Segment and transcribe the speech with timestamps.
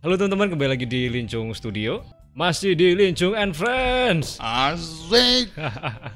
[0.00, 2.00] Halo teman-teman, kembali lagi di Lincung Studio.
[2.32, 4.40] Masih di Lincung and Friends.
[4.40, 5.52] Asik.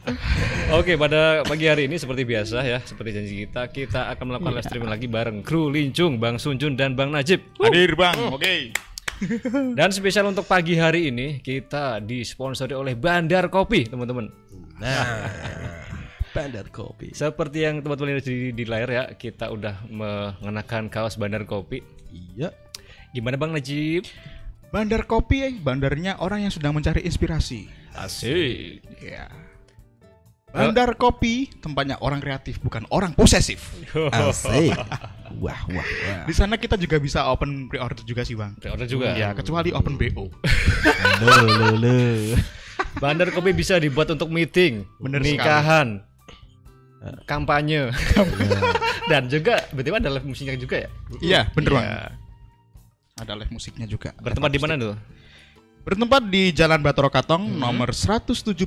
[0.80, 4.64] Oke, pada pagi hari ini seperti biasa ya, seperti janji kita, kita akan melakukan live
[4.64, 7.44] streaming lagi bareng kru Lincung, Bang Sunjun dan Bang Najib.
[7.60, 8.72] Hadir bang, oke.
[9.76, 14.32] Dan spesial untuk pagi hari ini kita disponsori oleh Bandar Kopi, teman-teman.
[14.80, 15.28] Nah,
[16.32, 17.12] Bandar Kopi.
[17.12, 21.84] Seperti yang teman-teman lihat di, di layar ya, kita udah mengenakan kaos Bandar Kopi.
[22.08, 22.63] Iya.
[23.14, 24.10] Gimana Bang Najib?
[24.74, 27.70] Bandar kopi, eh, bandarnya orang yang sedang mencari inspirasi.
[27.94, 28.82] Asik.
[28.98, 29.30] Ya.
[30.50, 33.70] Bandar kopi, tempatnya orang kreatif, bukan orang posesif.
[34.10, 34.74] Asik.
[35.42, 36.22] Wah, wah, wah.
[36.30, 38.54] Di sana kita juga bisa open pre-order juga sih bang.
[38.54, 39.18] Pre-order juga.
[39.18, 40.30] Ya, kecuali open BO.
[41.26, 41.98] Lo, lo, lo.
[43.02, 46.06] Bandar kopi bisa dibuat untuk meeting, Bener nikahan,
[47.26, 47.90] kampanye,
[49.10, 50.90] dan juga betul ada live musiknya juga ya.
[51.18, 51.86] Iya, bener bang.
[53.14, 54.10] Ada live musiknya juga.
[54.18, 54.98] Bertempat di mana tuh?
[55.86, 58.58] Bertempat di Jalan Batoro Katong nomor 179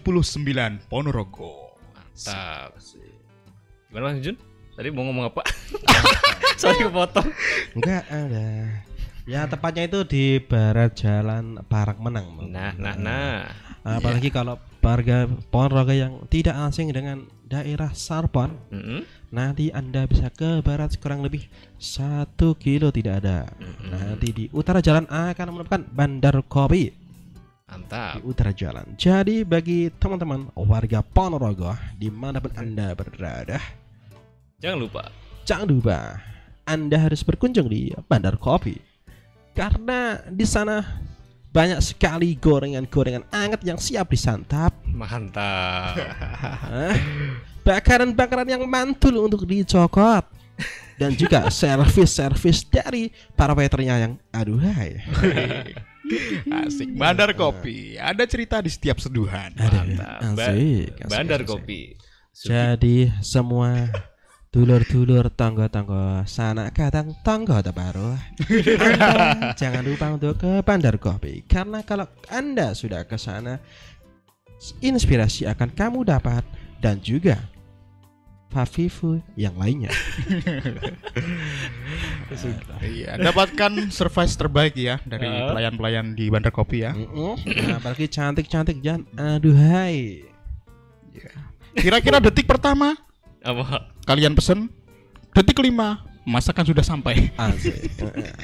[0.88, 1.76] Ponorogo.
[1.92, 2.80] Mantap.
[3.92, 4.40] Gimana Bang Jun?
[4.72, 5.44] Tadi mau ngomong apa?
[6.64, 7.28] Sorry kepotong.
[7.76, 8.48] Enggak ada.
[9.28, 12.48] Ya tepatnya itu di barat jalan Parak Menang.
[12.48, 13.52] Nah, nah, nah.
[13.84, 19.04] Apalagi kalau warga Ponorogo yang tidak asing dengan daerah Sarpon, Mm-mm.
[19.30, 23.48] Nanti Anda bisa ke barat kurang lebih satu kilo tidak ada.
[23.84, 26.88] Nanti di utara jalan akan menemukan Bandar Kopi.
[26.88, 26.96] di
[27.68, 28.24] Mantap.
[28.24, 28.96] utara jalan.
[28.96, 33.60] Jadi bagi teman-teman warga Ponorogo di mana pun anda berada,
[34.58, 35.04] Jangan lupa.
[35.44, 36.00] jangan lupa
[36.64, 38.80] anda harus berkunjung di Bandar Kopi
[39.52, 40.80] karena di sana
[41.52, 45.96] banyak sekali gorengan-gorengan anget yang siap disantap, Mantap.
[47.68, 50.24] Bakaran-bakaran yang mantul untuk dicokot
[50.96, 55.04] dan juga servis-servis dari para waiternya yang aduhai.
[56.64, 56.96] Asik.
[56.96, 58.00] Bandar kopi.
[58.00, 59.52] Ada cerita di setiap seduhan.
[59.60, 60.40] Mantap.
[60.40, 61.52] Ba- Asik, asik, Bandar asik.
[61.52, 61.82] kopi.
[62.32, 63.92] Jadi semua
[64.48, 68.16] dulur-dulur tangga-tangga sana kadang tangga baru.
[68.48, 73.60] Anda jangan lupa untuk ke Bandar Kopi karena kalau Anda sudah ke sana
[74.80, 76.48] inspirasi akan kamu dapat
[76.80, 77.42] dan juga
[78.48, 79.92] Fafifu yang lainnya.
[82.80, 86.96] Iya, dapatkan service terbaik ya dari pelayan-pelayan di Bandar Kopi ya.
[86.96, 90.24] Nah, apalagi cantik-cantik jangan aduhai.
[91.76, 92.96] Kira-kira detik pertama
[93.44, 93.92] Apa?
[94.08, 94.72] kalian pesen,
[95.36, 97.32] detik kelima masakan sudah sampai.
[97.40, 97.88] Asik.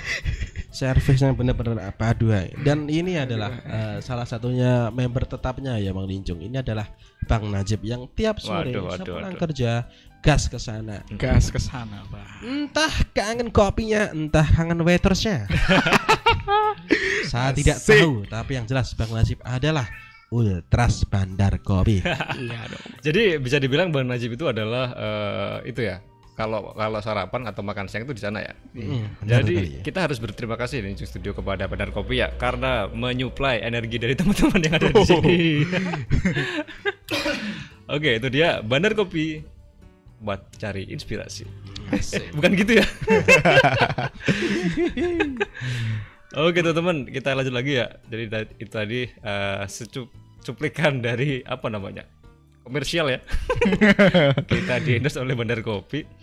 [0.74, 2.56] Servisnya benar-benar apa aduhai.
[2.64, 6.40] Dan ini adalah eh, salah satunya member tetapnya ya Bang Linjung.
[6.40, 6.88] Ini adalah
[7.28, 9.42] Bang Najib yang tiap sore Waduh, waduh, sepulang waduh.
[9.44, 9.72] kerja
[10.24, 11.04] gas ke sana.
[11.20, 12.26] Gas ke sana, Bang.
[12.42, 15.46] Entah kangen kopinya, entah kangen waitersnya.
[17.32, 18.00] Saya tidak Asik.
[18.00, 19.86] tahu, tapi yang jelas Bang Najib adalah
[20.34, 22.02] Ultras Bandar Kopi.
[22.42, 22.84] Iya dong.
[23.04, 26.02] Jadi bisa dibilang Bang Najib itu adalah eh, itu ya.
[26.34, 28.58] Kalau kalau sarapan atau makan siang itu di sana ya.
[28.74, 29.82] Mm, Jadi sekali ya.
[29.86, 34.18] kita harus berterima kasih nih Cung Studio kepada Bandar Kopi ya karena menyuplai energi dari
[34.18, 35.62] teman-teman yang ada di sini.
[37.94, 39.46] Oke, itu dia Bandar Kopi
[40.24, 41.46] buat cari inspirasi.
[42.36, 42.82] Bukan gitu ya?
[46.34, 47.94] Oke teman-teman, kita lanjut lagi ya.
[48.10, 48.24] Jadi
[48.58, 50.10] itu tadi eh, secup
[50.42, 52.10] cuplikan dari apa namanya?
[52.64, 53.20] komersial ya.
[54.48, 56.23] kita di endorse oleh Bandar Kopi.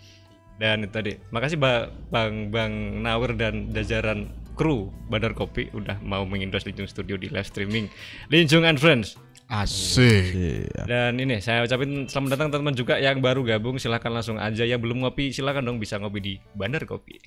[0.61, 6.21] Dan itu tadi, makasih Ba- Bang Bang Nawir dan jajaran kru Bandar Kopi udah mau
[6.21, 7.89] mengendorse Lincung Studio di live streaming
[8.29, 9.17] Lincung and Friends.
[9.49, 10.31] Asik.
[10.31, 10.85] Iya.
[10.85, 14.79] Dan ini saya ucapin selamat datang teman-teman juga yang baru gabung silahkan langsung aja yang
[14.79, 17.19] belum ngopi silahkan dong bisa ngopi di Bandar Kopi.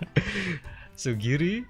[1.00, 1.64] Sugiri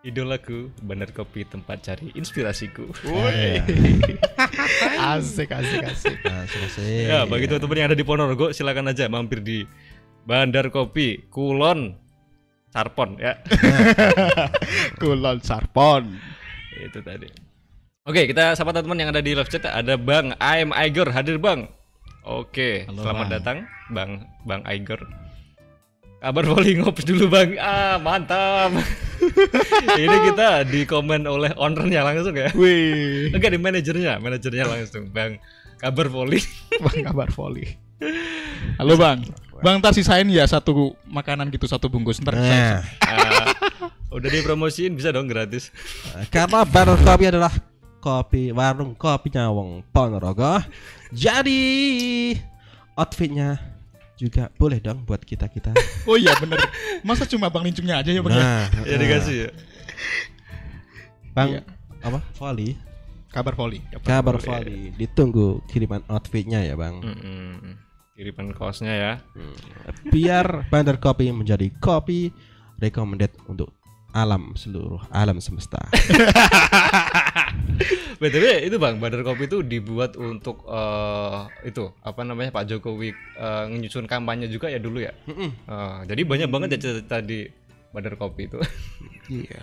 [0.00, 2.88] idolaku Bandar Kopi tempat cari inspirasiku.
[3.04, 3.60] Woi.
[5.12, 6.16] asik, asik, asik.
[6.24, 6.88] Nah, selesai.
[7.04, 9.64] Ya, bagi teman-teman yang ada di Ponorogo silakan aja mampir di
[10.24, 11.96] Bandar Kopi Kulon
[12.72, 13.36] Sarpon ya.
[15.00, 16.16] Kulon Sarpon.
[16.80, 17.28] Itu tadi.
[18.08, 19.68] Oke, kita sapa teman-teman yang ada di live chat.
[19.68, 21.68] Ada Bang I'm Aiger hadir Bang.
[22.24, 23.32] Oke, Halo, selamat Bang.
[23.36, 23.56] datang
[23.92, 24.10] Bang
[24.48, 25.00] Bang Aiger.
[26.20, 27.56] Kabar volley ngopi dulu Bang.
[27.60, 28.72] Ah, mantap.
[30.02, 32.50] Ini kita di komen oleh ownernya langsung ya.
[32.54, 35.38] Wih, Enggak di manajernya, manajernya langsung Bang.
[35.80, 36.40] Kabar volley.
[36.84, 37.76] Bang kabar volley.
[38.76, 39.24] Halo Bang.
[39.60, 42.80] Bang ntar sisain ya satu makanan gitu satu bungkus ntar Nah, sisain.
[43.04, 43.52] Ah,
[44.08, 45.68] udah dipromosiin bisa dong gratis.
[46.32, 47.52] karena Bandar Kopi adalah
[48.00, 50.64] kopi warung kopinya wong Ponorogo.
[51.12, 52.32] Jadi
[52.96, 53.60] outfitnya
[54.20, 55.72] juga boleh dong buat kita kita.
[56.08, 56.60] Oh iya bener.
[57.00, 58.36] Masa cuma Bang Lincungnya aja ya Bang?
[58.36, 58.44] ya?
[58.68, 59.50] Nah, Ya dikasih ya.
[61.32, 61.62] Bang Iya.
[62.02, 62.20] apa?
[62.36, 62.76] Volley.
[63.30, 63.78] Kabar poli.
[64.02, 64.90] Kabar volley.
[64.98, 66.98] Ditunggu kiriman outfitnya ya bang.
[66.98, 67.78] Mm-mm.
[68.18, 69.12] Kiriman kaosnya ya.
[70.10, 72.34] Biar Bandar Kopi menjadi kopi
[72.82, 73.70] recommended untuk
[74.12, 75.78] alam seluruh alam semesta.
[78.20, 83.64] BTW itu Bang, Bandar Kopi itu dibuat untuk eh, itu apa namanya Pak Jokowi eh,
[83.66, 85.16] menyusun kampanye juga ya dulu ya.
[85.24, 85.50] Mm-mm.
[85.64, 87.48] Eh, jadi banyak banget ya cerita di
[87.90, 88.60] Bandar Kopi itu.
[89.30, 89.62] Iya.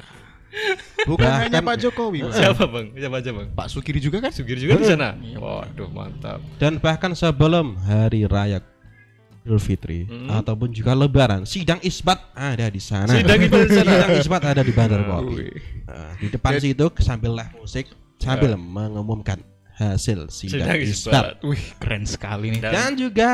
[1.06, 2.34] Bukan Bahkan- hanya Pak Jokowi, Bang.
[2.34, 2.88] Siapa Bang?
[2.98, 3.48] Siapa aja Bang?
[3.54, 4.32] Pak Sukiri juga kan?
[4.34, 5.14] Sugir juga di sana.
[5.14, 6.42] Waduh, mantap.
[6.58, 8.58] Dan bahkan sebelum hari raya
[9.48, 10.28] Idul Fitri Mm.
[10.30, 13.08] ataupun juga Lebaran, sidang isbat ada di sana.
[13.10, 13.92] Sidang itu di sana.
[13.96, 15.34] Sidang isbat ada di Bandar Kopi.
[15.40, 15.56] Wih.
[15.88, 17.88] Nah, di depan situ sambil live musik
[18.20, 19.40] sambil mengumumkan
[19.74, 21.14] hasil sidang, Sidang isbat.
[21.16, 21.26] isbat.
[21.42, 22.60] Wih, keren sekali nih.
[22.60, 23.30] Dan- Dan juga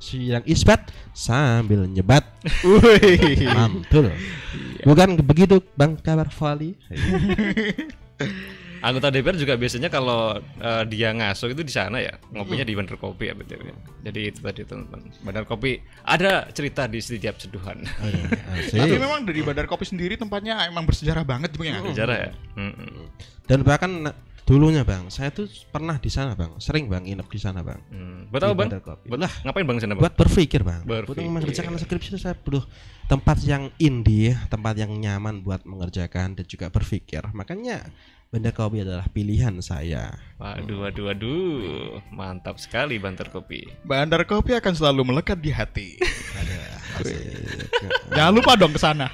[0.00, 0.80] sidang isbat
[1.12, 2.24] sambil nyebat.
[2.64, 3.44] Wih.
[3.44, 4.16] Mantul.
[4.80, 6.72] Bukan begitu Bang kabar Vali?
[8.84, 13.00] Anggota DPR juga biasanya kalau eh, dia ngaso itu di sana ya, ngopinya di Bandar
[13.00, 13.64] Kopi ya betul.
[14.04, 15.08] Jadi itu tadi teman-teman.
[15.24, 17.80] Bandar Kopi ada cerita di setiap seduhan.
[18.52, 18.76] Asik.
[18.76, 21.80] Tapi memang dari Bandar Kopi sendiri tempatnya emang bersejarah banget Bang ya.
[21.80, 22.30] Sejarah ya.
[22.60, 23.08] Mm-mm.
[23.48, 24.12] Dan bahkan
[24.44, 27.80] dulunya Bang, saya tuh pernah di sana Bang, sering Bang nginep di sana Bang.
[27.88, 28.28] Hmm.
[28.28, 28.70] Buat apa bang?
[29.08, 30.02] Buat ngapain bang sana bang?
[30.04, 30.84] Buat berpikir Bang.
[30.84, 31.24] Berpikir.
[31.24, 32.64] Untuk mengerjakan skripsi itu saya butuh
[33.08, 37.24] tempat yang indie, tempat yang nyaman buat mengerjakan dan juga berpikir.
[37.32, 37.88] Makanya
[38.34, 40.10] Bandar Kopi adalah pilihan saya.
[40.42, 43.62] Waduh, waduh, waduh, mantap sekali Bantar Kopi.
[43.86, 46.02] Bandar Kopi akan selalu melekat di hati.
[48.10, 49.06] Jangan lupa dong ke sana.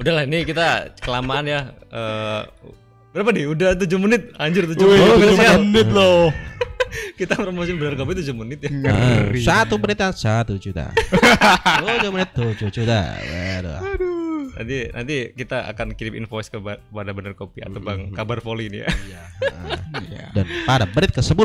[0.00, 1.68] Udahlah ini kita kelamaan ya.
[1.92, 2.42] Eh,
[3.12, 3.44] berapa nih?
[3.52, 4.32] Udah 7 menit.
[4.40, 5.12] Anjir 7 Wih, menit.
[5.20, 5.60] tujuh Sial.
[5.68, 6.32] menit loh.
[7.20, 8.72] kita promosi Bandar Kopi 7 menit ya.
[8.88, 10.96] Ah, satu menit satu juta.
[11.84, 13.20] Tujuh menit tujuh juta.
[13.20, 14.07] Waduh.
[14.58, 18.66] Nanti nanti kita akan kirim invoice ke ba- pada Bandar Kopi atau Bang Kabar Poli
[18.66, 18.90] ini ya.
[20.08, 20.24] Iya.
[20.34, 21.38] Dan pada menit ke 10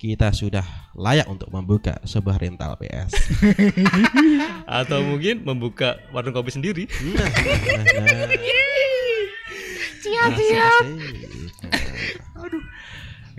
[0.00, 0.64] kita sudah
[0.96, 3.12] layak untuk membuka sebuah rental PS.
[4.80, 6.84] atau mungkin membuka warung kopi sendiri.
[6.88, 8.28] Nah, nah, nah.
[10.00, 10.84] Siap, siap.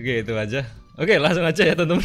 [0.02, 0.66] Oke, itu aja.
[0.98, 2.02] Oke, langsung aja ya teman-teman.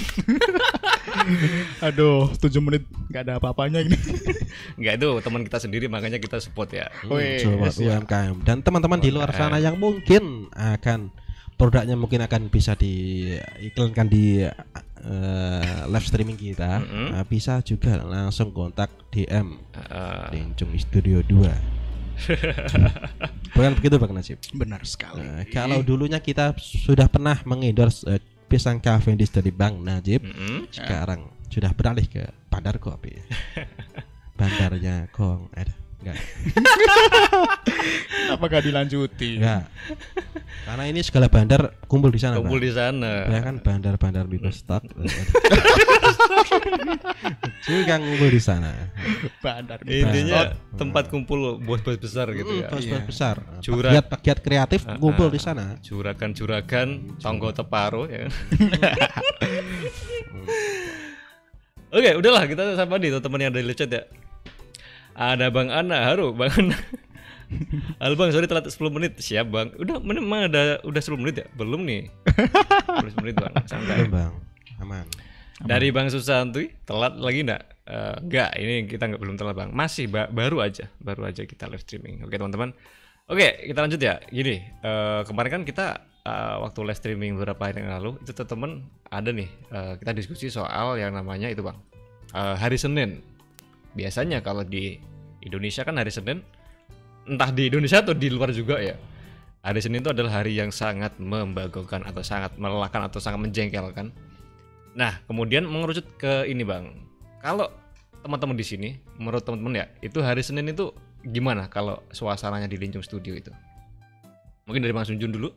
[1.89, 3.97] Aduh, 7 menit nggak ada apa-apanya ini.
[4.77, 6.87] Enggak itu teman kita sendiri makanya kita support ya.
[7.09, 8.05] Wih, Coba siap.
[8.05, 11.09] UMKM dan teman-teman di luar sana yang mungkin akan
[11.57, 17.17] produknya mungkin akan bisa diiklankan di eh, live streaming kita Mm-mm.
[17.17, 21.76] Nah, bisa juga langsung kontak DM Eh, Lincung Studio 2
[23.55, 25.21] bukan begitu Bang Najib Benar sekali.
[25.23, 30.71] Nah, kalau dulunya kita sudah pernah mengendorse eh, pisang Cavendish dari Bang Najib mm-mm.
[30.71, 33.15] sekarang sudah beralih ke Bandar Kopi
[34.39, 36.17] bandarnya Kong ada enggak
[38.07, 39.41] Kenapa gak dilanjuti?
[39.41, 39.65] enggak
[40.63, 43.23] karena ini segala bandar kumpul di sana Kumpul di sana.
[43.25, 44.83] ya kan bandar-bandar bebas stock
[47.63, 48.71] juga ngumpul di sana
[49.39, 49.79] Bandar.
[49.83, 52.69] Intinya tempat kumpul bos-bos besar gitu Hmm, ya.
[52.69, 53.91] bos-bos besar Curang.
[53.95, 58.27] pegiat-pegiat kreatif ngumpul di sana Juragan-juragan, tonggo teparo ya.
[58.27, 58.31] kan?
[61.89, 64.03] Oke, udahlah kita sapa nih teman yang ada di chat ya.
[65.17, 66.77] Ada Bang Ana, halo Bang Ana.
[68.03, 69.15] Halo Bang, sorry telat 10 menit.
[69.17, 69.71] Siap Bang.
[69.79, 71.45] Udah memang ada udah 10 menit ya?
[71.55, 72.11] Belum nih.
[73.01, 74.03] Belum 10 menit Bang, santai.
[74.03, 74.33] Belum, bang
[74.83, 75.07] aman
[75.63, 77.63] Dari Bang Susanti, telat lagi enggak?
[77.87, 79.71] Eh, enggak, ini kita enggak belum telat Bang.
[79.71, 82.21] Masih ba- baru aja, baru aja kita live streaming.
[82.27, 82.75] Oke, teman-teman.
[83.25, 84.19] Oke, kita lanjut ya.
[84.27, 85.85] Gini, eh, kemarin kan kita
[86.27, 90.51] eh, waktu live streaming beberapa hari yang lalu, itu teman-teman ada nih eh, kita diskusi
[90.51, 91.79] soal yang namanya itu Bang.
[92.35, 93.23] eh, hari Senin.
[93.97, 95.01] Biasanya kalau di
[95.41, 96.45] Indonesia kan hari Senin
[97.25, 98.93] entah di Indonesia atau di luar juga ya.
[99.65, 104.15] Hari Senin itu adalah hari yang sangat membagongkan atau sangat melelahkan atau sangat menjengkelkan.
[104.95, 107.03] Nah, kemudian mengerucut ke ini, Bang.
[107.43, 107.67] Kalau
[108.23, 108.89] teman-teman di sini,
[109.19, 110.95] menurut teman-teman ya, itu hari Senin itu
[111.27, 113.51] gimana kalau suasananya di Lincung Studio itu?
[114.69, 115.51] Mungkin dari Bang Sunjun dulu.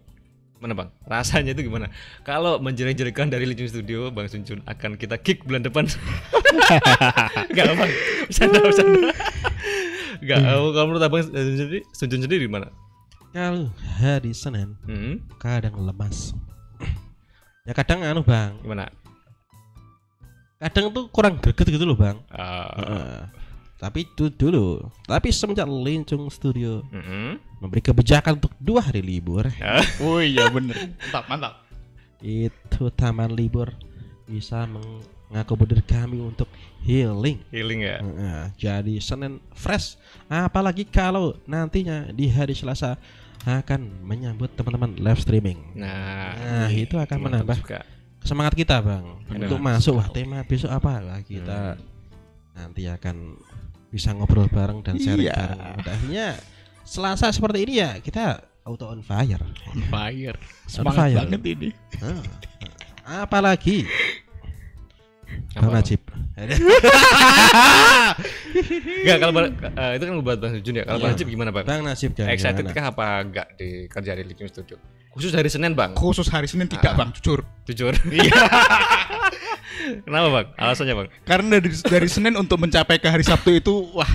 [0.61, 0.93] Mana Bang?
[1.03, 1.89] Rasanya itu gimana?
[2.21, 5.89] Kalau menjelek-jelekan dari Lincung Studio, Bang Sunjun akan kita kick bulan depan.
[7.51, 7.91] Enggak, Bang.
[8.29, 9.11] Bercanda, bercanda.
[10.21, 12.69] Enggak, kalau menurut Abang Sunjun sendiri, Sunjun sendiri gimana?
[13.31, 13.71] kalau
[14.03, 16.35] hari Senin Hmm, kadang lemas
[17.63, 18.91] ya kadang anu bang gimana?
[20.59, 23.19] kadang tuh kurang greget gitu loh bang Ah, Heeh.
[23.81, 27.41] Tapi itu dulu tapi semenjak Lincung Studio mm-mm.
[27.59, 29.49] memberi kebijakan untuk dua hari libur
[30.05, 30.77] Oh iya bener.
[31.01, 31.55] Mantap, mantap.
[32.21, 33.73] itu taman libur
[34.29, 36.51] bisa meng ngakomodir kami untuk
[36.83, 37.39] healing.
[37.49, 38.03] Healing ya.
[38.03, 39.95] Nah, jadi Senin fresh.
[40.27, 42.99] Apalagi kalau nantinya di hari Selasa
[43.47, 45.57] akan menyambut teman-teman live streaming.
[45.73, 47.81] Nah, Nah, itu akan menambah juga.
[48.21, 49.49] semangat kita, Bang, Benar.
[49.49, 50.99] untuk masuk wah tema besok apa?
[50.99, 51.79] Wah, kita
[52.53, 53.39] nanti akan
[53.91, 55.35] bisa ngobrol bareng dan sharing Iya.
[55.37, 55.59] bareng.
[55.77, 56.27] Pada akhirnya
[56.81, 59.39] Selasa seperti ini ya, kita auto on fire.
[59.69, 60.35] On fire.
[60.67, 61.19] Semangat fire.
[61.23, 61.69] banget ini.
[62.01, 62.23] Nah,
[63.21, 63.87] apalagi
[65.51, 65.79] Bang Apa?
[65.79, 66.03] Najib.
[69.01, 70.85] Enggak kalau Bang- eh, itu kan buat Bang Jun ya.
[70.85, 71.17] Kalau Bang Iya.
[71.17, 71.65] Najib gimana, Bang?
[71.65, 72.75] Bang Najib kan Excited gimana?
[72.75, 74.77] kah apa enggak di kerja di Likim Studio?
[75.11, 75.95] Khusus hari Senin, Bang.
[75.95, 76.99] Khusus hari Senin tidak, Ah.
[76.99, 77.43] Bang, jujur.
[77.67, 77.95] Jujur.
[78.15, 78.31] Iya.
[80.05, 80.47] Kenapa, Bang?
[80.55, 81.09] Alasannya, Bang?
[81.23, 84.09] Karena dari dari Senin untuk mencapai ke hari Sabtu itu wah,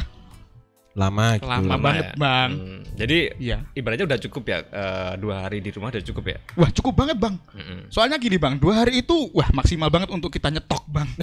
[0.95, 1.47] lama gitu.
[1.47, 2.13] lama banget, ya.
[2.15, 2.49] Bang.
[2.55, 3.57] Hmm, jadi Iya.
[3.73, 6.37] ibaratnya udah cukup ya eh, dua hari di rumah udah cukup ya.
[6.55, 7.35] Wah, cukup banget, Bang.
[7.51, 7.91] Mm-mm.
[7.91, 11.07] Soalnya gini, Bang, dua hari itu wah maksimal banget untuk kita nyetok, Bang.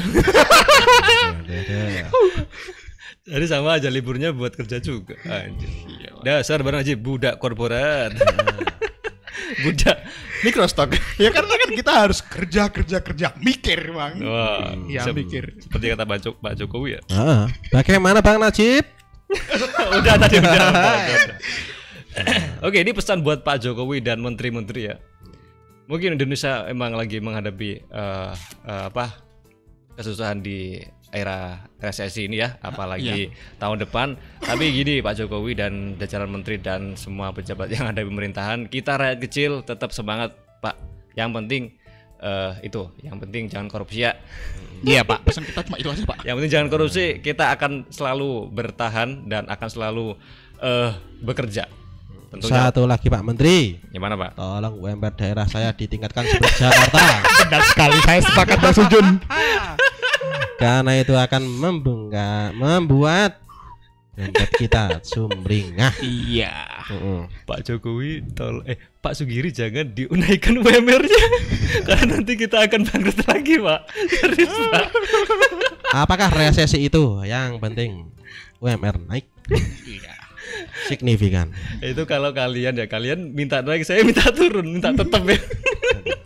[3.22, 5.14] Jadi sama aja liburnya buat kerja juga.
[5.22, 5.70] Anjir.
[6.26, 8.12] Dasar Bang Najib budak korporat.
[9.60, 9.96] Budak
[10.40, 10.92] mikrostock.
[11.16, 14.20] ya karena kan kita harus kerja kerja kerja mikir, Bang.
[14.20, 15.56] Wah, Iya, sep- mikir.
[15.58, 17.00] Seperti kata Pak, Jok- Pak Jokowi ya.
[17.10, 18.84] Ah, bagaimana Bang Najib?
[19.98, 20.52] udah tadi udah.
[20.60, 21.38] udah, udah.
[22.66, 24.96] Oke, ini pesan buat Pak Jokowi dan menteri-menteri ya.
[25.86, 29.16] Mungkin Indonesia emang lagi menghadapi eh, eh, apa
[29.92, 30.80] kesusahan di
[31.12, 33.28] era resesi ini ya, apalagi
[33.60, 34.16] tahun depan.
[34.40, 38.96] Tapi gini Pak Jokowi dan jajaran menteri dan semua pejabat yang ada di pemerintahan, kita
[38.96, 40.32] rakyat kecil tetap semangat
[40.64, 40.74] Pak.
[41.12, 41.62] Yang penting
[42.24, 44.16] eh, itu, yang penting jangan korupsi ya.
[44.82, 45.22] Iya, Pak.
[45.22, 46.26] Pesan kita cuma itu aja, Pak.
[46.26, 50.16] Yang penting jangan korupsi, kita akan selalu bertahan dan akan selalu
[50.62, 50.90] eh
[51.22, 51.68] bekerja.
[52.32, 52.72] Tentunya.
[52.72, 54.40] Satu lagi Pak Menteri, Gimana Pak?
[54.40, 57.04] tolong UMR daerah saya ditingkatkan seperti Jakarta.
[57.44, 59.06] Benar sekali, saya sepakat Bang Sujun.
[60.62, 63.42] Karena itu akan membengkak, membuat
[64.14, 65.98] dompet kita sumringah.
[65.98, 66.52] Iya.
[66.86, 67.20] Heeh.
[67.42, 71.24] Pak Jokowi tol eh Pak Sugiri jangan diunaikan UMR-nya
[71.88, 73.80] karena nanti kita akan bangkrut lagi Pak.
[74.06, 74.86] Serius Pak.
[75.96, 77.24] Apakah resesi itu?
[77.26, 77.90] Yang penting
[78.62, 79.26] UMR naik
[79.82, 80.14] Iya.
[80.86, 81.50] signifikan.
[81.80, 85.38] Itu kalau kalian ya kalian minta naik, saya minta turun, minta tetap ya.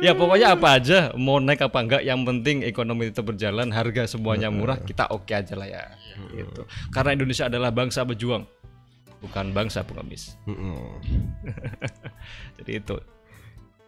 [0.00, 4.48] ya pokoknya apa aja mau naik apa enggak yang penting ekonomi tetap berjalan harga semuanya
[4.48, 5.84] murah kita oke aja lah ya
[6.32, 8.46] gitu karena Indonesia adalah bangsa berjuang
[9.20, 10.82] bukan bangsa pengemis Heeh.
[12.62, 12.96] jadi itu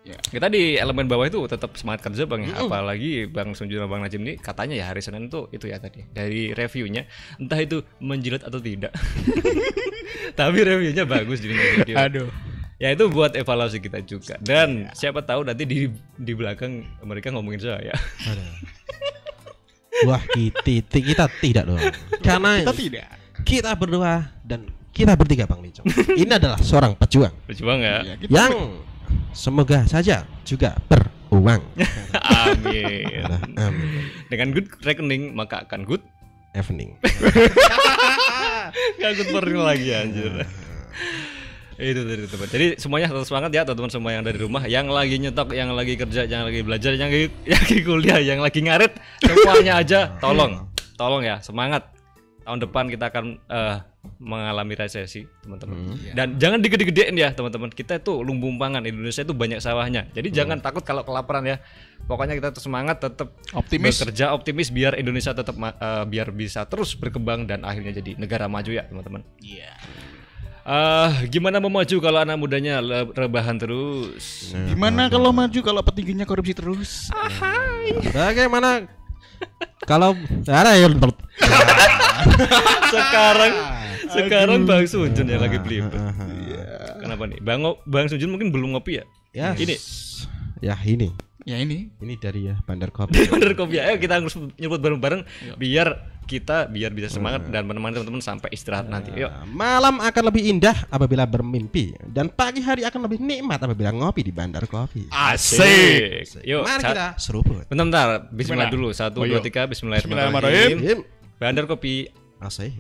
[0.05, 0.21] Ya.
[0.21, 2.61] kita di elemen bawah itu tetap semangat kerja bang ya.
[2.61, 6.05] apalagi bang Sunjun sama bang Najim ini katanya ya hari Senin tuh itu ya tadi
[6.13, 7.09] dari reviewnya
[7.41, 8.93] entah itu menjilat atau tidak
[10.39, 12.29] tapi reviewnya bagus di video Aduh.
[12.85, 15.89] Ya itu buat evaluasi kita juga dan siapa tahu nanti di
[16.21, 17.97] di belakang mereka ngomongin saya.
[20.05, 21.81] Wah, kita, kita tidak dong.
[22.21, 23.07] Karena Kita tidak.
[23.41, 25.87] kita berdua dan kita bertiga Bang Licong.
[26.13, 28.53] Ini adalah seorang pejuang berjuang ya Iya, yang
[29.33, 31.65] semoga saja juga beruang.
[32.45, 33.25] amin
[33.57, 34.13] Amin.
[34.29, 36.05] dengan good reckoning maka akan good
[36.55, 36.95] Evening.
[39.01, 40.47] Gak good morning lagi anjir
[41.79, 45.17] itu tadi teman jadi semuanya tetap semangat ya teman-teman semua yang dari rumah yang lagi
[45.19, 48.93] nyetok yang lagi kerja yang lagi belajar yang lagi, yang lagi kuliah yang lagi ngarit
[49.21, 51.91] semuanya aja tolong tolong ya semangat.
[52.45, 53.77] Tahun depan kita akan eh,
[54.21, 55.97] mengalami resesi teman-teman.
[56.13, 57.73] Dan jangan digede-gedein ya teman-teman.
[57.73, 60.13] Kita itu lumbung pangan Indonesia itu banyak sawahnya.
[60.13, 61.57] Jadi jangan takut kalau kelaparan ya.
[62.05, 63.97] Pokoknya kita tetap semangat tetap Optimis.
[63.97, 68.77] bekerja optimis biar Indonesia tetap eh, biar bisa terus berkembang dan akhirnya jadi negara maju
[68.77, 69.25] ya teman-teman.
[69.41, 69.73] Iya.
[70.65, 72.81] Eh, gimana mau maju kalau anak mudanya
[73.13, 74.49] rebahan terus?
[74.73, 77.13] Gimana kalau maju kalau petingginya korupsi terus?
[78.17, 78.89] Bagaimana
[79.85, 80.17] kalau
[80.49, 80.97] ada yang
[82.97, 83.53] sekarang
[84.09, 86.01] sekarang Bang Sunjun yang lagi belibet.
[87.05, 87.45] Kenapa nih?
[87.45, 89.05] Bang Bang Sunjun mungkin belum ngopi ya?
[89.37, 89.77] Ya, Ini
[90.65, 91.13] Ya ini.
[91.45, 91.93] Ya ini.
[92.01, 93.13] Ini dari ya Bandar Kopi.
[93.13, 93.77] dari Bandar Kopi.
[93.77, 95.29] Ayo kita harus nyebut bareng-bareng
[95.61, 99.13] biar kita biar bisa semangat dan menemani teman-teman sampai istirahat nanti.
[99.13, 99.29] Yuk.
[99.49, 104.33] Malam akan lebih indah apabila bermimpi dan pagi hari akan lebih nikmat apabila ngopi di
[104.33, 105.07] Bandar Kopi.
[105.13, 106.43] Asik.
[106.43, 106.65] Yuk.
[106.65, 107.69] Mari kita seruput.
[107.69, 108.09] Bentar, bentar.
[108.33, 108.75] Bismillah Gimana?
[108.75, 108.89] dulu.
[108.91, 109.69] Satu, Oh, dua, tiga.
[109.69, 110.81] Bismillahirrahmanirrahim.
[110.81, 111.05] Bismillahirrahmanirrahim.
[111.07, 111.39] Im.
[111.39, 112.09] Bandar Kopi.
[112.41, 112.73] Asik.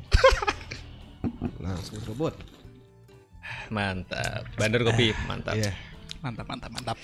[1.64, 2.34] Langsung seruput.
[3.68, 4.44] Mantap.
[4.56, 5.12] Bandar Kopi.
[5.24, 5.56] Mantap.
[5.56, 5.72] Iya.
[6.20, 6.96] Mantap, mantap, mantap.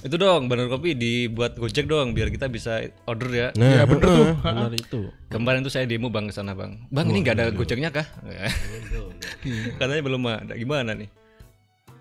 [0.00, 3.48] Itu dong, Bandar Kopi dibuat Gojek dong biar kita bisa order ya.
[3.54, 4.24] Nah, Iya, bener tuh.
[4.38, 5.00] bener itu.
[5.28, 6.88] Kemarin tuh saya demo bang ke sana bang.
[6.88, 8.06] Bang ini nggak ada gojeknya kah?
[9.78, 10.52] Katanya belum ada.
[10.54, 11.08] Gimana nih?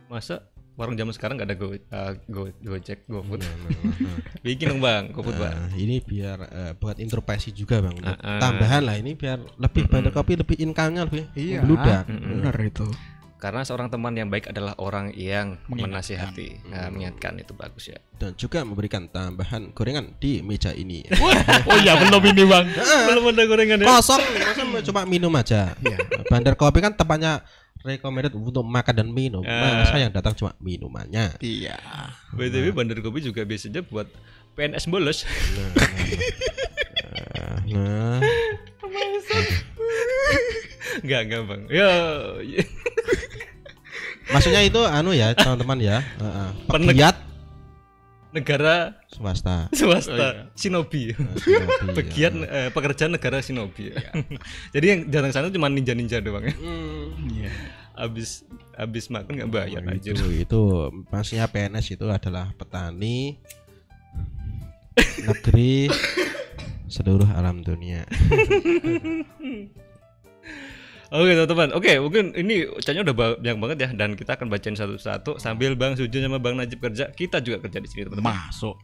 [0.08, 0.42] Masa
[0.74, 3.68] warung zaman sekarang nggak ada go, uh, go gojek gofood Nah, nah,
[4.00, 4.18] nah.
[4.48, 8.40] bikin dong bang gofood bang Nah, ini biar eh, buat introspeksi juga bang Ah, ah.
[8.40, 11.62] tambahan lah ini biar lebih banyak kopi lebih income-nya lebih Iya.
[11.62, 12.88] membludak Benar itu.
[13.39, 15.88] Karena seorang teman yang baik adalah orang yang Mengingatkan.
[15.96, 18.00] menasihati nah, mengingatkan itu bagus ya.
[18.19, 21.08] Dan juga memberikan tambahan gorengan di meja ini.
[21.69, 22.65] Oh iya belum ini bang.
[23.08, 23.88] belum ada gorengan ya.
[23.88, 25.72] Kosong masa mau cuma minum aja.
[26.27, 27.39] Bandar kopi kan tempatnya
[27.79, 29.43] recommended untuk makan dan minum.
[29.48, 29.88] Ah.
[29.88, 31.39] masa yang datang cuma minumannya?
[31.39, 31.79] Iya.
[32.36, 34.12] btw bandar kopi juga biasanya buat
[34.60, 35.24] PNS bolos.
[37.72, 38.19] Nah
[41.00, 41.62] nggak nggak bang.
[41.72, 41.91] Ya
[44.30, 45.98] maksudnya itu anu ya teman-teman ya.
[46.00, 46.50] Heeh.
[46.66, 47.16] Penek- pegiat
[48.30, 49.66] negara swasta.
[49.74, 50.54] Swasta.
[50.54, 51.18] Shinobi.
[51.18, 52.46] Nah, Shinobi, pegiat ya.
[52.46, 53.90] eh, pekerjaan negara shinobi.
[53.90, 54.10] Ya.
[54.78, 56.54] jadi yang datang sana cuma ninja ninja doang ya?
[57.26, 57.52] Iya.
[58.00, 58.48] abis
[58.80, 60.16] abis makan nggak bayar aja.
[60.16, 60.62] itu itu
[61.12, 63.36] maksudnya PNS itu adalah petani
[65.28, 65.92] negeri
[66.88, 68.08] seluruh alam dunia
[71.10, 73.89] Oke teman-teman, oke mungkin ini ucapnya udah ba- banyak banget ya.
[73.98, 77.82] Dan kita akan bacain satu-satu sambil Bang Sujun sama Bang Najib kerja, kita juga kerja
[77.82, 78.30] di sini teman-teman.
[78.30, 78.78] Masuk.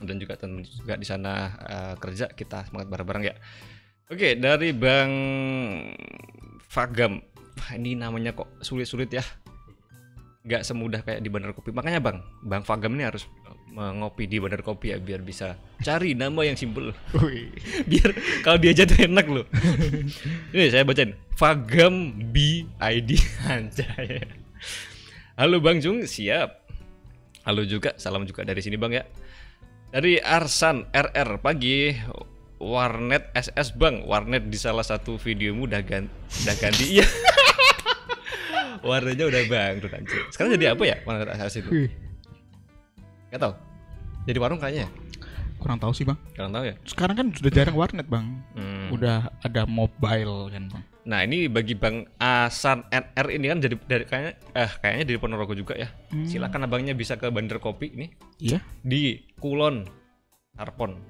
[0.00, 2.28] dan juga teman juga di sana eh, kerja.
[2.32, 3.34] Kita semangat bareng-bareng ya.
[4.08, 5.12] Oke dari Bang
[6.64, 7.20] Fagam,
[7.56, 9.20] Wah, ini namanya kok sulit-sulit ya,
[10.44, 11.72] nggak semudah kayak di Bandar Kopi.
[11.72, 13.28] Makanya Bang, Bang Fagam ini harus
[13.74, 16.90] ngopi di Bandar Kopi ya biar bisa cari nama yang simpel.
[17.90, 18.10] Biar
[18.42, 19.46] kalau diajak tuh enak loh.
[20.54, 21.14] Ini saya bacain.
[21.38, 23.10] Fagam B ID
[23.46, 24.26] anjay.
[25.38, 26.68] Halo Bang Jung, siap.
[27.48, 29.06] Halo juga, salam juga dari sini Bang ya.
[29.88, 31.96] Dari Arsan RR pagi.
[32.60, 36.12] Warnet SS Bang, warnet di salah satu videomu udah ganti,
[36.44, 37.08] udah ganti iya.
[38.84, 40.28] Warnetnya udah bang, anjir.
[40.28, 41.88] Sekarang jadi apa ya warnet SS itu?
[43.30, 43.54] Gak tau.
[44.26, 44.86] Jadi warung kayaknya.
[44.86, 44.88] ya?
[45.60, 46.16] Kurang tahu sih bang.
[46.32, 46.74] Kurang tahu ya.
[46.88, 48.26] Sekarang kan sudah jarang warnet bang.
[48.56, 48.88] Hmm.
[48.90, 50.82] Udah ada mobile kan bang.
[51.00, 55.52] Nah ini bagi Bang Asan NR ini kan jadi dari kayaknya eh kayaknya dari Ponorogo
[55.52, 55.88] juga ya.
[56.24, 58.60] Silakan abangnya bisa ke Bandar Kopi ini Iya.
[58.80, 59.84] di Kulon
[60.52, 61.00] Tarpon.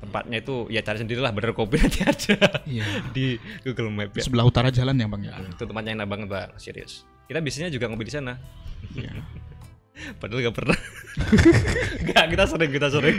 [0.00, 2.86] Tempatnya itu ya cari sendirilah Bandar Kopi nanti ada Iya.
[3.10, 4.22] di Google Map ya.
[4.22, 5.34] Sebelah utara jalan ya bang ya.
[5.34, 7.02] Hmm, Itu tempatnya enak banget bang, serius.
[7.26, 8.38] Kita biasanya juga ngopi di sana.
[8.94, 9.12] Iya.
[10.16, 10.78] Padahal gak pernah.
[12.08, 13.16] Gak, kita sering, kita sering.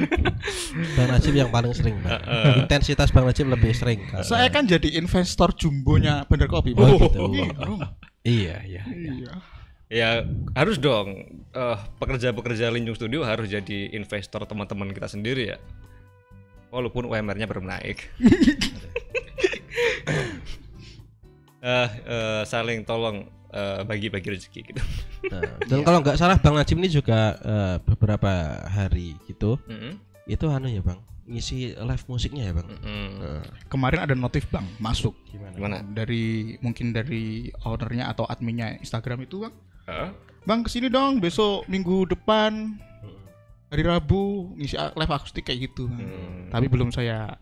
[0.94, 2.22] Bang Najib yang paling sering bang
[2.58, 6.72] intensitas Bang Najib lebih sering karena- Saya kan jadi investor jumbonya Bandar Kopi.
[6.74, 6.98] Oh, Bang.
[7.00, 7.20] gitu.
[7.28, 7.80] Iya, dong.
[8.24, 9.32] iya iya Iya.
[9.91, 10.10] Ya
[10.54, 11.20] harus dong.
[11.50, 15.58] eh, pekerja-pekerja Linjung Studio harus jadi investor teman-teman kita sendiri ya.
[16.70, 18.08] Walaupun UMR-nya belum naik.
[21.60, 24.82] Eh, eh, saling tolong eh, bagi-bagi rezeki gitu.
[25.30, 30.46] Nah, dan kalau nggak salah Bang Najib ini juga eh, beberapa hari gitu Mm-mm, itu
[30.50, 30.98] anu ya bang
[31.30, 33.08] ngisi live musiknya ya bang mm-mm.
[33.22, 35.78] Nah, Kemarin ada notif bang masuk gimana Gimana?
[35.86, 39.54] dari mungkin dari ownernya atau adminnya Instagram itu bang.
[39.88, 40.10] Heeh.
[40.42, 42.76] Bang ke sini dong besok minggu depan
[43.72, 45.88] hari Rabu ngisi live akustik kayak gitu.
[45.88, 46.02] Bang.
[46.02, 46.50] Hmm.
[46.52, 47.40] Tapi belum saya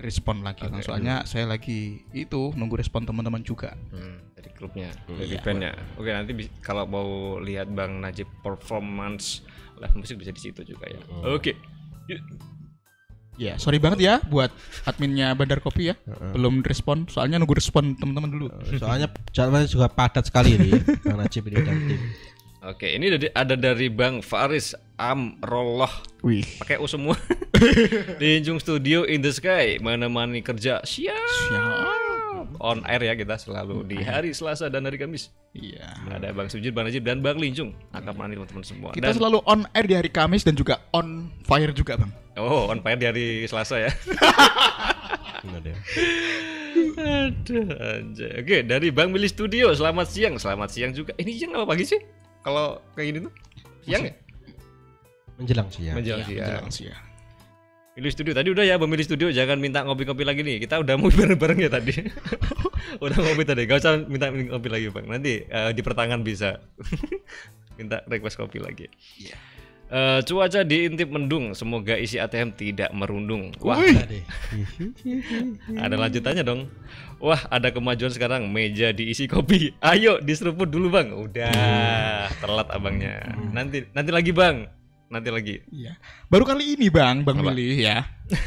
[0.00, 0.64] respon lagi.
[0.64, 0.82] Oke.
[0.82, 3.76] Soalnya saya lagi itu nunggu respon teman-teman juga.
[3.90, 5.40] Hmm, dari klubnya, Hmm, dari iya.
[5.40, 5.72] bandnya.
[5.94, 7.08] Oke nanti bis- kalau mau
[7.38, 9.44] lihat Bang Najib performance
[9.76, 11.00] live musik bisa di situ juga ya.
[11.02, 11.30] Hmm.
[11.30, 11.52] Oke.
[12.06, 12.20] Yuk.
[13.36, 14.52] Ya sorry banget ya buat
[14.84, 15.96] adminnya Bandar Kopi ya.
[16.30, 17.08] Belum respon.
[17.08, 18.46] Soalnya nunggu respon teman-teman dulu.
[18.74, 22.00] soalnya jadwalnya juga padat sekali ini Bang Najib ini dan tim
[22.60, 25.88] Oke, ini ada dari Bang Faris Amrullah
[26.20, 26.44] Wih.
[26.60, 27.16] pakai U semua.
[28.20, 31.16] Linjung Studio in the Sky menemani kerja siap.
[32.60, 35.32] On air ya kita selalu di hari Selasa dan hari Kamis.
[35.56, 35.88] Iya.
[36.12, 38.90] Ada Bang Sujud, Bang Najib dan Bang Linjung akan menemani teman-teman semua.
[38.92, 42.12] Kita Dan- selalu on air di hari Kamis dan juga on fire juga bang.
[42.36, 43.90] Oh, on fire di hari Selasa ya.
[45.48, 45.76] Benar ya.
[47.00, 48.44] Aduh, anjay.
[48.44, 50.36] Oke, dari Bang Willy Studio, selamat siang.
[50.36, 51.16] Selamat siang juga.
[51.16, 52.19] Ini siang apa pagi sih?
[52.40, 53.32] Kalau kayak gini tuh?
[53.84, 54.14] Siang ya?
[55.40, 56.36] menjelang siang Menjelang Iya, siang.
[56.44, 57.02] menjelang siang.
[57.96, 60.60] Willy Studio tadi udah ya, Willy Studio jangan minta ngopi-ngopi lagi nih.
[60.60, 61.96] Kita udah mau bareng-bareng ya tadi.
[63.04, 63.64] udah ngopi tadi.
[63.64, 65.08] Gak usah minta ngopi lagi, Bang.
[65.08, 66.60] Nanti eh, di pertengahan bisa.
[67.80, 68.84] minta request kopi lagi.
[69.16, 69.36] Iya.
[69.90, 73.50] Eh, cuaca di Intip mendung, semoga isi ATM tidak merundung.
[73.58, 73.74] Wah.
[75.82, 76.70] Ada lanjutannya dong.
[77.18, 78.48] Wah, ada kemajuan sekarang.
[78.48, 79.76] Meja diisi kopi.
[79.82, 81.12] Ayo diseruput dulu, Bang.
[81.12, 83.20] Udah, telat abangnya.
[83.52, 84.72] Nanti nanti lagi, Bang.
[85.10, 85.58] Nanti lagi.
[85.74, 85.98] Iya.
[86.30, 87.50] Baru kali ini bang, bang Apa?
[87.50, 88.06] Willy ya.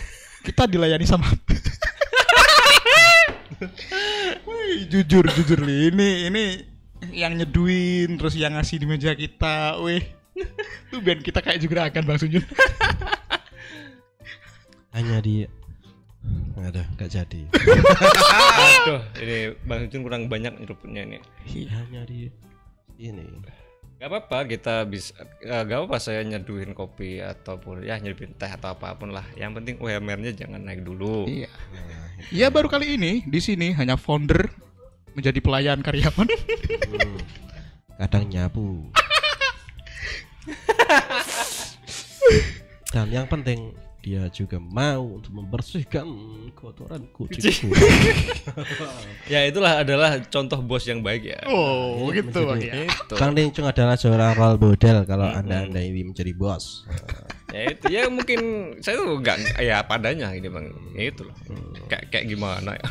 [0.47, 1.27] Kita dilayani sama.
[4.47, 6.43] Wih, jujur jujur li ini ini
[7.15, 10.22] yang nyeduin terus yang ngasih di meja kita, weh.
[10.89, 12.43] Tuh biar kita kayak juga akan Bang Sunjun.
[14.95, 15.45] Hanya di
[16.63, 17.41] Aduh, gak jadi.
[17.51, 21.19] Aduh, ini Bang Jun kurang banyak nyerupnya ini.
[21.67, 22.31] Hanya di
[22.95, 23.27] ini.
[23.99, 25.11] Gak apa-apa, kita bisa
[25.43, 29.27] eh, gak apa-apa saya nyeduhin kopi ataupun ya nyeduhin teh atau apa pun lah.
[29.35, 31.27] Yang penting UMR-nya jangan naik dulu.
[31.27, 31.51] Iya.
[32.31, 34.47] Ya baru kali ini di sini hanya founder
[35.11, 36.29] menjadi pelayan karyawan.
[36.29, 37.19] Hmm.
[37.99, 38.87] Kadang nyapu.
[42.93, 46.03] Dan yang penting dia juga mau untuk membersihkan
[46.53, 47.71] kotoran kucingku.
[49.31, 51.39] Ya itulah adalah contoh bos yang baik ya.
[51.47, 52.91] Oh, Ini gitu Bang menjadi- ya.
[52.91, 53.13] Itu.
[53.15, 56.83] Kang Lincung adalah seorang role model kalau anda anda ini menjadi bos.
[57.55, 58.39] Ya itu ya mungkin
[58.83, 60.67] saya tuh enggak ya padanya ini Bang.
[60.99, 61.35] Ya itu loh.
[61.87, 62.87] Kayak kayak gimana ya.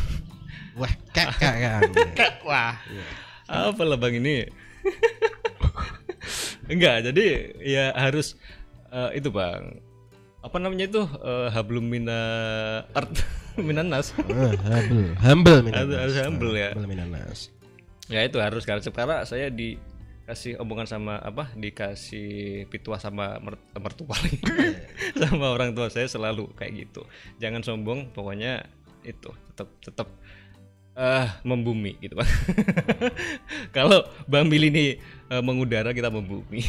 [0.81, 1.93] Wah, kak kak.
[2.49, 2.81] Wah.
[3.45, 4.49] Apa lah Bang ini?
[6.67, 7.25] Enggak, jadi
[7.59, 8.39] ya harus
[8.89, 9.81] eh, itu Bang.
[10.43, 11.03] Apa namanya itu?
[11.23, 12.21] Eh, hablum mina
[12.91, 13.15] art
[13.59, 14.11] minanas.
[14.17, 15.79] Ah, humble, humble minanas.
[15.87, 16.69] Harus- harus humble ya.
[16.73, 17.39] Humble minanas.
[18.07, 24.13] ya itu harus karena sekarang saya dikasih omongan sama apa dikasih pituah sama mer- mertua
[25.23, 27.09] sama orang tua saya selalu kayak gitu
[27.41, 28.69] jangan sombong pokoknya
[29.01, 30.09] itu tetap tetap
[30.93, 32.13] eh membumi gitu
[33.77, 34.87] kalau bang Mili ini
[35.33, 36.61] eh, mengudara kita membumi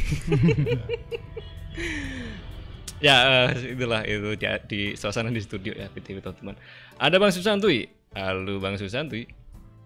[3.06, 6.56] ya eh, itulah itu di, di suasana di studio ya PTV teman-teman
[6.96, 9.44] ada bang Susantui halo bang Susantui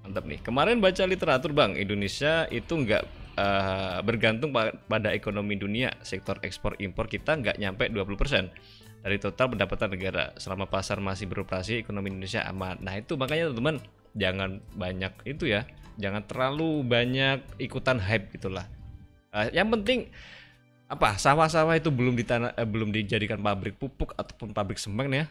[0.08, 0.40] Mantap nih.
[0.40, 3.04] Kemarin baca literatur Bang, Indonesia itu nggak
[3.36, 5.92] eh, bergantung pa- pada ekonomi dunia.
[6.00, 10.32] Sektor ekspor impor kita nggak nyampe 20% dari total pendapatan negara.
[10.40, 12.80] Selama pasar masih beroperasi, ekonomi Indonesia aman.
[12.80, 13.84] Nah itu makanya teman-teman
[14.16, 18.66] jangan banyak itu ya, jangan terlalu banyak ikutan hype gitulah.
[19.34, 20.08] Eh, yang penting
[20.88, 25.26] apa sawah-sawah itu belum ditanah eh, belum dijadikan pabrik pupuk ataupun pabrik semen ya.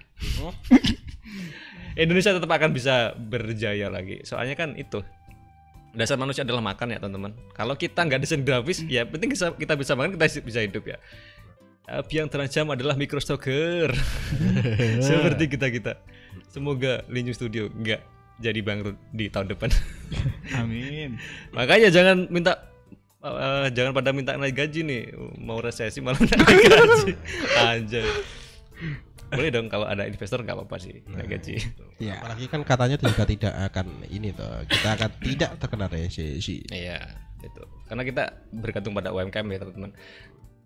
[1.97, 4.21] Indonesia tetap akan bisa berjaya lagi.
[4.27, 5.01] Soalnya kan itu
[5.97, 7.33] dasar manusia adalah makan ya teman-teman.
[7.57, 11.01] Kalau kita nggak desain grafis ya penting kita, kita bisa makan kita bisa hidup ya.
[11.87, 13.95] Api yang terancam adalah microstocker
[15.07, 15.93] seperti kita kita
[16.51, 19.71] semoga Linju Studio nggak jadi bangkrut di tahun depan
[20.61, 21.19] Amin.
[21.51, 22.71] Makanya jangan minta
[23.25, 25.03] eh, jangan pada minta naik gaji nih.
[25.43, 27.13] Mau resesi malah naik gaji.
[27.59, 28.07] Anjay.
[29.27, 31.59] Boleh dong kalau ada investor nggak apa-apa sih naik gaji.
[31.99, 32.23] Ya.
[32.23, 34.63] Apalagi kan katanya juga tidak akan ini toh.
[34.71, 36.63] Kita akan tidak terkena resesi.
[36.71, 37.03] Iya,
[37.43, 37.63] itu.
[37.91, 39.93] Karena kita bergantung pada UMKM ya, teman-teman.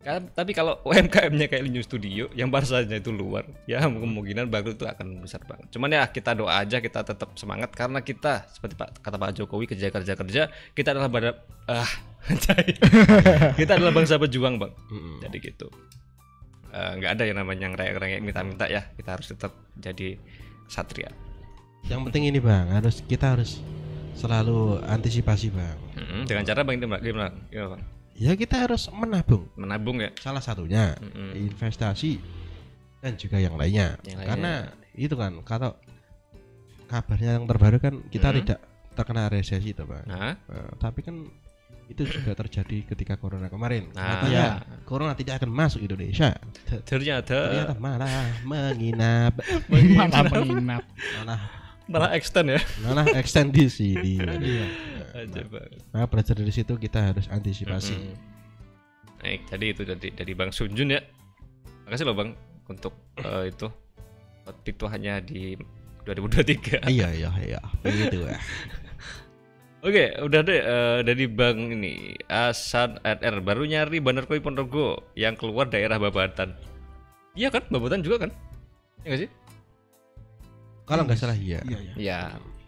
[0.01, 4.89] Kan- tapi kalau UMKM-nya kayak Linju Studio yang bahasanya itu luar, ya kemungkinan bangkrut itu
[4.89, 5.69] akan besar banget.
[5.77, 9.69] Cuman ya kita doa aja kita tetap semangat karena kita seperti Pak kata Pak Jokowi
[9.69, 11.91] kerja kerja kerja, kita adalah pada ah
[13.61, 14.73] kita adalah bangsa pejuang, Bang.
[15.21, 15.69] Jadi gitu.
[16.71, 18.87] Eh, nggak ada yang namanya ngerek-ngerek minta-minta ya.
[18.97, 20.17] Kita harus tetap jadi
[20.71, 21.13] satria.
[21.89, 23.59] Yang penting ini bang, harus kita harus
[24.15, 25.79] selalu antisipasi bang.
[25.97, 27.01] Mm-mm, Dengan cara bang gimana?
[27.03, 27.83] Gimana, gimana, Bang?
[28.15, 29.49] Ya kita harus menabung.
[29.57, 30.11] Menabung ya.
[30.19, 31.37] Salah satunya Mm-mm.
[31.51, 32.21] investasi
[33.01, 33.97] dan juga yang lainnya.
[34.05, 34.29] Yang lainnya.
[34.29, 34.53] Karena
[34.93, 35.73] itu kan kalau
[36.87, 38.37] kabarnya yang terbaru kan kita Mm.
[38.43, 38.59] tidak
[38.93, 40.05] terkena resesi toh bang.
[40.05, 40.35] Nah,
[40.77, 41.23] tapi kan
[41.87, 43.91] itu juga terjadi ketika corona kemarin.
[43.95, 44.23] Nah.
[44.23, 44.47] Katanya
[44.85, 46.35] corona tidak akan masuk Indonesia.
[46.87, 48.11] Ternyata Ternyata malah
[48.45, 49.39] menginap,
[49.71, 50.83] Malah menginap.
[51.19, 51.41] malah
[51.91, 52.61] malah extend ya.
[52.87, 54.23] malah extend di sini.
[55.11, 55.83] Aja banget.
[55.91, 57.99] Nah, belajar dari situ kita harus antisipasi.
[57.99, 58.17] Mm-mm.
[59.21, 61.03] Baik, tadi itu dari dari Bang Sunjun ya.
[61.85, 62.31] Makasih loh Bang
[62.71, 63.67] untuk eh, itu
[64.63, 65.59] pituahnya di
[66.07, 66.87] 2023.
[66.87, 68.39] Iya iya iya, begitu ya.
[69.87, 75.35] Oke, udah deh eh, dari Bang ini Asan RR baru nyari Bandar Koi Ponorogo yang
[75.35, 76.55] keluar daerah Babatan.
[77.35, 78.31] Iya kan, Babatan juga kan?
[79.03, 79.31] Iya nggak sih?
[80.85, 81.61] Kalau nggak salah iya.
[81.63, 81.95] Iya, iya.
[81.97, 82.21] Iya.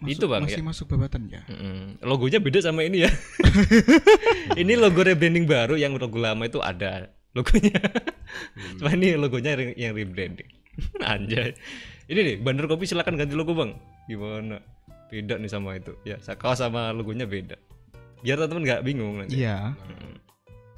[0.03, 0.67] Masuk- Itu Bang masih ya.
[0.67, 1.41] masuk babatan ya.
[1.47, 2.03] Mm-mm.
[2.03, 3.11] Logonya beda sama ini ya.
[4.61, 7.79] ini logo rebranding baru yang logo lama itu ada logonya.
[8.79, 10.51] Cuma ini logonya yang- yang rebranding.
[11.07, 11.55] Anjay.
[12.11, 13.79] Ini nih Bandar Kopi silakan ganti logo bang.
[14.07, 14.59] Gimana?
[15.07, 15.95] Beda nih sama itu.
[16.03, 17.55] Ya kaos sama logonya beda.
[18.23, 19.39] Biar teman-teman nggak bingung nanti.
[19.39, 19.75] Iya.
[19.79, 20.15] Mm.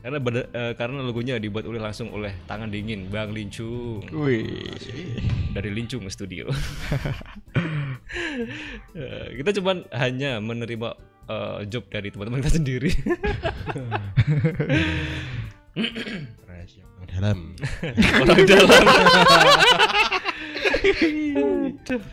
[0.04, 4.68] Karena eh, karena logonya dibuat oleh langsung oleh tangan dingin Bang Lincung Wih.
[5.56, 6.44] dari Lincung Studio.
[8.94, 12.90] Eh, kita cuman hanya menerima eh, job dari teman-teman kita sendiri.
[16.46, 17.38] Rahasia yang dalam.
[18.22, 18.84] Orang dalam.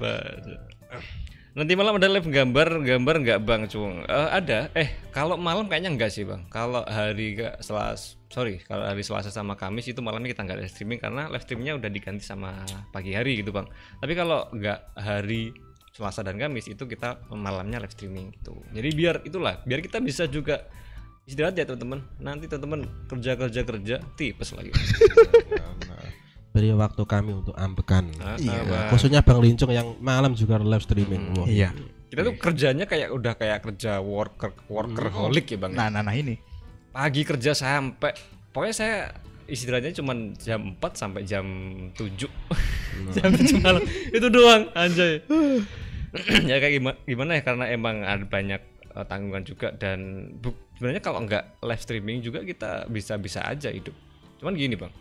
[0.01, 0.70] Aduh.
[1.51, 4.07] Nanti malam ada live gambar, gambar nggak bang Cung?
[4.07, 4.71] Eh, ada.
[4.71, 6.47] Eh kalau malam kayaknya nggak sih bang.
[6.47, 10.67] Kalau hari ke Selas, sorry, kalau hari Selasa sama Kamis itu malamnya kita nggak ada
[10.71, 12.63] streaming karena live streamingnya udah diganti sama
[12.95, 13.67] pagi hari gitu bang.
[13.99, 15.51] Tapi kalau nggak hari
[15.91, 18.55] Selasa dan Kamis itu kita malamnya live streaming gitu.
[18.71, 20.71] Jadi biar itulah, biar kita bisa juga
[21.27, 21.99] istirahat ya teman-teman.
[22.23, 24.71] Nanti teman-teman kerja kerja kerja tipes lagi.
[26.51, 28.11] Beri waktu kami untuk ambekan.
[28.19, 28.89] Ah, Iya, Bang.
[28.91, 31.31] khususnya Bang Lincung yang malam juga live streaming.
[31.33, 31.71] Wah, Iya.
[32.07, 35.71] Kita tuh kerjanya kayak udah kayak kerja worker workaholic ya bang.
[35.71, 36.35] Nah, nah, nah ini.
[36.91, 38.11] pagi kerja sampai
[38.51, 38.95] pokoknya saya
[39.47, 41.47] istirahatnya cuma jam 4 sampai jam
[41.95, 42.27] 7
[43.15, 45.23] jam 7 malam itu doang anjay
[46.51, 48.59] ya kayak gimana, gimana ya karena emang ada banyak
[48.91, 49.99] eh, tanggungan juga dan
[50.35, 53.95] bu- sebenarnya kalau nggak live streaming juga kita bisa-bisa aja hidup
[54.39, 54.91] cuman gini bang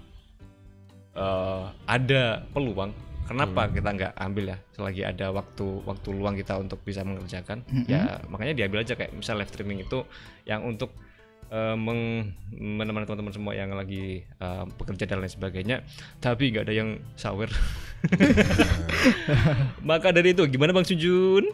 [1.12, 2.92] eh, ada peluang.
[3.30, 4.58] Kenapa kita nggak ambil ya?
[4.74, 8.98] Selagi ada waktu waktu luang kita untuk bisa mengerjakan ya makanya diambil aja.
[8.98, 10.02] Kayak misal live streaming itu
[10.42, 10.90] yang untuk
[11.78, 15.82] meng- menemani teman-teman semua yang lagi eh, bekerja dan lain sebagainya
[16.18, 17.50] tapi nggak ada yang sawer.
[19.88, 21.44] Maka dari itu gimana bang Sujun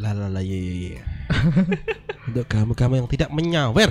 [0.00, 0.98] La la la ye ye ye.
[2.24, 3.90] untuk kamu kamu yang tidak menyawer.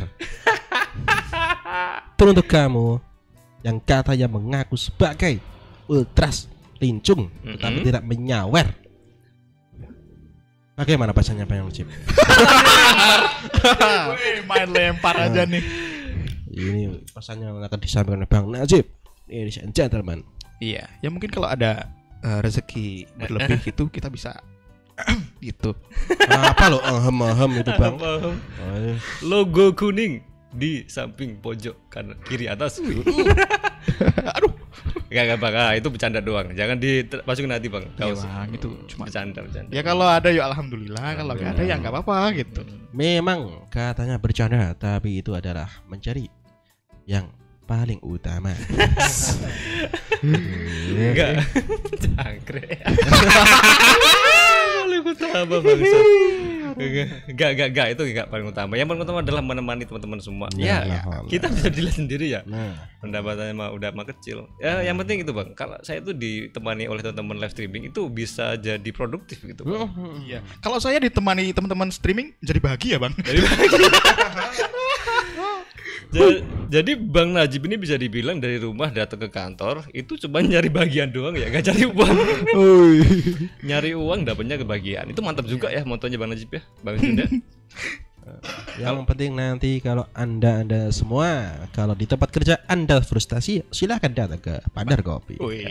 [2.18, 2.98] Pun untuk kamu
[3.65, 5.39] yang katanya mengaku sebagai
[5.89, 6.48] ultras
[6.80, 8.67] lincung tetapi tidak menyawer.
[10.80, 11.88] Bagaimana Yang Cip?
[14.15, 15.60] Wih, main lempar aja nih.
[16.56, 18.88] Ini pesannya yang akan disampaikan oleh Bang Najib.
[19.28, 20.24] Ladies and gentlemen.
[20.63, 21.91] Iya, ya mungkin kalau ada
[22.24, 24.39] eh, rezeki berlebih gitu kita bisa
[25.43, 25.76] gitu.
[26.32, 28.00] Apa lo ahem ahem itu Bang?
[29.19, 32.82] Logo kuning di samping pojok kanan kiri atas
[34.38, 34.54] Aduh.
[35.10, 36.54] Gak, gak bang, ah, itu bercanda doang.
[36.54, 37.82] Jangan dimasukin hati bang.
[37.98, 38.14] Iya.
[38.14, 39.74] Bang, itu cuma bercanda, bercanda.
[39.74, 42.62] Ya kalau ada ya alhamdulillah, kalau nggak ada ya nggak apa-apa gitu.
[42.94, 46.30] Memang katanya bercanda, tapi itu adalah mencari
[47.10, 47.26] yang
[47.66, 48.50] paling utama.
[50.26, 51.42] Enggak.
[52.02, 52.66] Cangkre.
[54.86, 56.00] paling utama bangsa.
[56.80, 58.72] Enggak, enggak, enggak, itu enggak paling utama.
[58.74, 60.48] Yang paling utama adalah menemani teman-teman semua.
[60.54, 61.22] Ya, Ya, ya.
[61.28, 62.42] kita bisa dilihat sendiri ya.
[62.46, 64.48] Nah, Pendapatannya mah udah mah kecil.
[64.58, 65.52] Ya, yang penting itu bang.
[65.54, 69.63] Kalau saya tuh ditemani oleh teman-teman live streaming itu bisa jadi produktif gitu.
[69.63, 69.92] Bang.
[70.22, 70.39] Iya.
[70.60, 73.12] Kalau saya ditemani teman-teman streaming jadi bahagia, Bang.
[73.18, 74.72] Jadi Ja-
[76.69, 81.10] Jadi Bang Najib ini bisa dibilang dari rumah datang ke kantor itu cuma nyari bagian
[81.10, 82.15] doang ya, nggak cari uang.
[83.65, 85.10] nyari uang dapatnya kebahagiaan.
[85.13, 87.26] Itu mantap juga ya motonya Bang Najib ya, Bang Junda.
[88.78, 94.38] yang penting nanti kalau anda anda semua kalau di tempat kerja anda frustasi silahkan datang
[94.38, 95.41] ke Pandar Kopi.
[95.41, 95.65] Wih.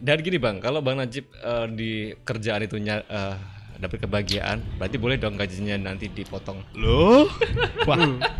[0.00, 1.92] Dan gini Bang, kalau Bang Najib eh, di
[2.24, 3.36] kerjaan itu eh,
[3.78, 6.62] dapat kebahagiaan, berarti boleh dong gajinya nanti dipotong.
[6.78, 7.26] Loh?
[7.88, 7.98] Wah,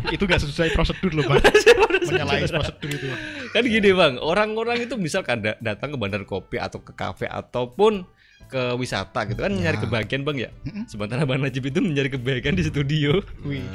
[0.09, 1.43] itu nggak sesuai prosedur loh, Bang.
[2.07, 3.21] Menyalahi prosedur itu, Bang.
[3.51, 8.07] Kan gini Bang, orang-orang itu misalkan da- datang ke bandar kopi atau ke kafe ataupun
[8.45, 10.53] ke wisata gitu kan nyari kebahagiaan Bang ya.
[10.85, 13.19] Sementara Bang Najib itu mencari kebahagiaan di studio.
[13.41, 13.65] Wih.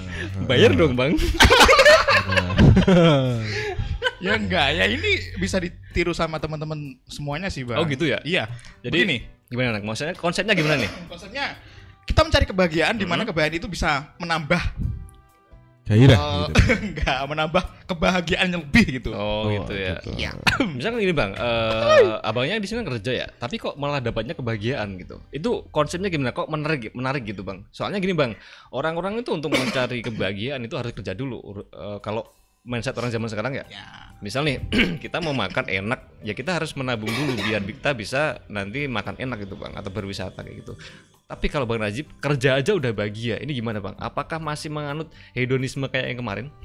[0.47, 1.19] Bayar dong Bang.
[4.21, 7.81] Ya enggak, ya ini bisa ditiru sama teman-teman semuanya sih, Bang.
[7.81, 8.21] Oh, gitu ya?
[8.21, 8.53] Iya.
[8.85, 9.17] Jadi Begini,
[9.51, 9.83] gimana Nak?
[9.83, 10.91] Maksudnya konsepnya gimana nih?
[11.13, 11.59] konsepnya
[12.07, 14.63] kita mencari kebahagiaan di mana kebahagiaan itu bisa menambah
[15.91, 16.73] Gairah eh, gitu.
[16.87, 19.11] enggak menambah kebahagiaan yang lebih gitu.
[19.11, 19.99] Oh, gitu ya.
[20.07, 20.31] Iya.
[20.79, 25.19] Misalkan gini Bang, eh, abangnya di sini kerja ya, tapi kok malah dapatnya kebahagiaan gitu.
[25.35, 26.31] Itu konsepnya gimana?
[26.31, 27.67] Kok menarik menarik gitu Bang?
[27.75, 28.39] Soalnya gini Bang,
[28.71, 31.67] orang-orang itu untuk mencari kebahagiaan itu harus kerja dulu.
[31.75, 32.23] Eh, kalau
[32.61, 34.13] mindset orang zaman sekarang ya, Ya.
[34.21, 34.61] misal nih
[35.05, 39.49] kita mau makan enak, ya kita harus menabung dulu biar kita bisa nanti makan enak
[39.49, 40.77] gitu Bang atau berwisata kayak gitu.
[41.31, 43.95] Tapi kalau Bang Najib kerja aja udah bahagia, ini gimana Bang?
[43.97, 46.47] Apakah masih menganut hedonisme kayak yang kemarin?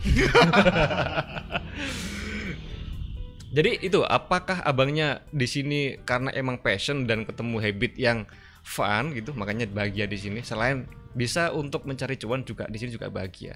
[3.55, 8.27] Jadi itu apakah abangnya di sini karena emang passion dan ketemu habit yang
[8.65, 10.43] fun gitu, makanya bahagia di sini.
[10.43, 10.83] Selain
[11.15, 13.55] bisa untuk mencari cuan juga di sini juga bahagia.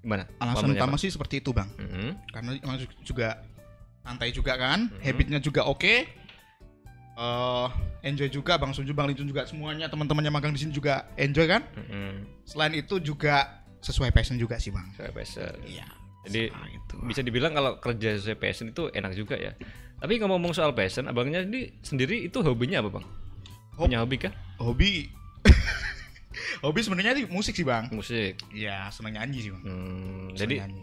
[0.00, 0.24] Gimana?
[0.38, 1.00] Alasan utama Bang?
[1.00, 1.68] sih seperti itu, Bang.
[1.76, 2.16] Mhm.
[2.32, 3.44] Karena emang juga
[4.00, 5.94] santai juga kan, habitnya juga oke.
[7.20, 7.66] Eh,
[8.02, 11.44] enjoy juga Bang Sunju, Bang Lincun juga semuanya teman-teman yang magang di sini juga enjoy
[11.44, 11.60] kan.
[11.76, 12.44] Mhm.
[12.48, 14.88] Selain itu juga sesuai passion juga sih, Bang.
[14.96, 15.52] Saya passion.
[15.62, 15.84] Iya.
[16.24, 16.94] Jadi Nah, itu.
[17.04, 19.52] bisa dibilang kalau kerja sesuai passion itu enak juga ya.
[20.00, 23.04] Tapi ngomong-ngomong soal passion, abangnya ini sendiri itu hobinya apa bang?
[23.76, 24.32] Hob- Punya hobi kah?
[24.56, 25.08] Hobi
[26.64, 27.88] Hobi sebenarnya sih musik sih, Bang.
[27.92, 28.40] Musik.
[28.52, 29.62] Iya, seneng nyanyi sih, Bang.
[29.64, 30.82] Hmm, Seneng jadi nyanyi.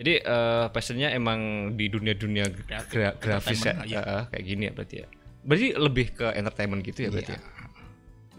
[0.00, 1.40] jadi eh, passionnya emang
[1.76, 2.48] di dunia-dunia
[2.88, 4.00] gra- grafis ya, iya.
[4.00, 5.08] eh, kayak gini ya berarti ya.
[5.40, 7.36] Berarti lebih ke entertainment gitu ya berarti.
[7.36, 7.40] Iya.
[7.40, 7.60] ya?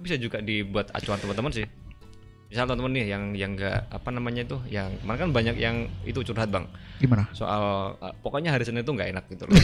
[0.02, 1.66] bisa juga dibuat acuan teman-teman sih
[2.52, 6.20] misal teman-teman nih yang yang enggak apa namanya itu yang kemarin kan banyak yang itu
[6.20, 6.68] curhat bang
[7.00, 7.24] Gimana?
[7.32, 9.56] soal uh, pokoknya hari Senin itu nggak enak gitu loh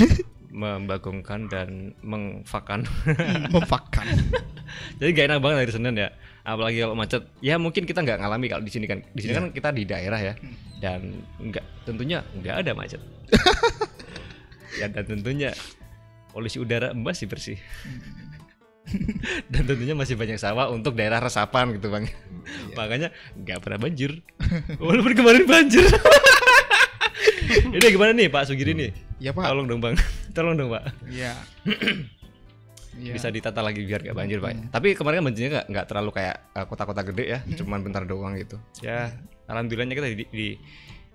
[0.51, 2.87] membagongkan dan mengfakan.
[3.55, 4.07] Memfakan.
[4.99, 6.09] jadi gak enak banget hari Senin ya.
[6.47, 7.23] Apalagi kalau macet.
[7.43, 9.03] Ya mungkin kita nggak ngalami kalau di sini kan.
[9.11, 10.33] Di sini kan kita di daerah ya.
[10.79, 13.01] Dan nggak tentunya nggak ada macet.
[14.77, 15.57] Ya dan tentunya
[16.29, 17.57] polusi udara masih bersih.
[19.49, 22.05] Dan tentunya masih banyak sawah untuk daerah resapan gitu bang.
[22.77, 23.09] Makanya
[23.41, 24.21] nggak pernah banjir.
[24.77, 25.89] Walaupun kemarin banjir
[27.75, 29.47] ini gimana nih Pak Sugiri nih Ya Pak.
[29.49, 29.95] tolong dong bang
[30.35, 31.33] tolong dong Pak Iya.
[32.97, 33.13] Iya.
[33.15, 34.73] bisa ditata lagi biar gak banjir pak.
[34.73, 38.33] Tapi kemarin kan banjirnya nggak nggak terlalu kayak eh, kota-kota gede ya, cuman bentar doang
[38.33, 38.57] gitu.
[38.81, 39.13] Ya
[39.45, 40.59] alhamdulillahnya kita di, di-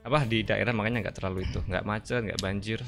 [0.03, 2.79] apa di daerah makanya nggak terlalu itu, nggak macet, nggak banjir.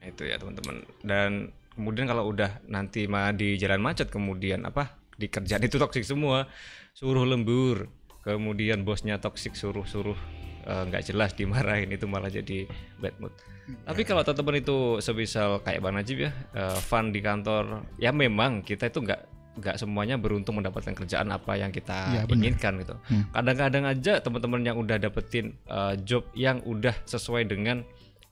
[0.00, 0.76] Nah, itu ya teman-teman.
[1.04, 1.30] Dan
[1.72, 6.48] kemudian kalau udah nanti mah di jalan macet kemudian apa di kerjaan itu toksik semua,
[6.92, 7.92] suruh lembur,
[8.24, 10.35] kemudian bosnya toksik suruh-suruh eh,
[10.66, 12.66] nggak jelas dimarahin itu malah jadi
[12.98, 13.32] bad mood.
[13.66, 18.62] Tapi kalau teman-teman itu sebisal kayak Bang Najib ya, eh, fun di kantor, ya memang
[18.62, 19.20] kita itu nggak
[19.56, 22.36] nggak semuanya beruntung mendapatkan kerjaan apa yang kita benar.
[22.36, 22.94] inginkan gitu.
[23.32, 27.82] Kadang-kadang aja teman-teman yang udah dapetin eh, job yang udah sesuai dengan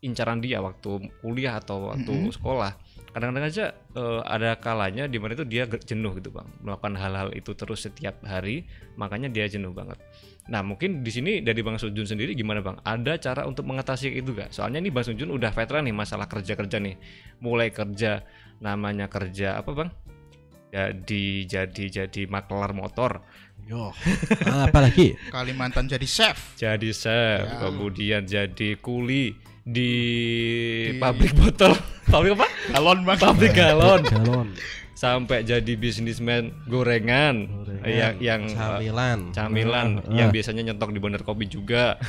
[0.05, 2.77] incaran dia waktu kuliah atau waktu sekolah.
[3.17, 7.57] Kadang-kadang aja eh, ada kalanya di mana itu dia jenuh gitu bang, melakukan hal-hal itu
[7.57, 8.69] terus setiap hari,
[9.01, 9.97] makanya dia jenuh banget.
[10.45, 12.77] Nah mungkin di sini dari Bang Sujun sendiri gimana Bang?
[12.85, 14.53] Ada cara untuk mengatasi itu gak?
[14.53, 17.01] Soalnya nih Bang Sujun udah veteran nih masalah kerja-kerja nih.
[17.41, 18.21] Mulai kerja
[18.61, 19.89] namanya kerja apa Bang?
[20.69, 23.23] Jadi jadi jadi makelar motor,
[23.65, 23.95] Yo.
[24.43, 26.59] Apalagi Kalimantan jadi chef.
[26.59, 27.63] jadi chef, Ya.
[27.63, 29.91] kemudian jadi kuli di,
[30.99, 31.73] pabrik botol,
[32.13, 32.45] pabrik apa?
[32.75, 33.17] Galon bang.
[33.17, 34.49] Pabrik galon, galon,
[34.95, 41.01] sampai jadi bisnismen gorengan, Gorengan, yang yang eh, camilan, camilan Ah, yang biasanya nyetok di
[41.03, 41.99] bener kopi juga.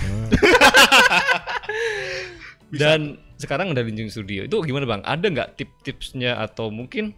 [2.75, 5.01] Dan sekarang udah Linjung Studio itu gimana bang?
[5.01, 7.13] Ada nggak tip-tipsnya atau mungkin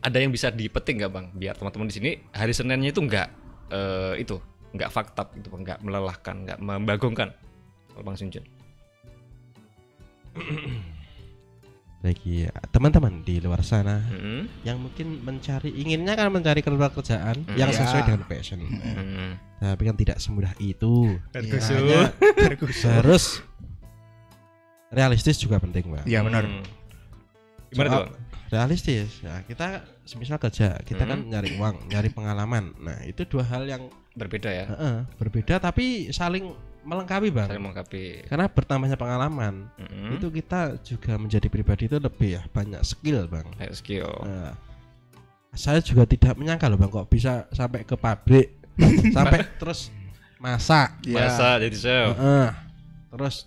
[0.00, 1.26] ada yang bisa dipetik nggak bang?
[1.36, 3.28] Biar teman-teman di sini hari Seninnya itu nggak
[3.72, 4.40] eh, itu
[4.72, 7.28] nggak fakta gitu bang, nggak melelahkan, nggak membagongkan.
[7.92, 8.44] Kalau bang Sunjun.
[12.00, 14.64] bagi teman-teman di luar sana Mm-mm.
[14.64, 17.54] yang mungkin mencari inginnya kan mencari kerja kerjaan Hmm.
[17.54, 17.76] yang Iya.
[17.78, 19.30] sesuai dengan passion Mm-mm.
[19.60, 21.76] tapi kan tidak semudah itu Kan kusut.
[21.76, 22.08] Makanya
[22.96, 23.44] harus
[24.90, 26.42] realistis juga penting bang Iya benar.
[26.42, 26.64] Hmm.
[27.68, 28.04] Gimana tuh
[28.50, 31.30] realistis ya kita semisal kerja kita kan Hmm.
[31.30, 34.66] nyari uang nyari pengalaman nah itu dua hal yang Berbeda ya.
[34.66, 36.50] heeh, berbeda tapi saling
[36.82, 38.04] melengkapi bang Saling melengkapi.
[38.24, 40.14] karena bertambahnya pengalaman Mm-mm.
[40.14, 44.08] itu kita juga menjadi pribadi itu lebih ya banyak skill bang Kayak skill.
[44.20, 44.54] Nah,
[45.52, 48.54] saya juga tidak menyangka loh bang kok bisa sampai ke pabrik
[49.12, 49.90] sampai terus
[50.36, 51.26] masak Iya.
[51.26, 52.08] Masa jadi chef.
[52.14, 52.48] Heeh.
[53.10, 53.44] terus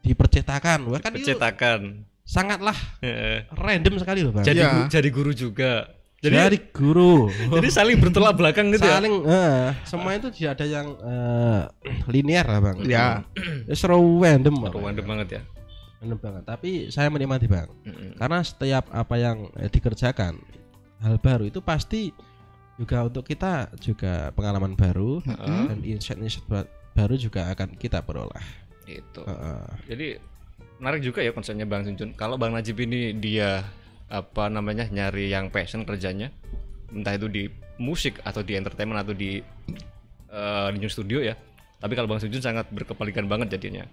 [0.00, 2.06] dipercetakan Wah, kan itu Percetakan.
[2.22, 3.48] sangatlah Heeh.
[3.50, 8.34] random sekali loh bang jadi gu- jadi guru juga jadi dari guru jadi saling bertolak
[8.34, 11.60] belakang gitu ya saling eh, semua itu tidak ada yang eh,
[12.06, 13.22] linear lah bang Ya.
[13.64, 14.74] Eh, seru random Bang.
[14.74, 15.42] random banget ya
[15.98, 18.14] random banget tapi saya menikmati bang Mm-mm.
[18.16, 20.38] karena setiap apa yang eh, dikerjakan
[20.98, 22.10] hal baru itu pasti
[22.74, 25.62] juga untuk kita juga pengalaman baru Heeh.
[25.66, 28.42] dan insight-insight ba- baru juga akan kita peroleh
[28.86, 29.66] itu Heeh.
[29.86, 30.08] jadi
[30.78, 33.62] menarik juga ya konsepnya bang Sunjun kalau bang Najib ini dia
[34.08, 36.32] apa namanya nyari yang passion kerjanya.
[36.88, 37.44] Entah itu di
[37.76, 39.38] musik atau di entertainment atau di
[40.28, 41.36] eh, di news studio ya.
[41.78, 43.86] Tapi kalau bang Sunjun sangat berkepalikan banget jadinya.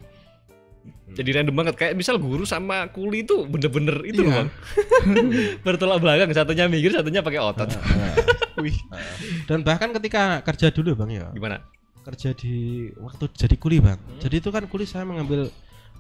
[1.14, 1.76] Jadi random banget.
[1.78, 4.38] Kayak misal guru sama kuli itu bener-bener itu loh Iya.
[4.42, 4.50] bang.
[5.66, 6.30] Bertolak belakang.
[6.34, 7.70] Satunya mikir satunya pakai otot.
[8.64, 8.78] Wih.
[9.52, 11.26] dan bahkan ketika kerja dulu bang ya.
[11.36, 11.60] Gimana?
[12.06, 13.98] Kerja di waktu jadi kuli bang.
[14.22, 15.50] Jadi itu kan kuli saya mengambil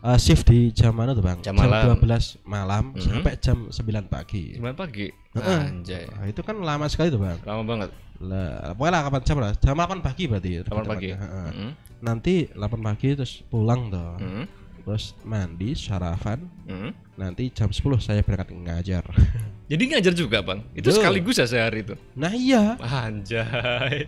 [0.05, 1.97] uh, shift di jam mana tuh bang Jam malam.
[1.97, 3.01] 12 malam Mhm.
[3.01, 5.59] sampai jam 9 pagi 9 pagi Heeh.
[5.65, 9.37] anjay Nah, itu kan lama sekali tuh bang lama banget lah pokoknya lah 8 jam
[9.39, 11.17] lah jam 8 pagi berarti 8 pagi tepatnya.
[11.17, 11.47] Heeh.
[11.51, 11.71] Mm-mm.
[11.99, 14.45] nanti 8 pagi terus pulang tuh Mm-mm.
[14.85, 16.91] terus mandi sarapan Mm-mm.
[17.15, 19.03] nanti jam 10 saya berangkat ngajar
[19.71, 20.95] jadi ngajar juga bang itu Betul.
[20.95, 24.06] sekaligus ya sehari itu nah iya anjay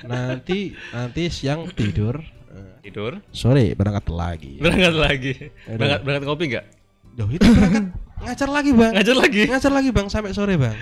[0.00, 2.16] nanti nanti siang tidur
[2.80, 5.32] tidur sore berangkat lagi berangkat lagi
[5.64, 5.76] Aduh.
[5.76, 6.64] berangkat berangkat kopi nggak
[7.12, 7.84] Loh, itu berangkat
[8.20, 10.76] ngajar lagi bang ngajar lagi ngajar lagi bang sampai sore bang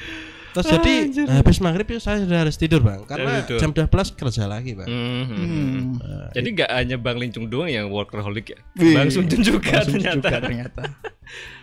[0.49, 1.24] terus jadi Anjir.
[1.28, 3.59] habis maghrib itu saya sudah harus tidur bang karena tidur.
[3.59, 5.22] jam 12 kerja lagi bang Mhm.
[5.28, 5.82] Hmm.
[6.32, 8.92] jadi nggak hanya bang Lincung doang yang workaholic ya Wih.
[8.92, 10.82] bang Sunjun juga Langsung ternyata juga ternyata.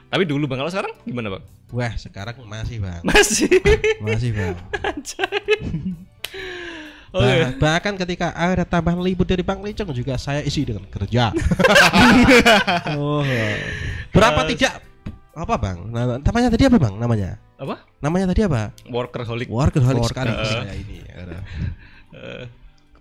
[0.06, 1.44] Tapi dulu bang, kalau sekarang gimana bang?
[1.74, 3.50] Wah, sekarang masih bang, Masih.
[4.00, 4.56] masih bang.
[7.16, 7.24] Oke.
[7.24, 11.32] Bah- bahkan ketika ada tambahan libur dari Bang Licong juga saya isi dengan kerja.
[13.00, 13.24] oh.
[14.12, 14.50] Berapa Yes.
[14.52, 14.74] tidak
[15.32, 15.78] apa Bang?
[15.92, 16.96] Nama- namanya tadi apa Bang?
[17.00, 17.40] Namanya?
[17.56, 17.76] Apa?
[18.04, 18.76] Namanya tadi apa?
[18.92, 19.48] Workaholic.
[19.48, 20.44] Workaholic Work- sekali eh.
[20.44, 20.98] saya ini.
[22.16, 22.48] Eh,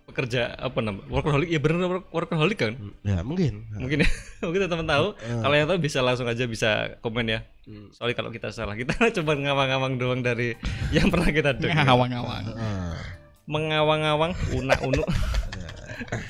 [0.05, 0.99] pekerja apa nama?
[1.07, 1.47] Workaholic.
[1.47, 2.75] Ya bener work- workaholic kan?
[3.07, 3.63] Ya mungkin.
[3.83, 4.11] Mungkin ya.
[4.43, 5.15] Mungkin teman tahu.
[5.23, 5.39] Eh.
[5.39, 7.47] Kalau yang tahu bisa langsung aja bisa komen ya.
[7.63, 7.95] Hmm.
[7.95, 8.91] Soalnya kalau kita salah, kita
[9.23, 10.59] coba ngawang-ngawang doang dari
[10.91, 11.87] yang pernah kita dengar.
[11.87, 12.45] Ngawang-ngawang.
[12.59, 12.95] Eh.
[13.45, 15.05] Mengawang-awang, unak-unuk.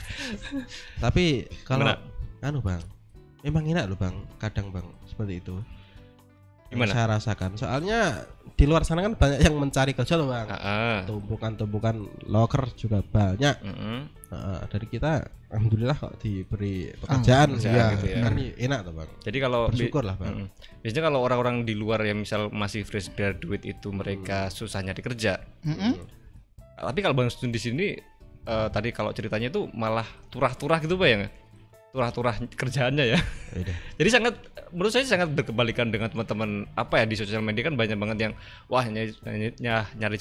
[1.04, 1.24] Tapi
[1.62, 2.00] kalau Gimana?
[2.42, 2.82] anu Bang,
[3.40, 5.56] memang enak loh Bang, kadang Bang seperti itu.
[6.72, 6.92] Yang Gimana?
[6.92, 7.50] Saya rasakan.
[7.54, 8.00] Soalnya
[8.54, 10.50] di luar sana kan banyak yang mencari kerja loh Bang.
[10.50, 13.56] Ah, Tumpukan-tumpukan loker juga banyak.
[13.62, 13.98] mm-mm.
[14.34, 15.22] Heeh, dari kita
[15.54, 18.18] alhamdulillah kok diberi pekerjaan, pekerjaan ya, gitu ya.
[18.26, 20.46] kan enak tuh bang Jadi kalau bersyukur lah bang Mm.
[20.82, 25.38] Biasanya kalau orang-orang di luar yang misal masih fresh graduate itu mereka susah nyari kerja.
[25.62, 26.23] Mm-mm.
[26.74, 27.94] Tapi kalau Bang Stun di sini
[28.44, 31.32] eh, tadi kalau ceritanya itu malah turah-turah gitu Pak ya nggak?
[31.94, 33.18] Turah-turah kerjaannya ya.
[33.54, 33.76] Udah.
[34.02, 34.34] Jadi sangat
[34.74, 38.32] menurut saya sangat berkebalikan dengan teman-teman apa ya di sosial media kan banyak banget yang
[38.66, 39.54] wah nyari nyari,
[39.94, 40.16] nyari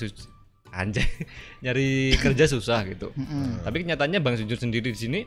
[0.73, 1.05] anjay
[1.65, 3.09] nyari kerja susah gitu.
[3.65, 5.19] Tapi kenyataannya Bang Sujun sendiri di sini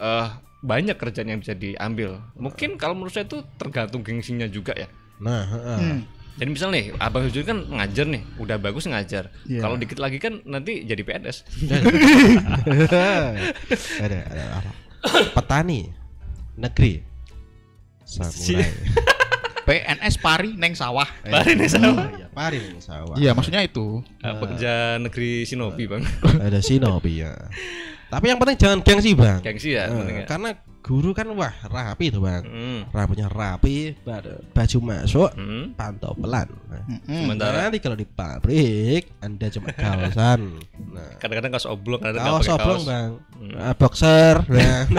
[0.00, 0.28] eh
[0.64, 2.24] banyak kerjaan yang bisa diambil.
[2.40, 4.88] Mungkin kalau menurut saya itu tergantung gengsinya juga ya.
[5.14, 5.78] nah heeh.
[5.78, 6.00] Hmm.
[6.34, 9.30] Jadi misal nih, Abang Sujun kan ngajar nih, udah bagus ngajar.
[9.46, 9.62] Iya.
[9.62, 11.46] Kalau dikit lagi kan nanti jadi PNS.
[14.02, 14.70] ada ada apa
[15.36, 15.86] petani
[16.58, 17.02] negeri
[18.02, 18.66] samurai
[19.64, 21.06] PNS pari neng sawah.
[21.22, 22.10] Pari nih sama.
[22.18, 24.02] iya pari nih sawah Iya, maksudnya itu.
[24.20, 26.02] Ah, pekerja negeri Shinobi bang.
[26.42, 27.32] ada sinobi ya
[28.12, 29.90] tapi yang penting jangan gengsi bang Gengsi ya.
[29.90, 30.26] Penting ya.
[30.28, 30.50] karena
[30.84, 32.80] guru kan wah rapi tuh bang Hmm.
[32.90, 34.20] rambutnya rapi ba-
[34.52, 35.72] baju masuk Hmm.
[35.72, 37.24] pantau pelan nah, Mm-mm.
[37.24, 42.78] Sementara nanti kalau di pabrik anda cuma kaosan nah kadang-kadang kaos oblong, kadang-kadang kaos oblong
[42.78, 42.84] kaos.
[42.86, 43.56] bang Hmm.
[43.56, 44.80] Ah, boxer nah.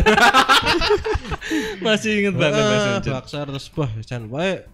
[1.80, 3.14] Masih inget banget Bang Sujun.
[3.14, 4.66] boxer terus wah jan wae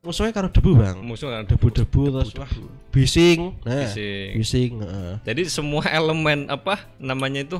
[0.00, 2.46] musuhnya karo debu bang Musuh kan debu-debu terus wah
[2.88, 4.38] bising nah Bising.
[4.38, 5.14] bising heeh.
[5.24, 7.58] Jadi semua elemen apa namanya itu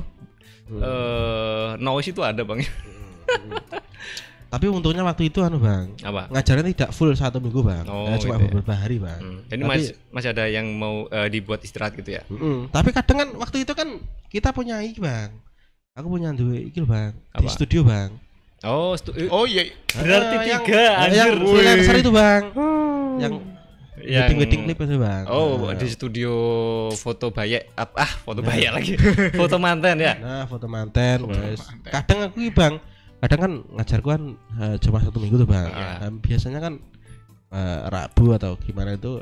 [0.67, 0.79] Hmm.
[0.79, 2.59] eh noise itu ada bang.
[4.47, 6.31] tapi untungnya waktu itu anu bang Apa?
[6.31, 8.47] ngajarnya tidak full satu minggu bang Oh, Eh, cuma gitu ya.
[8.49, 9.39] beberapa hari bang Hmm.
[9.45, 12.23] Jadi Tapi- masih masih ada yang mau eh, dibuat istirahat gitu ya?
[12.25, 12.67] Mm-mm.
[12.69, 15.35] tapi kadang kan waktu itu kan kita punya iki bang
[15.91, 17.49] aku punya duit iki lho, bang di Apa?
[17.49, 18.11] studio bang
[18.59, 19.69] Oh, stu- Oh iya.
[19.93, 20.95] berarti Eh, yang- tiga yang
[21.27, 21.33] anjir.
[21.37, 22.41] freelancer itu bang
[23.17, 23.33] yang
[23.97, 25.73] Yang- wedding wedding clip itu bang Oh, Nah.
[25.73, 26.31] di studio
[26.93, 28.93] foto bayek ah, ah foto bayek lagi.
[29.39, 30.13] foto manten ya.
[30.15, 31.57] Nah, foto manten, wes.
[31.59, 31.89] manten.
[31.89, 32.77] Kadang aku iki, Bang,
[33.17, 34.23] kadang kan ngajarku kan
[34.59, 35.65] eh, cuma satu minggu tuh, Bang.
[35.67, 35.97] Ah.
[35.99, 36.73] Nah, biasanya kan
[37.49, 39.17] eh, Rabu atau gimana itu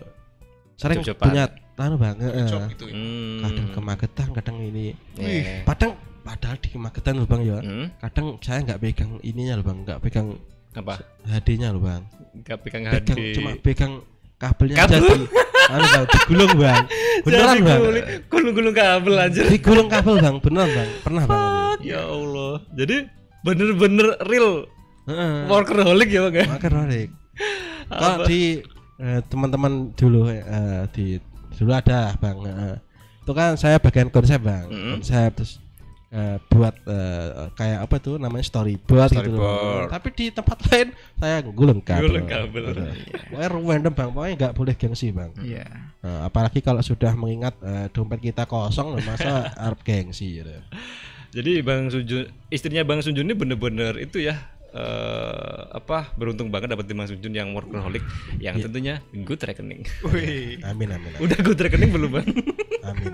[0.75, 1.23] sering Job-joban.
[1.23, 1.43] punya
[1.77, 2.15] anu, Bang.
[2.19, 2.75] Job eh.
[2.75, 2.85] gitu.
[2.89, 3.39] Hmm.
[3.41, 4.91] Kadang ke Magetan, kadang ini.
[5.15, 5.63] Iya.
[5.63, 7.61] Padahal padahal di Magetan loh, Bang ya.
[7.61, 10.35] Hmm, Kadang saya nggak pegang ininya loh, Bang, nggak pegang
[10.73, 10.99] apa?
[11.23, 12.03] HD-nya loh, Bang.
[12.43, 13.31] Gak pegang Pegang HD.
[13.31, 13.93] cuma pegang
[14.35, 14.95] kabelnya Kabel?
[14.95, 15.25] aja di
[15.65, 16.83] anu, Bang, digulung, Bang.
[17.25, 17.79] Beneran, Jadi Bang.
[17.81, 19.43] gulung- Gulung-gulung kabel anjir.
[19.47, 20.35] Digulung kabel, Bang.
[20.37, 20.89] Beneran, Bang.
[21.01, 21.41] Pernah, Bang.
[21.81, 22.53] Ya Allah.
[22.71, 22.95] Jadi
[23.41, 24.65] bener-bener real
[25.05, 25.45] Heeh.
[25.45, 26.45] workaholic ya bang ya?
[26.65, 27.09] Rorik.
[27.85, 28.57] Kalau di
[28.97, 30.41] eh, teman-teman dulu eh,
[30.89, 31.21] di
[31.53, 32.37] dulu ada bang.
[32.41, 32.75] eh,
[33.21, 34.65] itu kan saya bagian konsep bang.
[34.65, 34.91] Mm.
[34.97, 35.61] Konsep terus
[36.15, 39.43] eh, buat eh, kayak apa tuh namanya storyboard, gitu loh.
[39.43, 39.89] Storyboard.
[39.91, 40.87] Tapi di tempat lain
[41.19, 42.07] saya gulung kabel.
[42.07, 42.63] Gulung kabel.
[43.27, 44.09] Pokoknya random bang.
[44.15, 45.31] Pokoknya nggak boleh gengsi bang.
[45.43, 45.67] Iya.
[45.99, 50.55] Nah, apalagi kalau sudah mengingat eh, dompet kita kosong, loh, masa harap gengsi gitu.
[51.35, 56.83] Jadi Bang Sunjun, istrinya Bang Sunjun ini bener-bener itu ya eh apa beruntung banget dapat
[56.85, 58.03] Bang Sunjun yang workaholic
[58.37, 59.87] yang tentunya good reckoning.
[60.05, 60.59] Wih.
[60.61, 61.19] Amin amin amin.
[61.23, 62.27] Udah good reckoning belum Bang?
[62.83, 63.11] amin.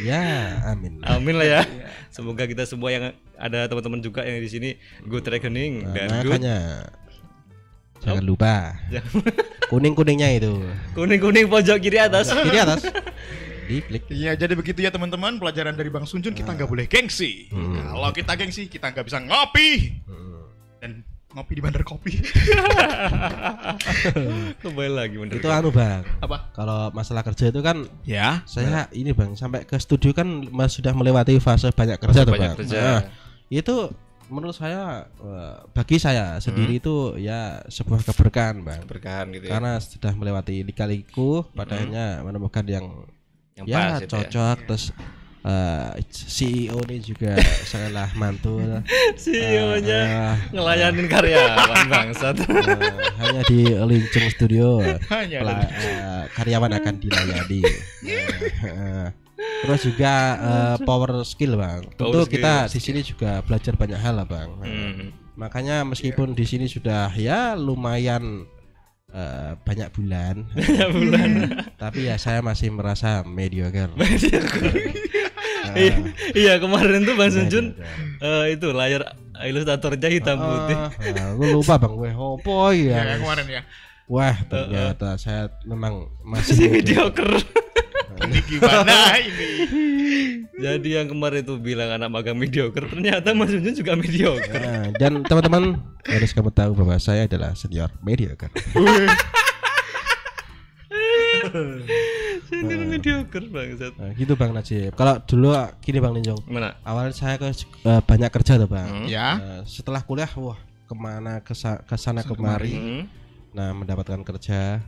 [0.00, 0.24] Ya
[0.64, 1.04] amin.
[1.04, 1.60] Amin lah ya.
[2.08, 3.04] Semoga kita semua yang
[3.36, 4.68] ada teman-teman juga yang di sini
[5.04, 6.56] good reckoning Nah, dan good makanya
[8.00, 9.24] jangan lupa Jangan-
[9.66, 10.52] kuning kuningnya itu
[10.92, 12.32] kuning-kuning pojok kiri atas.
[12.32, 12.84] kiri atas
[13.64, 17.48] diklik Iya, jadi begitu ya teman-teman pelajaran dari Bang Sunjun kita nggak boleh gengsi.
[17.48, 20.00] Kalau kita gengsi kita nggak bisa ngopi
[20.84, 21.00] dan
[21.32, 22.12] ngopi di bandar kopi.
[24.62, 25.34] Kembali lagi bener.
[25.34, 26.52] itu anu bang Apa?
[26.52, 28.44] kalau masalah kerja itu kan Ya.
[28.44, 32.52] saya ini bang sampai ke studio kan mas sudah melewati fase banyak kerja tuh banyak
[32.52, 32.78] bang kerja.
[32.78, 33.00] Nah,
[33.48, 33.74] itu
[34.24, 39.50] menurut saya eh, bagi saya sendiri itu ya sebuah keberkahan bang Berkahan gitu ya.
[39.50, 42.86] karena sudah melewati lika-liku padanya menemukan yang
[43.54, 44.10] Yang ya pas gitu ya.
[44.22, 44.84] cocok terus
[45.44, 47.36] eh, CEO ini juga
[47.70, 48.80] sangatlah mantul.
[49.14, 52.36] CEO-nya Eh, ngelayanin karyawan bangsat.
[52.40, 52.48] eh,
[53.18, 57.62] hanya di Lincung Studio Hanya pela- eh, karyawan akan dilayani.
[58.04, 58.28] Eh,
[58.64, 59.06] eh.
[59.60, 61.84] Terus juga eh, power skill bang.
[61.90, 62.72] Tentu Power kita skill.
[62.72, 64.50] di sini juga belajar banyak hal lah bang.
[64.60, 65.08] Eh, Hmm.
[65.34, 68.46] Makanya meskipun di sini sudah ya lumayan
[69.10, 71.30] eh, banyak bulan, Ya bulan.
[71.82, 73.90] tapi ya saya masih merasa mediocre.
[73.94, 74.42] Iya,
[76.34, 78.22] iya kemarin tuh Bang Sunjun Mediocre.
[78.22, 79.02] eh, itu layar
[79.36, 80.76] ilustratornya hitam putih.
[80.76, 83.14] Ah, ah, lu lupa bang, gue opo Ya, ya?
[83.18, 83.62] kemarin ya.
[84.04, 87.40] Wah ternyata saya memang masih mediocre.
[88.14, 89.50] Ini gimana ini?
[90.54, 94.54] Jadi yang kemarin itu bilang anak magang mediocre, ternyata Mas Sunjun juga mediocre.
[94.54, 98.54] Nah, dan teman-teman harus kamu tahu bahwa saya adalah senior mediocre.
[102.44, 103.92] Sunjun mediocre bangsat.
[103.94, 104.92] Nah, gitu bang Najib.
[104.92, 106.76] Kalau dulu gini bang Linjong, Mana?
[106.82, 109.06] awalnya saya ke eh, banyak kerja tuh bang.
[109.06, 109.28] Ya.
[109.36, 112.74] Eh, setelah kuliah, wah ke mana kesa- ke sana kemari.
[112.74, 113.04] Hmm.
[113.54, 114.82] Nah mendapatkan kerja.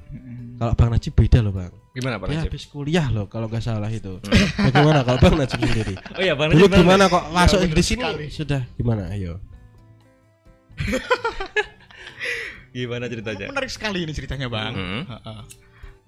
[0.56, 1.70] Kalau bang Najib beda loh bang.
[1.92, 2.50] Gimana Pak Dia Najib?
[2.52, 4.20] habis kuliah loh kalau nggak salah itu.
[4.58, 5.94] Bagaimana kalau bang Najib sendiri?
[6.16, 6.82] Oh iya Bang Dulu Najib.
[6.82, 8.26] gimana kok masuk bener di sini sekali.
[8.28, 9.02] sudah gimana?
[9.08, 9.40] Ayo.
[12.76, 13.48] Gimana ceritanya?
[13.48, 14.72] Menarik sekali ini ceritanya bang.
[14.76, 15.02] Hmm.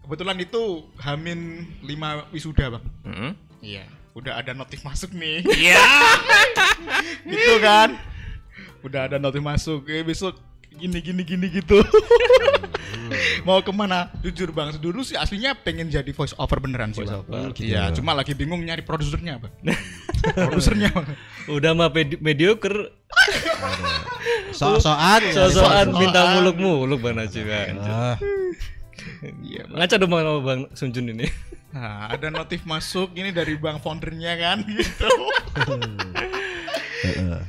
[0.03, 0.63] Kebetulan itu
[0.97, 1.41] Hamin
[1.83, 2.85] 5 wisuda bang.
[3.03, 3.33] Hmm.
[3.61, 3.85] Iya.
[4.13, 5.45] Udah ada notif masuk nih.
[5.45, 5.79] Iya.
[7.29, 7.95] gitu kan.
[8.81, 9.87] Udah ada notif masuk.
[9.87, 10.39] Eh besok
[10.73, 11.83] gini gini gini gitu.
[13.41, 14.13] Mau ke mana?
[14.21, 17.49] Jujur bang, dulu sih aslinya pengen jadi voice over beneran sih Voice bang.
[17.49, 17.57] over.
[17.57, 19.53] Iya, cuma lagi bingung nyari produsernya bang.
[20.45, 21.09] produsernya bang.
[21.49, 22.93] Udah mah pedi- mediocre,
[24.53, 25.23] So-soan.
[25.31, 25.95] Sosokan.
[25.95, 27.49] minta muluk-muluk Bang Najib.
[29.45, 29.63] Iya.
[29.71, 31.27] Ngaca dong Bang sama Bang Sunjun ini.
[31.69, 35.05] Nah, ada notif masuk ini dari bang foundernya kan gitu.
[37.05, 37.43] heeh.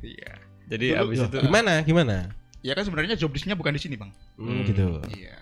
[0.00, 0.32] Iya.
[0.68, 1.84] Jadi abis itu Gimana?
[1.84, 2.16] Gimana?
[2.64, 4.10] Ya kan sebenarnya job listnya bukan di sini bang.
[4.40, 5.00] Hmm, gitu.
[5.12, 5.36] Iya.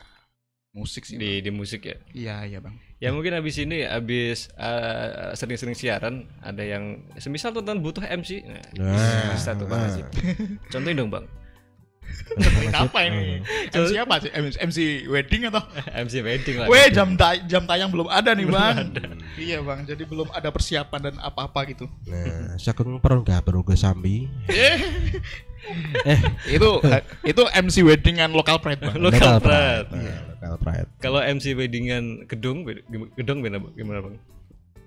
[0.77, 1.17] Musik sih.
[1.17, 1.97] di di musik ya.
[2.13, 2.75] Iya iya bang.
[3.01, 8.45] Ya mungkin abis ini abis uh, sering-sering siaran ada yang semisal tonton butuh MC.
[8.45, 9.89] Nah, Nah, Bang nah.
[9.89, 10.07] Najib.
[10.69, 11.25] Contohin dong Bang.
[12.37, 13.41] Ini apa ini?
[13.73, 14.31] MC apa sih?
[14.37, 15.63] MC wedding atau?
[16.05, 16.67] MC wedding lah.
[16.69, 18.93] Weh jam tay- jam tayang belum ada nih bang.
[19.37, 19.89] Iya bang.
[19.89, 21.89] Jadi belum ada persiapan dan apa-apa gitu.
[22.05, 24.29] Nah, sakung perlu nggak perlu ke sambi.
[24.47, 24.79] Eh,
[26.07, 26.21] Eh,
[26.57, 26.71] itu
[27.27, 28.97] itu MC weddingan lokal pride bang.
[29.01, 29.89] Local pride.
[29.91, 30.89] Nah, Local pride.
[31.03, 32.63] Kalau MC weddingan gedung,
[33.19, 34.17] gedung gimana Bang?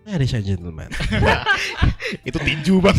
[0.07, 0.87] Ladies and gentlemen.
[2.27, 2.97] itu tinju bang.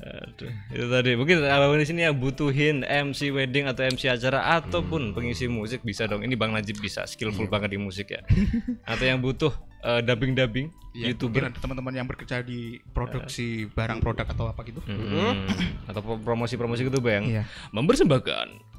[0.00, 5.12] Aduh, itu tadi mungkin abang di sini yang butuhin MC wedding atau MC acara ataupun
[5.12, 6.24] pengisi musik bisa dong.
[6.24, 8.24] Ini Bang Najib bisa skillful banget di musik ya.
[8.90, 9.52] atau yang butuh
[9.84, 14.82] eh, dubbing-dubbing Iya, YouTuber ada teman-teman yang bekerja di produksi barang produk atau apa gitu.
[14.82, 15.46] Hmm,
[15.86, 17.30] atau pro- promosi-promosi gitu Bang.
[17.30, 17.46] Iya.
[17.70, 18.69] Mempersembahkan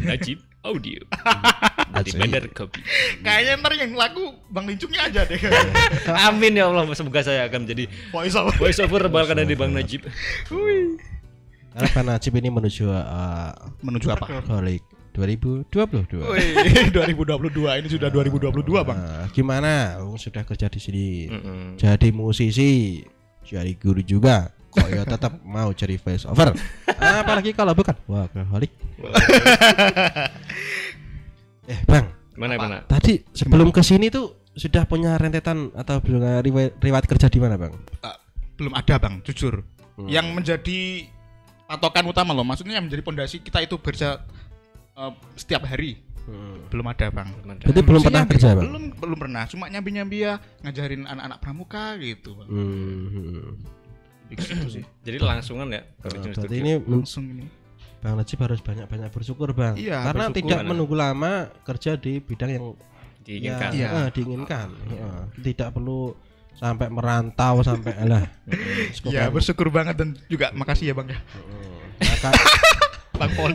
[0.00, 1.04] Najib Audio
[1.94, 2.20] dari Asik.
[2.24, 2.80] Bandar Kopi.
[3.20, 5.36] Kayaknya ntar yang lagu Bang Lincungnya aja deh.
[6.26, 8.54] Amin ya Allah, semoga saya akan menjadi Voice over.
[8.56, 10.08] voice over balkan dari Bang Najib.
[11.74, 13.50] Karena Pak Najib ini menuju uh,
[13.82, 14.26] Menuju apa?
[14.30, 14.82] Workaholic
[15.14, 16.22] 2022.
[16.22, 18.50] Wih, 2022 ini sudah 2022
[18.82, 18.98] bang.
[18.98, 20.02] Nah, gimana?
[20.02, 21.06] Oh, sudah kerja di sini.
[21.30, 21.78] Mm-mm.
[21.78, 23.02] Jadi musisi,
[23.42, 24.53] jadi guru juga.
[24.74, 26.50] Kok ya tetap mau jadi voice over?
[26.98, 28.74] Apalagi kalau bukan workaholic.
[31.70, 32.78] eh, Bang, Mana mana?
[32.90, 37.54] tadi sebelum ke sini tuh sudah punya rentetan atau belum riwayat, riwayat kerja di mana,
[37.54, 37.74] Bang?
[38.02, 38.18] Ah,
[38.58, 39.62] belum ada bang, jujur.
[39.98, 40.10] Hmm.
[40.10, 40.80] Yang menjadi
[41.70, 44.22] patokan utama loh, maksudnya yang menjadi pondasi kita itu kerja
[44.98, 46.02] eh, setiap hari.
[46.72, 47.28] Belum ada bang.
[47.44, 48.64] Berarti belum Saya pernah kerja, Bang?
[48.64, 49.44] Belum belum pernah.
[49.44, 52.32] Cuma nyambi nyambi ya ngajarin anak-anak pramuka gitu.
[52.32, 52.48] Bang.
[52.48, 53.60] Hmm.
[54.28, 54.84] Di situ sih.
[55.06, 57.44] Jadi langsungan ya Nah, berarti ini Langsung ini.
[57.98, 59.80] Bang Najib harus banyak-banyak bersyukur, Bang.
[59.80, 60.38] Iya, Karena bersyukur.
[60.44, 60.68] tidak Mana?
[60.68, 61.32] menunggu lama
[61.64, 62.64] kerja di bidang yang
[63.24, 63.70] diinginkan.
[63.72, 63.88] Ya, Iya.
[63.96, 64.68] eh, diinginkan.
[64.92, 65.20] Heeh.
[65.40, 66.12] Tidak perlu
[66.52, 68.28] sampai merantau sampai alah.
[69.04, 71.20] Ya bersyukur banget dan juga makasih ya bang ya.
[71.98, 72.28] Maka
[73.14, 73.54] Bang Kang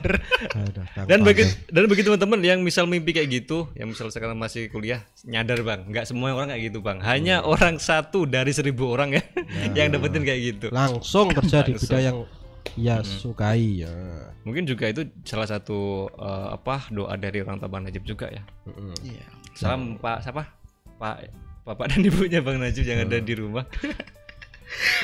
[1.05, 5.03] Dan bagi dan bagi teman-teman yang misal mimpi kayak gitu, yang misal sekarang masih kuliah,
[5.27, 7.03] nyadar bang, nggak semua orang kayak gitu bang.
[7.03, 9.23] Hanya orang satu dari seribu orang ya
[9.77, 10.67] yang dapetin kayak gitu.
[10.71, 12.17] langsung kerja di bidang yang
[12.79, 13.91] ia sukai ya.
[14.47, 18.43] Mungkin juga itu salah satu eh, apa doa dari orang tua Bang Najib juga ya.
[18.69, 19.15] Heeh.
[19.15, 19.25] Iya.
[19.57, 20.43] Salam Pak siapa?
[20.99, 21.15] Pak
[21.67, 23.67] Bapak dan Ibunya Bang Najib yang ada di rumah.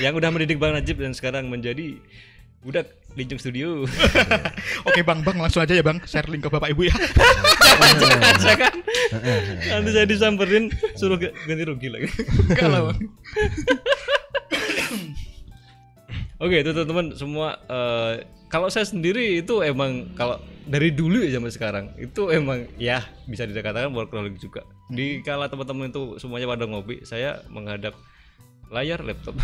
[0.04, 1.98] yang udah mendidik Bang Najib dan sekarang menjadi
[2.66, 3.86] budak Lincung Studio.
[4.90, 6.96] Oke bang bang langsung aja ya bang share link ke bapak ibu ya.
[8.42, 8.74] Jangan.
[9.70, 12.10] Nanti saya disamperin suruh ga- ganti rugi lagi.
[12.58, 12.98] Bang.
[16.36, 21.54] Oke, itu teman-teman semua eh, kalau saya sendiri itu emang kalau dari dulu ya sampai
[21.54, 24.66] sekarang itu emang ya bisa dikatakan workaholic juga.
[24.92, 27.96] Di kala teman-teman itu semuanya pada ngopi, saya menghadap
[28.74, 29.36] layar laptop.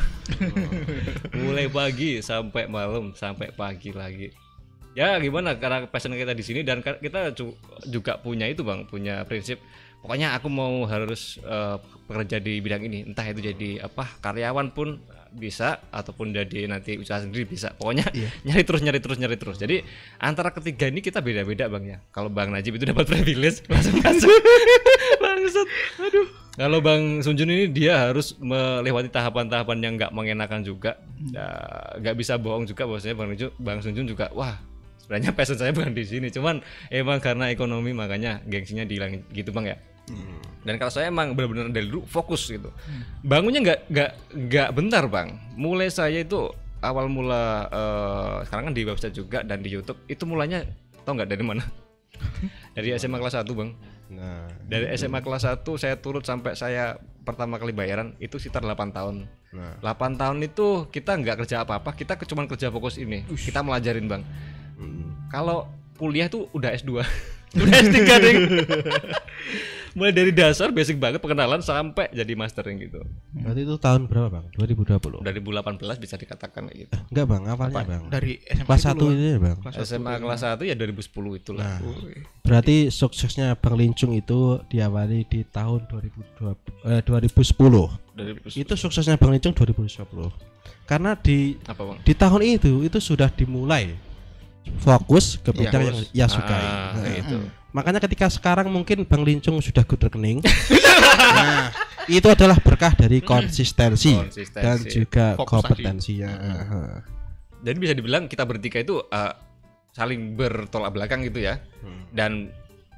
[1.42, 4.30] Mulai pagi sampai malam sampai pagi lagi.
[4.92, 7.56] Ya gimana karena passion kita di sini dan kita ju-
[7.88, 9.64] juga punya itu Bang, punya prinsip
[10.02, 11.78] pokoknya aku mau harus eh,
[12.10, 15.00] bekerja di bidang ini, entah itu jadi apa karyawan pun
[15.32, 17.72] bisa ataupun jadi nanti usaha sendiri bisa.
[17.80, 18.04] Pokoknya
[18.48, 19.56] nyari terus nyari terus nyari terus.
[19.56, 19.80] Jadi
[20.20, 22.04] antara ketiga ini kita beda-beda Bang ya.
[22.12, 24.28] Kalau Bang Najib itu dapat privilege langsung masuk.
[25.24, 25.68] Bangsat.
[26.04, 26.41] Aduh.
[26.60, 31.00] Kalau Bang Sunjun ini dia harus melewati tahapan-tahapan yang nggak mengenakan juga.
[31.32, 31.48] Ya,
[31.96, 34.60] nggak bisa bohong juga bahwasanya Bang Sunjun, Bang Sunjun juga wah
[35.00, 39.76] sebenarnya passion saya bukan di sini cuman emang karena ekonomi makanya gengsinya dihilangin gitu bang
[39.76, 39.78] ya.
[40.62, 42.70] Dan kalau saya emang benar-benar dari dulu fokus gitu.
[43.24, 44.12] Bangunnya nggak nggak
[44.48, 45.36] nggak bentar bang.
[45.58, 46.52] Mulai saya itu
[46.84, 50.68] awal mula eh, sekarang kan di website juga dan di YouTube itu mulanya
[51.04, 51.64] tau nggak dari mana?
[52.78, 53.74] Dari SMA kelas 1 bang
[54.12, 58.92] Nah, dari SMA kelas 1 saya turut sampai saya pertama kali bayaran itu sekitar 8
[58.92, 59.26] tahun.
[59.56, 59.80] Nah.
[59.80, 63.24] 8 tahun itu kita nggak kerja apa-apa kita cuman kerja fokus ini.
[63.32, 64.24] Kita melajarin bang.
[64.82, 65.30] Hmm.
[65.30, 65.70] kalau
[66.02, 67.06] kuliah tuh udah S2
[67.62, 68.38] udah S3 ding
[69.92, 73.04] mulai dari dasar basic banget pengenalan sampai jadi mastering gitu
[73.36, 74.46] Berarti itu tahun berapa bang?
[74.56, 75.24] 2020.
[75.24, 78.04] 2018 bisa dikatakan kayak gitu Enggak bang, awalnya bang.
[78.08, 79.58] Dari SMA Kelas itu satu ini ya bang.
[79.60, 81.78] Kelas SMA kelas 1 ya 2010 itulah Nah,
[82.42, 86.56] berarti suksesnya Bang Lincung itu diawali di tahun 2020,
[86.88, 87.88] eh, 2010.
[88.12, 90.32] dari Itu suksesnya Bang Lincung 2010.
[90.84, 93.96] Karena di apa bang di tahun itu itu sudah dimulai
[94.80, 96.60] fokus ke bidang yang ia sukai.
[96.62, 97.38] ah, Nah, itu
[97.72, 100.44] Makanya ketika sekarang mungkin Bang Lincung sudah good rekening.
[100.44, 101.72] nah,
[102.06, 104.60] itu adalah berkah dari konsistensi, Konsistensi.
[104.60, 106.30] dan juga Fokus kompetensinya.
[106.30, 106.96] Heeh.
[107.62, 109.34] jadi bisa dibilang kita bertiga itu eh,
[109.92, 112.04] saling bertolak belakang gitu ya Hmm.
[112.10, 112.32] dan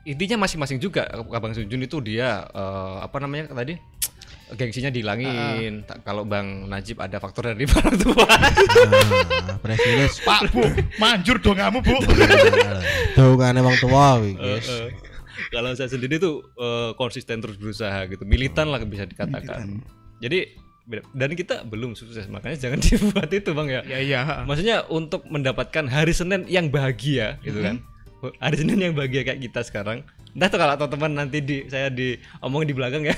[0.03, 3.75] intinya masing-masing juga Abang Sunjun itu dia eh, apa namanya tadi
[4.51, 5.83] gengsinya dihilangin.
[5.83, 8.27] Tak- kalau Bang Najib ada faktor dari orang tua.
[9.43, 10.61] Nah, privilege Pak Bu,
[10.97, 11.95] manjur dong kamu Bu.
[13.15, 14.69] dongane wong tua iki, Eh, guys.
[15.49, 18.23] kalau saya sendiri tuh eh, konsisten terus berusaha gitu.
[18.23, 19.79] Militan lah bisa dikatakan.
[20.19, 22.25] Jadi beda- dan kita belum sukses.
[22.25, 23.81] Makanya jangan dibuat itu bang ya.
[23.85, 24.19] Ya iya.
[24.43, 27.79] maksudnya untuk mendapatkan hari Senin yang bahagia gitu kan.
[28.39, 30.03] Hari Senin yang bahagia kayak kita sekarang.
[30.33, 33.13] Entah tuh kalau teman-teman nanti di saya diomongin di belakang ya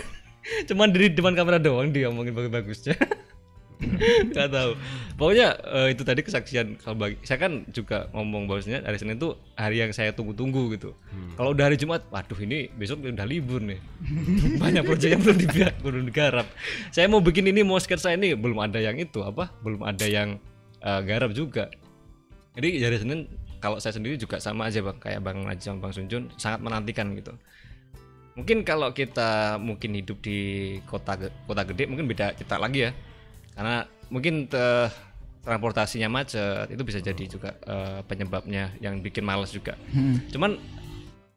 [0.69, 2.95] cuman di depan kamera doang diomongin bagus-bagusnya.
[4.31, 4.71] Nggak tahu.
[5.19, 7.19] Pokoknya eh, itu tadi kesaksian kalau bagi.
[7.27, 10.95] Saya kan juga ngomong bahwasanya hari Senin itu hari yang saya tunggu-tunggu gitu.
[11.35, 13.79] Kalau udah hari Jumat waduh ini besok udah libur nih.
[14.61, 16.47] Banyak proyek yang belum dibiak belum digarap.
[16.91, 18.33] Saya mau bikin ini mau sketsa ini.
[18.35, 19.51] Belum ada yang itu apa?
[19.59, 20.39] Belum ada yang
[20.79, 21.71] eh, garap juga.
[22.55, 23.19] Jadi hari Senin
[23.59, 24.97] kalau saya sendiri juga sama aja bang.
[25.03, 27.35] Kayak bang Najib sama bang Sunjun sangat menantikan gitu
[28.35, 30.39] mungkin kalau kita mungkin hidup di
[30.83, 31.17] kota
[31.47, 32.91] kota gede mungkin beda cerita lagi ya.
[33.55, 34.91] Karena mungkin te-
[35.41, 39.79] transportasinya macet itu bisa jadi juga eh, penyebabnya yang bikin males juga.
[40.29, 40.59] Cuman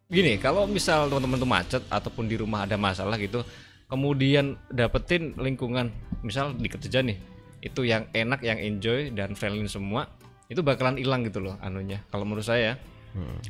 [0.09, 3.45] gini kalau misal teman-teman tuh macet ataupun di rumah ada masalah gitu
[3.93, 5.93] kemudian dapetin lingkungan
[6.25, 7.21] misal di kerja nih
[7.61, 10.09] itu yang enak yang enjoy dan friendly semua
[10.49, 12.81] itu bakalan hilang gitu loh anunya kalau menurut saya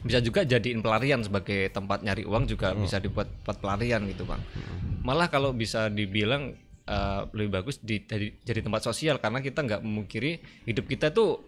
[0.05, 4.41] bisa juga jadiin pelarian sebagai tempat nyari uang juga bisa dibuat tempat pelarian gitu bang.
[5.03, 6.55] Malah kalau bisa dibilang
[6.89, 11.43] eh, lebih bagus di, jadi, jadi tempat sosial karena kita nggak memungkiri hidup kita tuh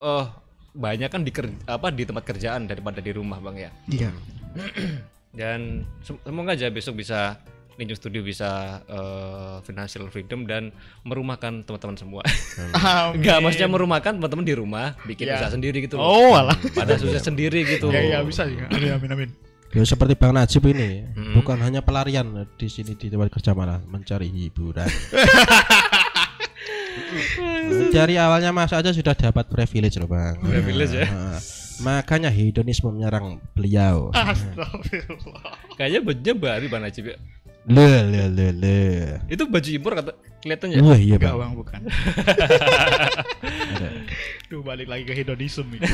[0.00, 0.26] eh
[0.70, 1.32] banyak kan di
[1.66, 3.70] apa di tempat kerjaan daripada di rumah bang ya.
[3.90, 4.10] Iya.
[5.38, 7.38] dan sem- semoga aja besok bisa
[7.80, 8.48] Ninja Studio bisa
[8.84, 10.68] eh, financial freedom dan
[11.02, 12.22] merumahkan teman-teman semua.
[13.16, 15.40] Enggak, maksudnya merumahkan teman-teman di rumah, bikin Iya.
[15.40, 16.04] usaha sendiri gitu loh.
[16.04, 16.54] Oh, alah.
[16.76, 17.88] Pada sukses sendiri gitu.
[17.88, 18.68] Ya iya bisa juga.
[18.68, 19.30] Amin amin amin.
[19.70, 21.30] Ya seperti Bang Najib ini, Hmm.
[21.38, 22.26] bukan hanya pelarian
[22.58, 24.84] di sini di tempat kerja malah mencari hiburan.
[27.90, 30.42] Dari awalnya Mas aja sudah dapat privilege loh Bang.
[30.42, 31.06] Privilege ya.
[31.06, 31.38] Nah,
[31.80, 34.10] makanya hedonisme menyerang beliau.
[34.10, 35.54] Astagfirullah.
[35.78, 37.16] Kayaknya bajunya baru Bang Najib ya.
[37.68, 38.78] Le le le le.
[39.28, 40.80] Itu baju impor kata kelihatannya.
[40.80, 41.52] Wah iya Enggak Bang.
[41.52, 41.80] bukan.
[44.48, 45.88] Duh balik lagi ke hedonisme ini.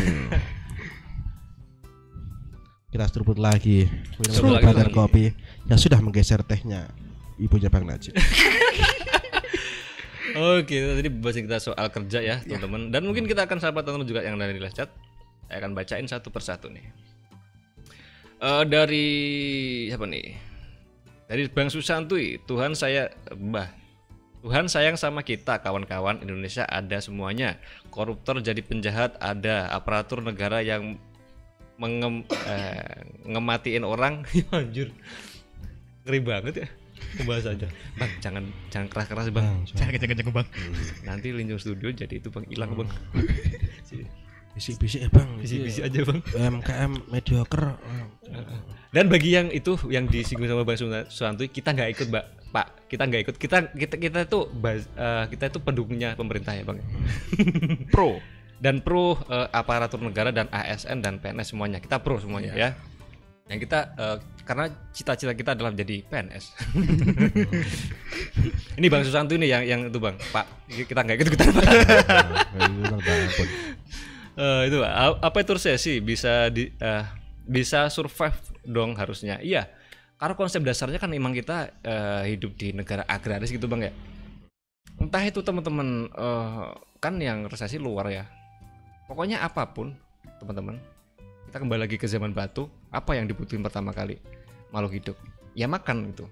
[2.87, 3.85] Kita seruput lagi
[4.17, 4.79] minum Seruput obat lagi.
[4.79, 5.25] dan kopi
[5.67, 6.89] yang sudah menggeser tehnya
[7.37, 8.15] ibunya Bang Najib.
[10.37, 12.93] Oke, tadi bahas kita soal kerja ya, teman-teman.
[12.93, 14.93] Dan mungkin kita akan sahabat teman juga yang dari di live chat.
[15.49, 16.85] Saya akan bacain satu persatu nih.
[18.37, 19.07] Eh, dari
[19.89, 20.37] siapa nih?
[21.27, 23.71] Dari Bang Susantuy, Tuhan saya Mbah.
[24.47, 27.59] Tuhan sayang sama kita kawan-kawan Indonesia ada semuanya.
[27.91, 31.03] Koruptor jadi penjahat ada, aparatur negara yang
[31.83, 34.23] mengem, eh, ngematiin orang.
[34.55, 34.95] Anjir.
[36.07, 36.69] Ngeri banget ya
[37.17, 37.69] pembahasannya.
[37.97, 39.65] Bang, jangan jangan keras-keras, Bang.
[39.69, 40.49] Jangan kenceng-kenceng bang.
[41.05, 42.91] Nanti Linjung Studio jadi itu Bang hilang, Bang.
[44.57, 45.29] Bisik-bisik ya bang.
[45.37, 46.25] Bisi-bisi aja, Bang.
[46.33, 47.77] UMKM mediocre.
[48.89, 52.25] Dan bagi yang itu yang disinggung sama Bang Susantuy, kita nggak ikut, Mbak.
[52.57, 53.37] Pak, kita nggak ikut.
[53.37, 56.81] Kita kita kita itu baz- eh, kita itu pendukungnya pemerintah ya, Bang.
[57.95, 58.17] Pro.
[58.57, 61.77] Dan pro eh, aparatur negara dan ASN dan PNS semuanya.
[61.77, 62.73] Kita pro semuanya ya.
[63.53, 64.17] Yang kita eh,
[64.49, 66.45] karena cita-cita kita adalah menjadi PNS.
[68.81, 70.17] Ini Bang Susanto ini yang yang itu Bang.
[70.33, 71.65] Pak, kita nggak ikut ikutan Pak.
[74.37, 77.05] Eh, itu apa itu resesi bisa di eh,
[77.49, 78.37] bisa survive
[78.69, 79.41] dong harusnya.
[79.41, 79.65] Iya.
[80.17, 83.93] Karena konsep dasarnya kan memang kita eh, hidup di negara agraris gitu Bang ya.
[85.01, 86.69] Entah itu teman-teman eh,
[87.01, 88.25] kan yang resesi luar ya.
[89.09, 89.97] Pokoknya apa pun,
[90.43, 90.77] teman-teman.
[91.49, 94.19] Kita kembali lagi ke zaman batu, apa yang dibutuhin pertama kali
[94.75, 95.17] makhluk hidup?
[95.57, 96.27] Ya makan gitu.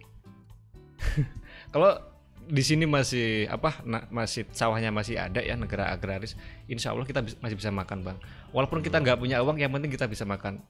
[1.72, 1.96] Kalau
[2.44, 6.36] di sini masih apa na- masih sawahnya masih ada ya negara agraris,
[6.68, 8.18] insya Allah kita bis- masih bisa makan bang.
[8.52, 10.60] Walaupun kita nggak punya uang, yang penting kita bisa makan.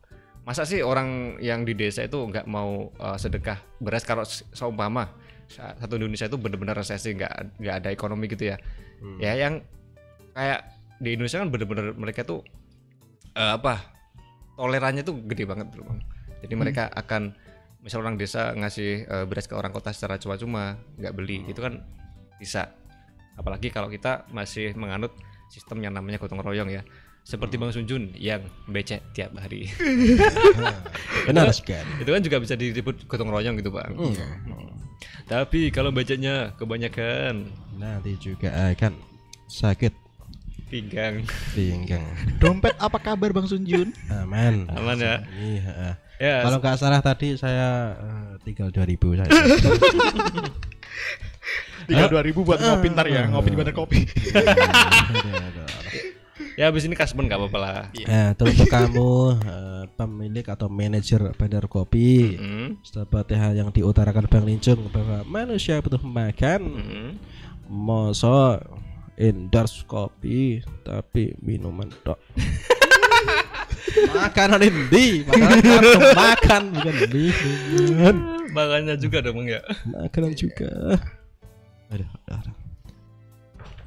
[0.44, 5.08] Masa sih orang yang di desa itu nggak mau uh, sedekah beras kalau se- seumpama
[5.48, 8.56] sa- satu Indonesia itu benar-benar resesi nggak nggak ada ekonomi gitu ya.
[9.20, 9.64] Ya yang
[10.32, 10.68] kayak
[11.00, 12.40] di Indonesia kan benar-benar mereka tuh
[13.34, 13.82] eh, apa
[14.54, 16.00] tolerannya tuh gede banget bro bang.
[16.44, 17.32] Jadi mereka akan
[17.84, 21.84] misal orang desa ngasih eh, beras ke orang kota secara cuma-cuma nggak beli itu kan
[22.40, 22.72] bisa.
[23.36, 25.12] Apalagi kalau kita masih menganut
[25.50, 26.80] sistem yang namanya gotong royong ya.
[27.24, 29.64] Seperti Bang Sunjun yang becek tiap hari.
[31.28, 32.04] Benar sekali.
[32.04, 33.96] itu kan juga bisa disebut gotong royong gitu bang.
[35.24, 37.48] Tapi kalau beceknya kebanyakan
[37.80, 38.92] Nanti juga akan
[39.48, 39.92] sakit
[40.68, 41.24] pinggang.
[41.56, 42.04] pinggang.
[42.38, 43.96] Dompet apa kabar Bang Sunjun?
[44.12, 44.68] Aman.
[44.68, 45.24] Aman ya.
[45.32, 45.96] Iya.
[46.22, 49.30] Ya, Kalau nggak salah tadi saya eh, tinggal 2000 saya.
[51.84, 54.00] Tiga dua ribu buat ngopi ntar ya, ngopi di bandar kopi.
[56.58, 57.78] ya habis ini kasben nggak apa-apa lah.
[57.92, 59.10] Eh, itu untuk kamu
[59.44, 62.80] eh, pemilik atau manajer bandar kopi Hmm.
[62.80, 67.10] seperti hal yang diutarakan Bang Lincung bahwa manusia butuh makan Hmm.
[67.64, 68.60] Masa
[69.16, 72.16] endorse kopi tapi minuman tok.
[73.94, 75.82] Makanan ini, makanan
[76.14, 78.16] makan bukan minuman.
[78.54, 79.60] Makanya juga dong Bang, ya.
[79.86, 80.70] Makanan juga.
[81.90, 82.54] Aduh, aduh, aduh.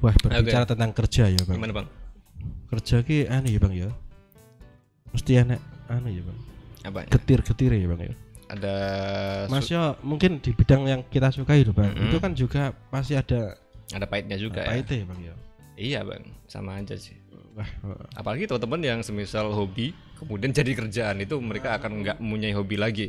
[0.03, 1.57] Wah, berbicara tentang kerja ya, Bang.
[1.57, 1.87] Gimana bang?
[2.67, 3.89] Kerja ki anu ya, Bang ya.
[5.15, 6.39] Mesti enak anu ya, Bang.
[6.87, 6.99] Apa?
[7.07, 8.13] Getir-getir ya, Bang ya.
[8.47, 8.75] Ada
[9.51, 11.91] Mas yo mungkin di bidang yang kita sukai loh, Bang.
[11.91, 12.07] Mm-mm.
[12.07, 13.59] Itu kan juga pasti ada
[13.91, 14.71] ada pahitnya juga ya.
[14.71, 15.35] pahitnya ya, Bang ya.
[15.77, 17.13] Iya bang, sama aja sih.
[18.13, 23.07] Apalagi teman-teman yang semisal hobi kemudian jadi kerjaan itu mereka akan nggak mempunyai hobi lagi.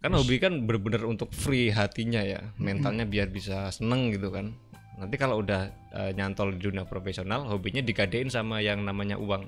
[0.00, 4.52] Kan hobi kan bener-bener untuk free hatinya ya, mentalnya biar bisa seneng gitu kan.
[4.96, 9.44] Nanti kalau udah eh, nyantol di dunia profesional, hobinya digadein sama yang namanya uang.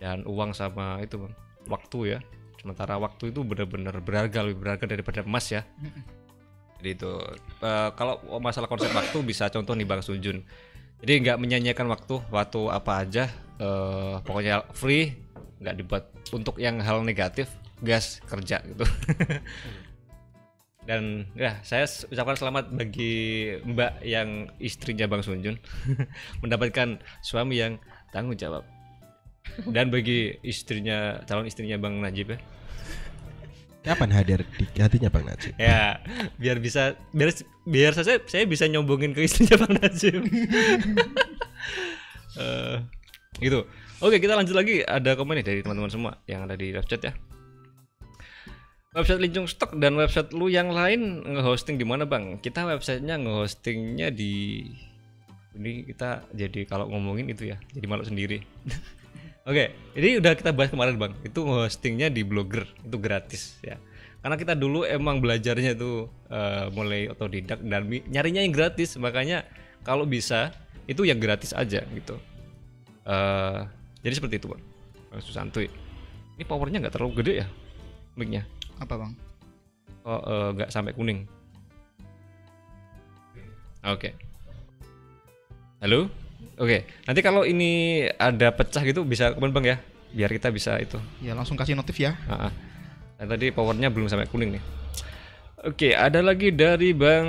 [0.00, 1.34] Dan uang sama itu bang,
[1.68, 2.18] waktu ya.
[2.60, 5.64] Sementara waktu itu bener-bener berharga lebih berharga daripada emas ya.
[6.80, 7.12] Jadi itu
[7.64, 10.44] eh, kalau masalah konsep waktu bisa contoh nih Bang Sunjun.
[11.04, 13.24] Jadi nggak menyanyiakan waktu, waktu apa aja,
[13.60, 15.12] eh, pokoknya free,
[15.60, 17.52] nggak dibuat untuk yang hal negatif,
[17.84, 18.84] gas kerja gitu.
[20.86, 25.58] Dan ya saya ucapkan selamat bagi Mbak yang istrinya Bang Sunjun
[26.42, 27.76] mendapatkan suami yang
[28.14, 28.62] tanggung jawab.
[29.66, 32.38] Dan bagi istrinya calon istrinya Bang Najib ya,
[33.86, 34.42] Kapan hadir
[34.74, 35.54] di hatinya Bang Najib?
[35.62, 36.02] ya
[36.42, 37.30] biar bisa biar
[37.62, 40.26] biar saya saya bisa nyombongin ke istrinya Bang Najib.
[42.36, 42.76] Eh,
[43.40, 43.64] gitu.
[44.04, 44.84] Oke, kita lanjut lagi.
[44.84, 47.16] Ada komen nih dari teman-teman semua yang ada di live chat ya.
[48.92, 52.36] Website Lincung Stock dan website lu yang lain nge-hosting di mana, Bang?
[52.44, 54.64] Kita websitenya nge-hostingnya di
[55.56, 58.44] ini kita jadi kalau ngomongin itu ya, jadi malu sendiri.
[59.46, 61.14] Oke, ini udah kita bahas kemarin, Bang.
[61.22, 63.78] Itu hostingnya di Blogger, itu gratis ya.
[64.18, 69.46] Karena kita dulu emang belajarnya itu eh, mulai otodidak dan nyarinya yang gratis, makanya
[69.86, 70.50] kalau bisa
[70.90, 72.18] itu yang gratis aja gitu.
[73.06, 73.60] Eh,
[74.02, 74.62] jadi seperti itu, Bang.
[75.14, 75.70] Bang Susantuy.
[76.34, 77.48] Ini powernya nggak terlalu gede ya,
[78.18, 78.42] mic-nya.
[78.82, 79.14] Apa bang?
[80.02, 81.22] Oh, eh, nggak sampai kuning.
[83.86, 84.10] Oke.
[85.78, 86.25] Halo?
[86.56, 86.88] Oke.
[87.04, 89.76] Nanti kalau ini ada pecah gitu bisa komen bang ya,
[90.16, 90.96] biar kita bisa itu.
[91.20, 92.16] Ya langsung kasih notif ya.
[92.26, 92.52] Ah, ah.
[93.16, 94.64] Nah, tadi powernya belum sampai kuning nih.
[95.66, 97.26] Oke, ada lagi dari Bang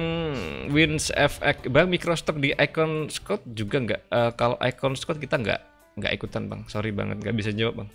[0.69, 4.01] Wins FX, Bang Microstock di Icon Scott juga nggak?
[4.11, 5.61] Eh, kalau Icon Scott kita nggak
[5.97, 7.89] nggak ikutan Bang, sorry banget nggak bisa jawab Bang.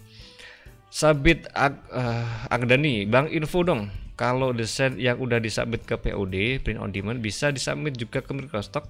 [0.88, 3.92] Sabit Ag, eh, Agdani, Bang info dong.
[4.16, 8.88] Kalau desain yang udah disubmit ke POD, print on demand bisa disubmit juga ke Microstock.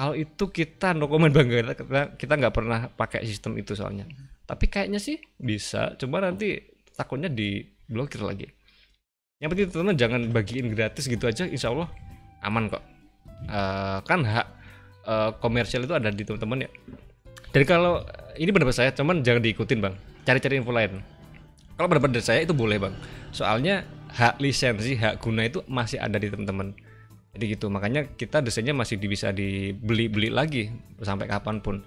[0.00, 4.08] Kalau itu kita no comment Bang, kita kita nggak pernah pakai sistem itu soalnya.
[4.48, 6.56] Tapi kayaknya sih bisa, cuma nanti
[6.96, 8.48] takutnya diblokir lagi.
[9.44, 11.92] Yang penting teman-teman jangan bagiin gratis gitu aja, insya Allah
[12.40, 12.80] aman kok.
[13.44, 14.46] Eh, kan hak
[15.04, 16.70] eh, komersial itu ada di teman-teman ya.
[17.52, 18.00] Dan kalau
[18.40, 19.94] ini pendapat saya, cuman jangan diikutin bang.
[20.24, 21.04] Cari-cari info lain.
[21.76, 22.96] Kalau pendapat dari saya itu boleh bang.
[23.36, 23.84] Soalnya
[24.16, 26.72] hak lisensi, hak guna itu masih ada di teman-teman.
[27.30, 31.86] Jadi gitu, makanya kita desainnya masih bisa dibeli-beli lagi sampai kapan pun.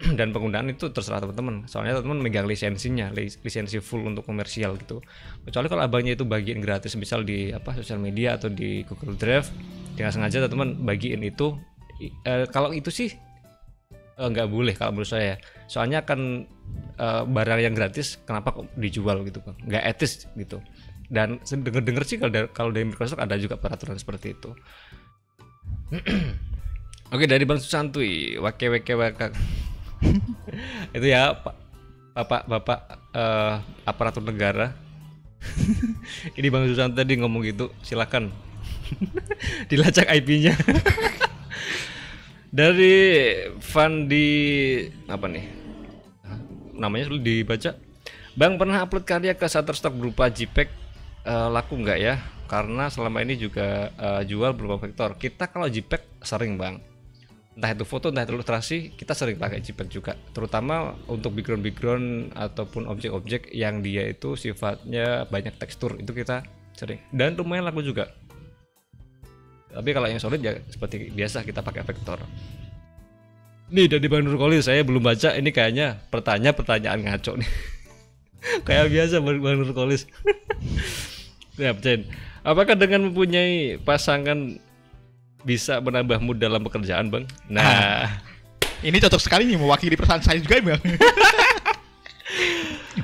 [0.18, 1.68] Dan penggunaan itu terserah teman-teman.
[1.70, 4.98] Soalnya teman-teman megang lisensinya, lis- lisensi full untuk komersial gitu.
[5.46, 9.52] Kecuali kalau abangnya itu bagiin gratis, misal di apa sosial media atau di Google Drive,
[9.94, 11.54] dengan sengaja teman-teman bagiin itu.
[12.00, 13.12] Eh, kalau itu sih
[14.20, 15.36] eh, nggak boleh kalau menurut saya
[15.68, 16.48] soalnya kan
[16.96, 20.64] eh, barang yang gratis kenapa kok dijual gitu bang nggak etis gitu
[21.10, 24.50] dan denger denger sih kalau dari, kalau dari Microsoft ada juga peraturan seperti itu.
[27.14, 29.26] Oke dari bang Susantui wake wake wake.
[30.96, 31.54] Itu ya pak
[32.14, 32.80] bapak bapak
[33.10, 33.54] eh,
[33.84, 34.70] aparatur negara.
[36.38, 38.30] Ini bang Susanto tadi ngomong gitu silakan.
[39.70, 40.54] Dilacak IP-nya
[42.50, 42.94] dari
[43.62, 44.28] Fandi
[45.06, 45.46] apa nih?
[46.74, 47.78] Namanya sulit dibaca.
[48.34, 50.89] Bang pernah upload karya ke Shutterstock berupa JPEG
[51.24, 52.14] eh, laku nggak ya?
[52.50, 56.82] Karena selama ini juga eh, jual berupa vektor kita kalau JPEG sering bang.
[57.56, 60.12] Entah itu foto entah itu ilustrasi kita sering pakai JPEG juga.
[60.32, 67.02] Terutama untuk background background ataupun objek-objek yang dia itu sifatnya banyak tekstur itu kita sering.
[67.12, 68.08] Dan lumayan laku juga.
[69.70, 72.18] Tapi kalau yang solid ya seperti biasa kita pakai vektor.
[73.70, 75.38] Nih dari Bang Nurkoli saya belum baca.
[75.38, 77.50] Ini kayaknya pertanyaan pertanyaan ngaco nih.
[78.66, 80.08] Kayak biasa Bang Nurkolis.
[81.60, 82.08] ya, Chen.
[82.40, 84.56] Apakah dengan mempunyai pasangan
[85.44, 87.28] bisa menambah mood dalam pekerjaan, Bang?
[87.48, 88.08] Nah,
[88.80, 90.80] Ini cocok sekali nih mewakili perasaan saya juga bang.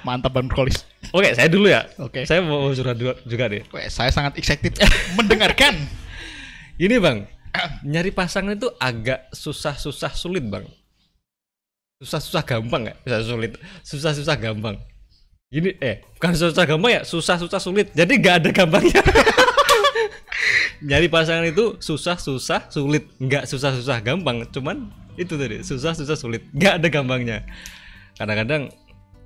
[0.08, 0.88] Mantap bang Kolis.
[1.12, 1.84] oke, saya dulu ya.
[2.00, 2.24] Oke.
[2.24, 3.60] Saya mau surat juga, nih.
[3.68, 4.72] Weh, saya sangat excited
[5.20, 5.76] mendengarkan.
[6.80, 7.28] Ini, Bang.
[7.84, 10.64] Nyari pasangan itu agak susah-susah sulit, Bang.
[12.00, 12.98] Susah-susah gampang nggak?
[13.04, 13.52] Susah sulit.
[13.84, 14.80] Susah-susah gampang.
[15.56, 17.88] Gini eh bukan susah gampang ya, susah-susah sulit.
[17.96, 19.00] Jadi nggak ada gampangnya.
[20.84, 24.44] Nyari pasangan itu susah-susah sulit, nggak susah-susah gampang.
[24.52, 27.38] Cuman itu tadi susah-susah sulit, nggak ada gampangnya.
[28.20, 28.68] Kadang-kadang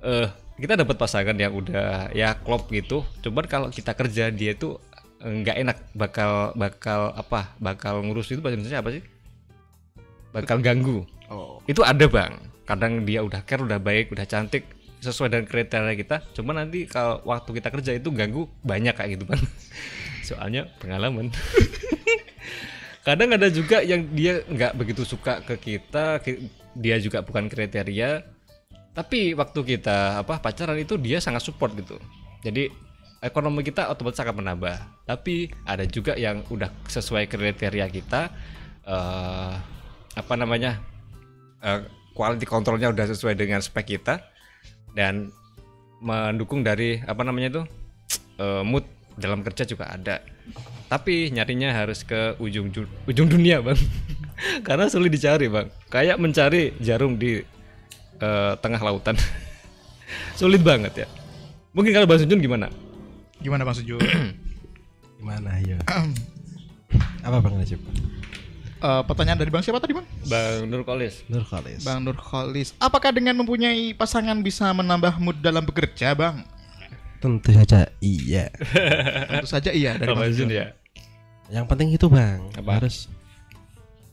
[0.07, 3.03] eh kita dapat pasangan yang udah ya klop gitu.
[3.19, 4.79] Cuman kalau kita kerja dia itu
[5.19, 7.51] eh, nggak enak, bakal bakal apa?
[7.59, 9.03] Bakal ngurus itu bahasa Indonesia apa sih?
[10.31, 11.63] Bakal ganggu Oh.
[11.63, 12.35] itu ada bang
[12.67, 14.67] kadang dia udah care udah baik udah cantik
[15.01, 16.17] sesuai dengan kriteria kita.
[16.37, 19.41] Cuma nanti kalau waktu kita kerja itu ganggu banyak kayak gitu bang
[20.29, 21.33] soalnya pengalaman.
[23.07, 28.21] Kadang ada juga yang dia nggak begitu suka ke kita ki- dia juga bukan kriteria.
[28.93, 31.97] Tapi waktu kita apa pacaran itu dia sangat support gitu.
[32.45, 32.69] Jadi
[33.25, 34.77] ekonomi kita otomatis akan menambah.
[35.09, 38.29] Tapi ada juga yang udah sesuai kriteria kita
[38.85, 39.53] eh
[40.11, 40.77] apa namanya
[41.65, 44.30] eh, quality controlnya udah sesuai dengan spek kita
[44.97, 45.29] dan
[46.01, 47.61] mendukung dari apa namanya itu
[48.41, 48.85] eh, mood
[49.15, 50.23] dalam kerja juga ada
[50.91, 53.77] tapi nyarinya harus ke ujung ju- ujung dunia bang
[54.67, 57.39] karena sulit dicari bang kayak mencari jarum di
[58.17, 59.15] eh, tengah lautan
[60.39, 61.07] sulit banget ya
[61.71, 62.67] mungkin kalau bang Sunjun gimana
[63.41, 63.97] Gimana Bang Suju?
[65.17, 65.81] Gimana ya?
[67.25, 67.81] Apa Bang Najib?
[68.81, 70.09] Eh, pertanyaan dari Bang siapa tadi Bang?
[70.25, 71.85] bang Nur Kolis Nur Khalis.
[71.85, 72.73] Bang Nur Kholis.
[72.77, 76.41] Apakah dengan mempunyai pasangan bisa menambah mood dalam bekerja Bang?
[77.21, 78.49] Tentu saja iya.
[79.29, 80.49] Tentu saja iya dari Bang bang Suju.
[80.49, 80.67] ya
[81.51, 82.81] Yang penting itu Bang, Apa?
[82.81, 83.05] harus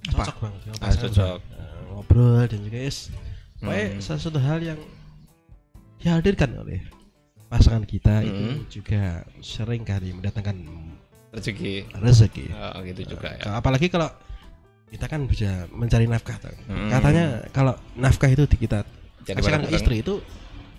[0.07, 0.29] Apa?
[0.29, 0.55] cocok Bang.
[0.61, 1.37] dengan Ah, pasangan, cocok.
[1.41, 1.57] Bang.
[1.57, 2.99] Eh, ngobrol dan juga is
[3.59, 4.01] pokoknya Hmm.
[4.05, 4.81] sesuatu hal yang
[5.99, 6.85] dihadirkan oleh
[7.49, 8.61] pasangan kita itu Hmm.
[8.69, 9.03] juga
[9.41, 10.61] sering kali mendatangkan
[11.33, 12.45] rezeki rezeki.
[12.53, 14.13] Oh, gitu juga ya Apalagi kalau
[14.89, 16.41] kita kan bisa mencari nafkah.
[16.69, 16.89] Hmm.
[16.89, 18.85] Katanya kalau nafkah itu di kita
[19.25, 20.21] kasihkan ke istri itu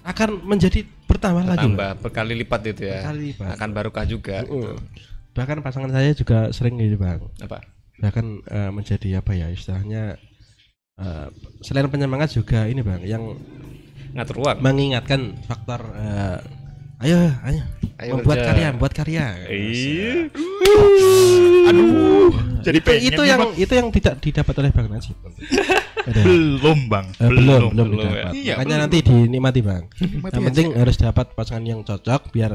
[0.01, 1.66] akan menjadi bertambah lagi.
[1.70, 3.47] Tambah berkali lipat itu ya Berkali lipat.
[3.60, 4.74] akan barokah juga gitu.
[5.38, 7.22] Bahkan pasangan saya juga sering gitu bang.
[7.43, 7.62] apa
[7.99, 10.18] Bahkan eh, menjadi apa ya istilahnya
[10.97, 11.28] eh,
[11.62, 13.24] selain penyemangat juga ini bang yang
[14.18, 16.39] ngatur uang mengingatkan faktor eh,
[16.99, 17.61] ayo ayo
[17.99, 18.47] Ayo membuat kerja.
[18.49, 19.25] karya, membuat karya.
[19.45, 20.31] Iya.
[21.65, 22.31] Aduh,
[22.61, 23.51] jadi pengen itu yang Bang.
[23.57, 25.15] itu yang tidak didapat oleh Bang Najib.
[26.09, 28.15] Belum bang, Eh, belum, belum belum didapat.
[28.15, 28.29] ya.
[28.31, 28.83] Iya, Makanya belum.
[28.87, 29.83] nanti dinikmati bang.
[29.91, 32.51] Nikmati yang penting harus dapat pasangan yang cocok biar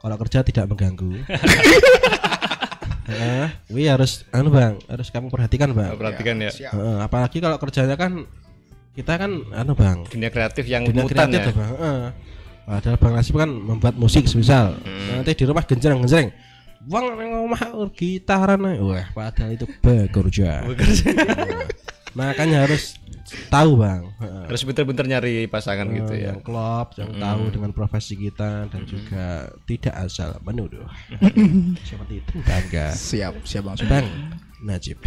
[0.00, 1.12] kalau kerja tidak mengganggu.
[3.06, 5.94] Heeh, wih harus anu bang, harus kamu perhatikan bang.
[5.94, 6.50] Perhatikan ya.
[6.50, 6.72] Siap.
[6.72, 8.24] Heeh, apalagi kalau kerjanya kan
[8.92, 11.52] kita kan anu bang, Dunia kreatif yang dunia kreatif ya.
[11.52, 11.68] bang.
[11.70, 12.00] Heeh.
[12.66, 14.74] Padahal bang Nasib kan membuat musik semisal
[15.14, 16.34] nanti di rumah genjreng genjreng.
[16.82, 17.62] Bang omah
[17.94, 18.58] gitaran.
[18.82, 20.66] Wah, padahal itu bekerja.
[20.66, 21.66] Heeh.
[22.18, 22.96] Makanya harus
[23.50, 24.08] tahu bang.
[24.18, 26.32] Harus bentar-bentar nyari pasangan gitu Eh, ya.
[26.32, 30.86] yang klop, yang tahu dengan profesi kita dan juga tidak asal menuduh.
[31.86, 32.94] Seperti itu bangga.
[32.94, 33.76] Siap, siap bang.
[33.86, 34.06] Bang
[34.62, 34.98] Najib.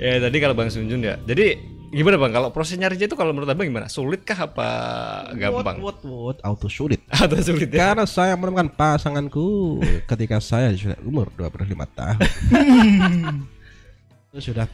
[0.00, 1.20] Ya tadi kalau Bang Sunjun ya.
[1.28, 1.60] Jadi
[1.90, 3.90] gimana Bang kalau proses nyarinya itu kalau menurut Abang gimana?
[3.90, 4.68] Sulit kah apa
[5.34, 5.82] gampang?
[5.82, 7.02] What, what, what, auto sulit.
[7.14, 7.90] Atau sulit ya?
[7.90, 9.78] Karena saya menemukan pasanganku
[10.10, 12.22] ketika saya sudah umur 25 tahun.
[14.30, 14.70] itu sudah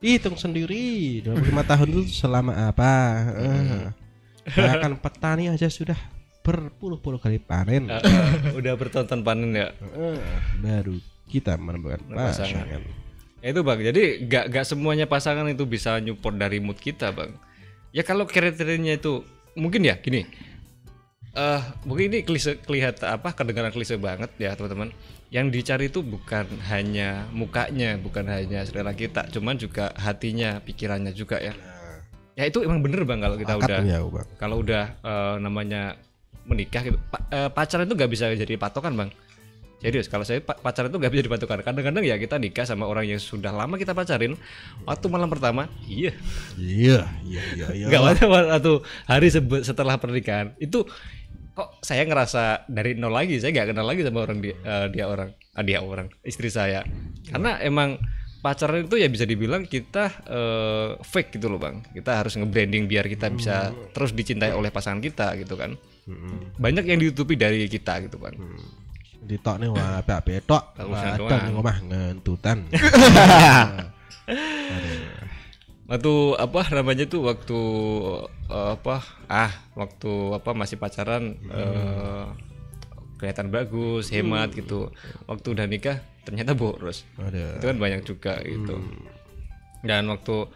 [0.00, 2.92] hitung sendiri 25 tahun itu selama apa?
[4.48, 6.00] Bahkan petani aja sudah
[6.40, 7.92] berpuluh-puluh kali panen.
[7.92, 9.68] Ah, ah, udah bertonton panen ya.
[9.76, 10.16] Eh,
[10.64, 10.96] baru
[11.28, 12.64] kita menemukan Pasangan.
[12.64, 13.09] pasangan.
[13.40, 17.32] Ya itu bang, jadi gak, gak semuanya pasangan itu bisa nyupport dari mood kita bang.
[17.90, 19.24] Ya kalau kriterianya itu
[19.56, 20.28] mungkin ya gini,
[21.32, 24.92] eh mungkin ini klise kelihatan apa kedengaran klise banget ya teman-teman.
[25.32, 31.40] Yang dicari itu bukan hanya mukanya, bukan hanya selera kita, cuman juga hatinya, pikirannya juga
[31.40, 31.56] ya.
[32.36, 34.26] Ya itu emang bener bang kalau kita Akad udah ya, Bang.
[34.36, 35.96] kalau udah eh, namanya
[36.44, 39.10] menikah gitu pa- eh, pacaran itu nggak bisa jadi patokan bang
[39.80, 43.08] serius kalau saya pa- pacaran itu nggak bisa dipatokan kadang-kadang ya kita nikah sama orang
[43.08, 44.36] yang sudah lama kita pacarin
[44.84, 46.12] waktu malam pertama iya.
[46.60, 47.86] Iya, iya, iya, iya.
[47.88, 48.72] nggak waktu, waktu
[49.08, 49.28] hari
[49.64, 50.52] setelah pernikahan.
[50.60, 50.84] Itu
[51.50, 55.04] kok saya ngerasa dari nol lagi saya nggak kenal lagi sama orang dia, eh, dia
[55.08, 56.84] orang ah, dia orang istri saya.
[57.26, 57.96] Karena emang
[58.40, 61.80] pacaran itu ya bisa dibilang kita eh, fake gitu loh bang.
[61.92, 65.74] Kita harus nge-branding biar kita bisa terus dicintai oleh pasangan kita gitu kan.
[66.10, 66.58] Mm-mm.
[66.58, 68.79] banyak yang ditutupi dari kita gitu kan Di
[69.40, 70.62] tok nih wah apa betok.
[70.76, 72.58] Bagusan Ada nih omah ngentutan.
[75.90, 77.60] waktu apa namanya tuh waktu
[78.46, 82.24] eh, apa ah waktu apa masih pacaran eh,
[83.18, 84.94] kelihatan bagus hemat gitu
[85.26, 87.58] waktu udah nikah ternyata boros Ada.
[87.58, 88.78] itu kan banyak juga gitu
[89.82, 90.46] dan waktu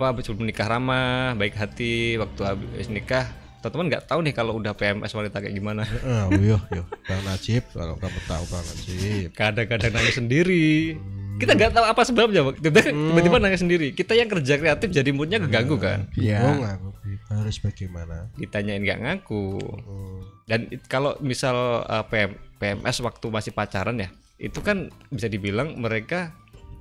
[0.00, 3.28] apa sebelum nikah ramah baik hati waktu habis nikah
[3.60, 5.84] teman-teman nggak tahu nih kalau udah PMS wanita kayak gimana.
[6.02, 9.28] Ah, yo yo, Bang Najib, kalau kamu tahu Bang Najib.
[9.32, 10.96] kadang-kadang nangis sendiri.
[11.36, 12.56] Kita nggak tahu apa sebabnya Bang.
[12.56, 13.92] tiba-tiba tiba-tiba nangis sendiri.
[13.92, 16.08] Kita yang kerja kreatif jadi moodnya keganggu kan?
[16.12, 16.88] Bingung aku
[17.30, 18.28] harus bagaimana.
[18.34, 19.60] ditanyain nggak ngaku.
[19.60, 20.20] Hmm.
[20.44, 25.76] dan it- kalau misal uh, PM, PMS waktu masih pacaran ya itu kan bisa dibilang
[25.76, 26.32] mereka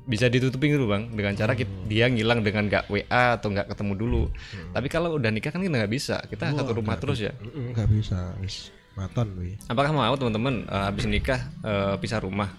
[0.10, 1.04] bisa ditutupin dulu bang.
[1.08, 4.24] Dengan cara kit- dia ngilang dengan nggak WA atau nggak ketemu dulu.
[4.74, 6.18] Tapi kalau udah nikah kan kita nggak bisa.
[6.26, 7.32] Kita satu rumah terus ya.
[7.38, 9.56] Nggak bisa, wis maton wi.
[9.64, 12.52] apakah mau teman-teman uh, habis nikah uh, pisah rumah?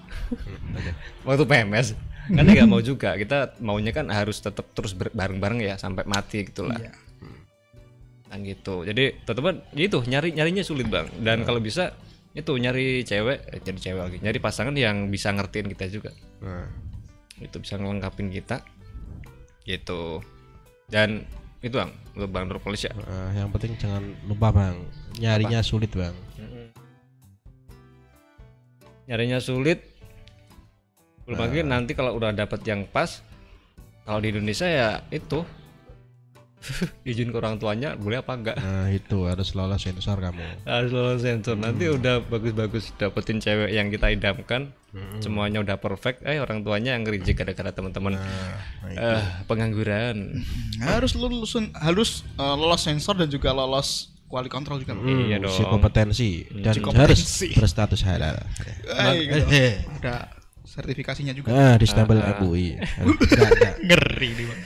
[1.28, 1.92] Waktu PMS
[2.30, 3.12] kan nggak mau juga.
[3.14, 6.92] Kita maunya kan harus tetap terus bareng-bareng ya sampai mati gitulah Iya.
[8.24, 8.86] kan gitu.
[8.86, 11.10] Jadi teman-teman ya itu nyari nyarinya sulit bang.
[11.18, 11.92] Dan kalau bisa
[12.30, 14.16] itu nyari cewek eh, jadi cewek lagi.
[14.22, 16.14] Nyari pasangan yang bisa ngertiin kita juga.
[16.40, 16.70] Nah,
[17.40, 18.60] itu bisa ngelengkapin kita.
[19.64, 20.20] Gitu.
[20.88, 21.24] Dan
[21.60, 22.92] itu bang untuk bang Nurpolis ya?
[22.92, 24.80] Eh, yang penting jangan lupa Bang,
[25.20, 26.16] nyarinya sulit Bang.
[29.10, 29.82] nyarinya sulit.
[31.26, 33.20] Belum lagi nanti kalau udah dapet yang pas
[34.06, 35.42] kalau di Indonesia ya itu.
[37.08, 38.56] Izin ke orang tuanya boleh apa enggak?
[38.60, 40.44] Nah, itu harus lolos sensor kamu.
[40.68, 41.56] harus lolos sensor.
[41.56, 44.68] Nanti udah bagus-bagus dapetin cewek yang kita idamkan
[45.18, 48.58] semuanya udah perfect eh orang tuanya yang ngerijek gara-gara teman-teman Nah,
[48.90, 50.42] eh pengangguran
[50.82, 54.94] Harus lulus harus eh, lolos sensor dan juga lolos quality control juga.
[54.94, 55.06] Bang.
[55.26, 56.30] iya dong psikopotensi
[56.62, 57.02] dan Psikopotensi.
[57.50, 58.38] harus berstatus halal.
[58.86, 59.46] Eh, gitu.
[59.50, 60.30] Eh, Ada
[60.62, 61.50] sertifikasinya juga.
[61.50, 62.78] Ah, di stempel MUI.
[63.02, 63.74] Enggak, enggak.
[63.82, 64.60] Ngeri nih, Bang.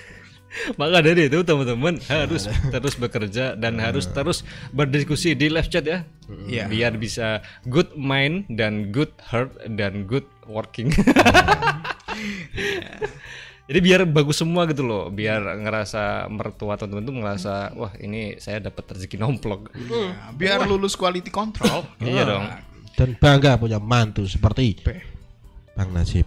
[0.80, 6.06] Maka dari itu teman-teman harus terus bekerja dan harus terus berdiskusi di live chat ya.
[6.24, 6.72] Iya.
[6.72, 10.88] biar bisa good mind dan good heart dan good working.
[13.64, 18.60] Jadi biar bagus semua gitu loh biar ngerasa mertua teman-teman tuh ngerasa wah ini saya
[18.60, 19.72] dapat rezeki nomplok.
[19.72, 21.88] Ya, biar lulus quality control.
[22.04, 22.44] iya dong.
[22.94, 25.23] Dan bangga punya mantu seperti Pe.
[25.74, 26.22] Bang Nasib.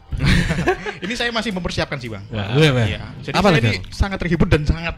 [1.06, 2.28] Ini saya masih mempersiapkan sih, Bang.
[2.28, 2.88] Wah, iya, Bang.
[2.88, 3.02] Iya.
[3.24, 4.96] Jadi Apa saya ini sangat terhibur dan sangat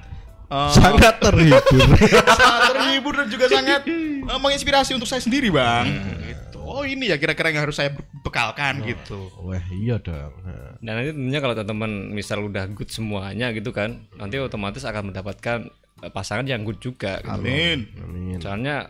[0.50, 1.94] eh, Sangat terhibur.
[2.42, 5.86] sangat terhibur dan juga sangat eh, menginspirasi untuk saya sendiri bang.
[6.26, 6.58] Gitu.
[6.60, 9.30] Oh ini ya kira-kira yang harus saya bekalkan gitu.
[9.40, 10.34] Wah, iya dong.
[10.42, 15.14] Nah, Dan nanti tentunya kalau teman-teman misal udah good semuanya gitu kan, nanti otomatis akan
[15.14, 15.70] mendapatkan
[16.02, 17.22] eh, pasangan yang good juga.
[17.22, 17.30] Gitu.
[17.30, 17.86] Amin.
[18.02, 18.38] Amin.
[18.42, 18.90] Soalnya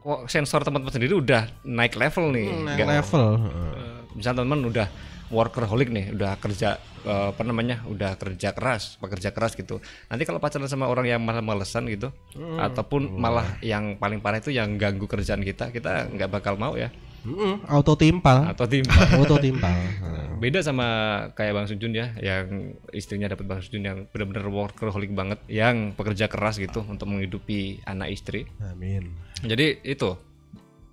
[0.00, 2.46] kok sensor teman-teman sendiri udah naik level nih.
[2.46, 3.26] Naik Nggak- level.
[3.42, 4.88] Eh, misal teman-teman udah
[5.30, 9.78] workaholic nih, udah kerja eh, apa namanya, udah kerja keras, pekerja keras gitu.
[10.10, 12.10] Nanti kalau pacaran sama orang yang malah malesan gitu,
[12.58, 16.90] ataupun malah yang paling parah itu yang ganggu kerjaan kita, kita nggak bakal mau ya,
[17.20, 18.48] Mm-mm, auto timpal.
[18.48, 19.04] atau timpal.
[19.16, 19.76] Auto timpal.
[20.10, 20.88] Nah, Beda sama
[21.36, 26.32] kayak Bang Sujun ya, yang istrinya dapat Bang Sujun yang benar-benar workaholic banget, yang pekerja
[26.32, 28.48] keras gitu untuk menghidupi anak istri.
[28.64, 29.12] Amin.
[29.44, 30.16] Jadi itu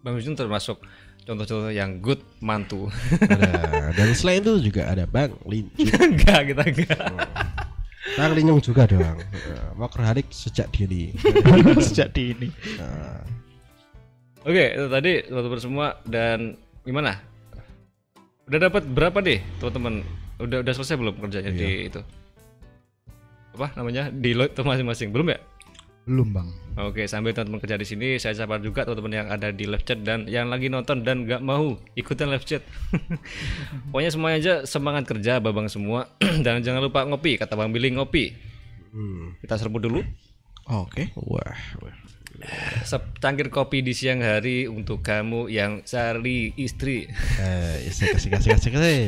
[0.04, 0.84] Bang Sujun termasuk
[1.28, 2.88] contoh-contoh yang good mantu.
[3.20, 3.92] Ada.
[3.92, 5.76] Dan selain itu juga ada Bang Linjung.
[6.16, 7.08] enggak kita enggak.
[8.16, 9.20] Bang Linjung juga dong.
[9.20, 11.12] Uh, Workaholic sejak dini.
[11.88, 12.48] Sejak dini.
[12.80, 13.22] Nah,
[14.48, 16.56] Oke, itu tadi teman-teman semua dan
[16.88, 17.20] gimana?
[18.48, 20.08] Udah dapat berapa deh, teman-teman?
[20.40, 22.00] Udah udah selesai belum kerjanya di itu?
[23.60, 24.08] Apa namanya?
[24.08, 25.12] Di tuh masing-masing.
[25.12, 25.40] Belum ya?
[26.08, 26.48] Belum bang.
[26.78, 30.00] Oke, sambil teman-teman kerja di sini, saya sapa juga teman-teman yang ada di live chat
[30.08, 32.64] dan yang lagi nonton dan nggak mau ikutan live chat.
[33.92, 36.08] Pokoknya semuanya aja semangat kerja, babang semua.
[36.46, 38.32] dan jangan lupa ngopi, kata Bang Billy ngopi.
[38.96, 39.44] hmm.
[39.44, 40.00] Kita serbu dulu.
[40.72, 41.12] Oke.
[41.20, 41.96] Wah, wah.
[42.86, 47.10] Secangkir kopi di siang hari untuk kamu yang cari istri.
[47.42, 49.02] Eh, isik kasih kasih kasih kasih.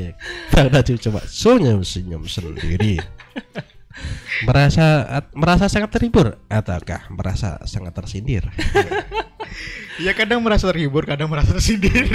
[0.53, 2.97] Bang Najib coba senyum senyum sendiri.
[4.45, 4.85] Merasa
[5.35, 8.45] merasa sangat terhibur ataukah merasa sangat tersindir?
[9.99, 12.07] Ya kadang merasa terhibur, kadang merasa tersindir.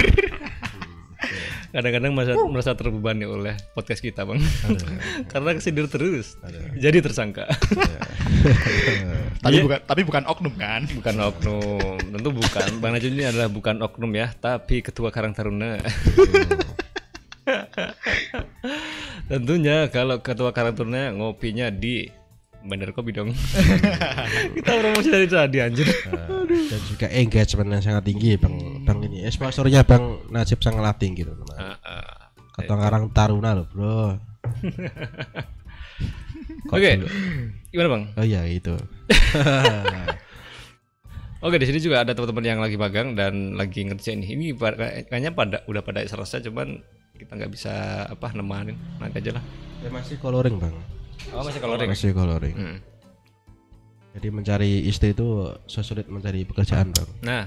[1.69, 4.39] Kadang-kadang merasa, merasa terbebani oleh podcast kita, Bang.
[5.27, 6.39] Karena kesindir terus.
[6.79, 7.45] Jadi tersangka.
[9.43, 9.63] tapi Iya.
[9.67, 10.87] bukan tapi bukan oknum kan?
[10.87, 11.97] bukan oknum.
[11.99, 12.69] Tentu bukan.
[12.79, 15.77] Bang Najib ini adalah bukan oknum ya, tapi ketua Karang Taruna.
[19.29, 22.05] Tentunya kalau ketua Karang Taruna ngopinya di
[22.65, 23.29] Bandar Kopi dong.
[24.57, 25.85] Kita promosi dari tadi anjir.
[26.09, 30.97] Nah, dan juga engagement yang sangat tinggi bang bang ini eh, sponsornya bang Najib sangat
[30.97, 32.33] tinggi teman teman Ah, ah.
[32.57, 34.17] kata Karang Taruna loh bro
[36.73, 36.97] Oke.
[36.97, 37.09] dulu?
[37.69, 38.03] Gimana, Bang?
[38.13, 38.73] oh iya itu
[41.41, 44.17] Oke di sini juga ada teman-teman yang lagi magang dan lagi ngerjain.
[44.17, 44.73] Ini pa-
[45.05, 46.81] kayaknya pada udah pada selesai cuman
[47.15, 47.73] kita nggak bisa
[48.05, 49.43] apa nemanin nanti aja lah.
[49.79, 50.75] ya, masih coloring bang
[51.31, 51.89] Oh masih coloring.
[51.89, 52.77] masih coloring Hmm.
[54.13, 55.27] jadi mencari istri itu
[55.65, 57.43] sesulit mencari pekerjaan bang Nah,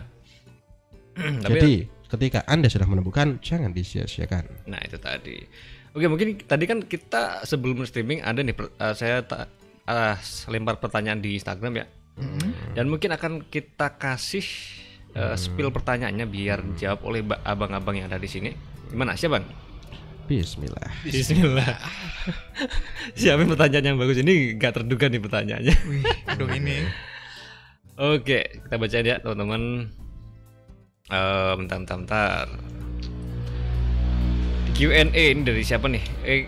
[1.45, 1.73] tapi jadi
[2.09, 5.37] ketika anda sudah menemukan jangan disia-siakan nah itu tadi.
[5.91, 9.49] Oke mungkin tadi kan kita sebelum streaming ada nih per- eh, saya ta-
[9.85, 10.17] ah,
[10.47, 11.87] lempar pertanyaan di Instagram ya.
[12.73, 14.45] Dan mungkin akan kita kasih
[15.11, 18.53] eh, spill pertanyaannya biar dijawab oleh ba- abang-abang yang ada di sini.
[18.89, 19.47] Gimana siapa bang?
[20.29, 21.73] Bismillah Bismillah.
[23.19, 25.75] Siapin pertanyaan yang bagus ini nggak terduga nih pertanyaannya.
[25.89, 26.85] Wih, aduh ini.
[27.97, 29.89] Oke, kita bacain ya teman-teman.
[31.09, 32.47] Eh, bentar, bentar, bentar.
[34.69, 36.05] Di Q&A ini dari siapa nih?
[36.23, 36.45] Eh,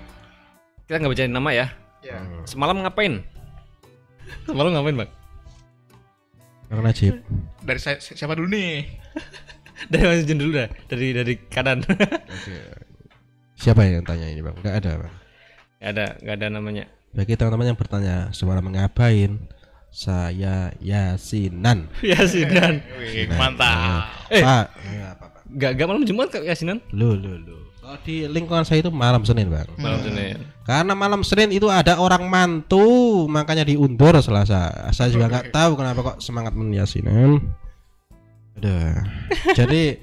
[0.84, 1.66] kita nggak bacain nama ya.
[2.04, 2.20] Ya.
[2.44, 3.24] Semalam ngapain?
[4.44, 5.10] Semalam ngapain bang?
[6.70, 7.18] Bang Najib
[7.64, 8.86] Dari saya si- siapa dulu nih?
[9.88, 10.68] Dari Mas Jun dulu dah.
[10.90, 11.80] Dari dari kanan.
[13.60, 15.14] siapa yang tanya ini bang nggak ada bang
[15.80, 16.84] Gak ada, nggak ada namanya.
[17.16, 19.36] bagi teman-teman yang bertanya semalam ngapain
[19.88, 22.84] saya Yasinan Yasinan.
[23.00, 24.08] Wih, mantap.
[24.28, 24.44] Eh.
[24.44, 24.66] Pak
[25.16, 25.42] apa, Pak?
[25.56, 26.78] Gak, gak malam Jumat kak Yasinan?
[26.94, 27.58] Lu, lu, lu.
[27.80, 29.66] Kalau di lingkungan saya itu malam Senin, Bang.
[29.74, 30.38] Malam Senin.
[30.62, 34.70] Karena malam Senin itu ada orang mantu, makanya diundur Selasa.
[34.94, 37.50] Saya juga nggak tahu kenapa kok semangat meniasinan.
[38.58, 38.96] Aduh.
[39.54, 40.00] Jadi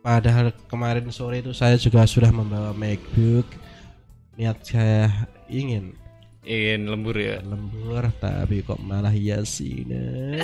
[0.00, 3.46] padahal kemarin sore itu saya juga sudah membawa MacBook.
[4.36, 5.12] Niat saya
[5.46, 5.92] ingin
[6.42, 7.38] Ingin lembur ya.
[7.46, 10.42] lembur, tapi kok malah yasinan.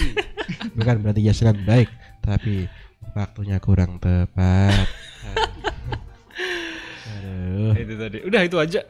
[0.79, 1.91] Bukan berarti yasinan baik,
[2.23, 2.71] tapi
[3.19, 4.87] waktunya kurang tepat.
[7.19, 7.75] Aduh.
[7.75, 8.19] Itu tadi.
[8.23, 8.81] Udah itu aja.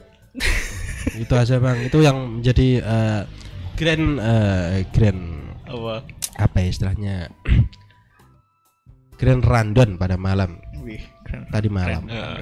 [1.17, 3.23] itu aja bang itu yang menjadi eh,
[3.75, 5.23] grand eh, grand
[5.67, 6.05] Apa?
[6.37, 7.17] apa ya istilahnya
[9.19, 11.45] grand rundown pada malam Wih, keren.
[11.51, 12.41] tadi malam Heeh.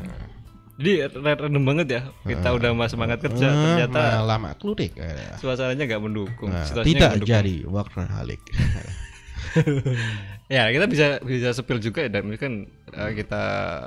[0.76, 2.00] Jadi ra- random banget ya.
[2.22, 5.32] Kita udah mas semangat kerja Eh, ternyata malam aklurik eh.
[5.36, 6.52] suasananya nggak mendukung.
[6.62, 7.32] Situasinya tidak mendukung.
[7.32, 8.42] jadi workaholic
[10.46, 12.52] Ya kita bisa bisa sepil juga ya dan kan
[12.92, 13.42] eh, kita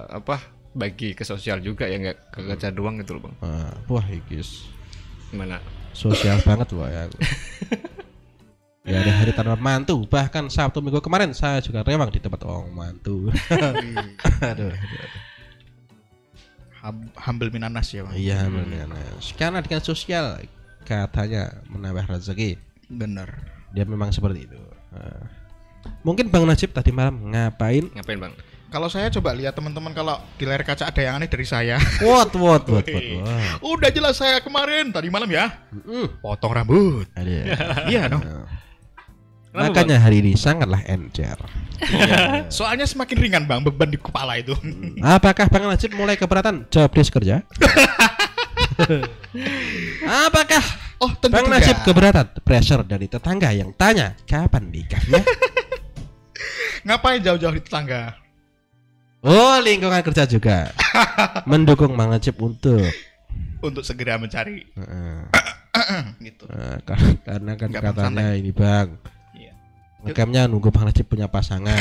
[0.09, 3.35] apa bagi ke sosial juga ya nggak ke kerja doang gitu loh bang.
[3.39, 4.65] Ah, wah ikis
[5.29, 5.61] Gimana?
[5.91, 7.17] sosial banget loh ya aku.
[8.87, 10.07] Ya ada hari tanpa mantu.
[10.07, 13.27] Bahkan Sabtu minggu kemarin saya juga rewang di tempat orang mantu.
[13.51, 13.99] aduh,
[14.39, 15.21] aduh, aduh.
[16.79, 18.87] Hum- humble minanas ya bang Iya benar.
[19.35, 20.39] Karena dengan sosial
[20.87, 22.55] katanya menambah rezeki.
[22.89, 23.29] bener
[23.75, 24.57] Dia memang seperti itu.
[24.95, 25.27] Nah.
[26.01, 27.85] Mungkin Bang Najib tadi malam ngapain?
[27.93, 28.33] Ngapain bang?
[28.69, 32.29] kalau saya coba lihat teman-teman kalau di layar kaca ada yang aneh dari saya What
[32.37, 33.01] what what what.
[33.01, 33.65] What.
[33.65, 36.21] udah jelas saya kemarin tadi malam ya Mm.
[36.21, 37.09] potong rambut
[37.89, 38.21] iya dong
[39.49, 41.33] Kenapa, Makanya hari ini sangatlah encer.
[42.53, 44.53] soalnya semakin ringan bang beban di kepala itu.
[45.01, 46.69] Apakah Bang Najib mulai keberatan?
[46.69, 47.41] Job desk kerja?
[50.29, 50.63] Apakah
[51.01, 51.65] oh tentu Bang tidak.
[51.65, 52.27] Najib keberatan?
[52.45, 55.25] Pressure dari tetangga yang tanya kapan nikahnya?
[56.85, 58.21] ngapain jauh-jauh di tetangga?
[59.25, 60.69] Oh lingkungan kerja juga.
[61.49, 62.85] Mendukung Bang Najib untuk
[63.65, 64.61] untuk segera mencari.
[64.77, 65.25] Heeh.
[66.29, 66.45] gitu.
[66.85, 69.01] Kar- karena kan Nggak katanya ini Bang
[70.05, 71.75] Ngecamnya nunggu Bang Najib punya pasangan.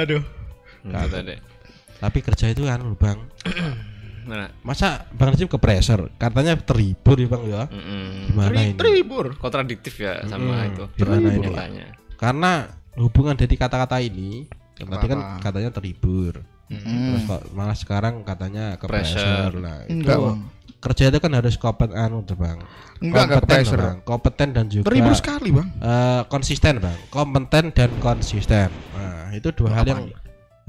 [0.00, 0.22] Aduh.
[0.84, 1.36] Nah, tadi.
[2.00, 3.24] Tapi kerja itu kan lu Bang.
[4.28, 4.52] Mana?
[4.66, 6.12] Masa Bang Najib ke pressure?
[6.20, 7.64] Katanya terhibur ya Bang ya.
[8.28, 8.76] Gimana ini?
[8.76, 10.84] Tribur Kontradiktif ya sama itu.
[11.00, 11.48] Gimana ini?
[12.20, 12.68] Karena
[13.00, 14.44] hubungan dari kata-kata ini
[14.74, 16.42] Tadi kan katanya terhibur.
[16.66, 19.22] Terus kok malah sekarang katanya ke Pressure.
[19.22, 19.54] pressure.
[19.62, 20.02] Lah itu.
[20.02, 20.38] Enggak bang
[20.84, 22.60] kerja itu kan harus kompeten anu tuh bang.
[23.00, 23.80] Enggak enggak kompeten pressure.
[23.80, 23.98] loh, bang.
[24.04, 25.68] Kompeten dan juga tribur sekali bang.
[25.80, 26.98] Eh, konsisten bang.
[27.08, 28.68] Kompeten dan konsisten.
[28.92, 30.02] Nah itu dua hal yang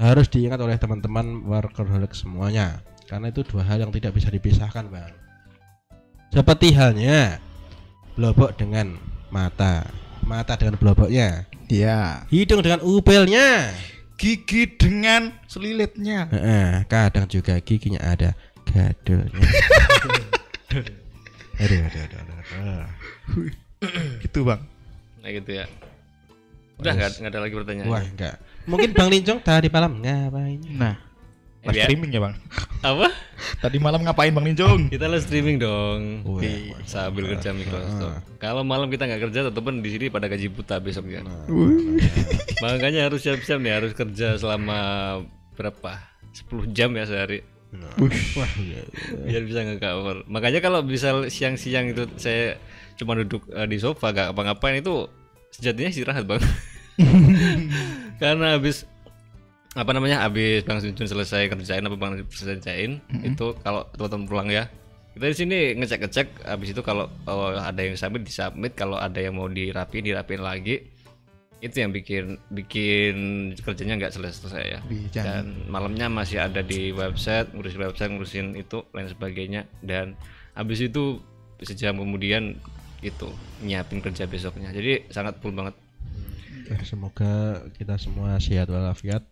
[0.00, 2.80] harus diingat oleh teman-teman workaholic semuanya.
[3.04, 5.12] Karena itu dua hal yang tidak bisa dipisahkan bang.
[6.32, 7.38] Seperti halnya
[8.16, 8.96] blobok dengan
[9.28, 9.84] mata.
[10.26, 11.46] Mata dengan bloboknya.
[11.70, 12.26] Iya.
[12.32, 13.70] Hidung dengan upelnya
[14.16, 16.32] gigi dengan selilitnya.
[16.32, 18.32] Heeh, kadang juga giginya ada
[18.66, 19.46] gadulnya
[21.56, 22.84] aduh, aduh, aduh, aduh, aduh.
[24.20, 24.60] gitu bang
[25.20, 25.66] Nah gitu ya.
[26.78, 27.88] Udah nggak nggak ada lagi pertanyaan.
[27.90, 28.34] Wah enggak
[28.70, 30.94] Mungkin Bang Lincong tadi malam ngapain nah
[31.66, 31.90] live Ya.
[31.90, 32.34] streaming ya bang
[32.78, 33.10] Apa?
[33.58, 36.22] tadi malam ngapain bang Ninjong Kita live streaming dong.
[36.22, 36.78] Wah, Iya.
[36.84, 37.54] Sambil kerja Ah.
[37.54, 38.22] Microsoft.
[38.38, 41.26] Kalau malam kita nggak kerja, teman di sini pada gaji buta besok ya.
[41.26, 41.42] Nah.
[42.62, 44.78] Makanya harus siap-siap nih, harus kerja selama
[45.54, 45.98] berapa?
[46.30, 47.42] 10 jam ya sehari.
[48.36, 48.82] Wah iya,
[49.26, 50.24] Biar bisa nge-cover.
[50.30, 52.60] Makanya kalau bisa siang-siang itu saya
[52.96, 55.10] cuma duduk eh, di sofa gak apa-ngapain itu
[55.52, 56.40] sejatinya istirahat bang.
[58.22, 58.88] Karena habis
[59.76, 64.72] apa namanya habis Bang Junjun selesai kerjain apa Bang selesaiin itu kalau teman-teman pulang ya
[65.16, 68.76] kita di sini ngecek-ngecek habis itu kalau oh, ada yang submit disubmit.
[68.76, 70.92] Kalau ada yang mau dirapiin dirapiin lagi
[71.64, 73.14] itu yang bikin bikin
[73.56, 74.80] kerjanya nggak selesai ya.
[75.12, 75.24] Jangan.
[75.24, 79.62] dan malamnya masih ada di website ngurusin website ngurusin itu lain sebagainya.
[79.80, 80.14] Dan
[80.52, 81.20] habis itu
[81.64, 82.60] sejam kemudian
[83.00, 83.28] itu
[83.64, 84.68] nyiapin kerja besoknya.
[84.72, 85.72] Jadi sangat full banget.
[86.82, 89.22] Semoga kita semua sehat walafiat.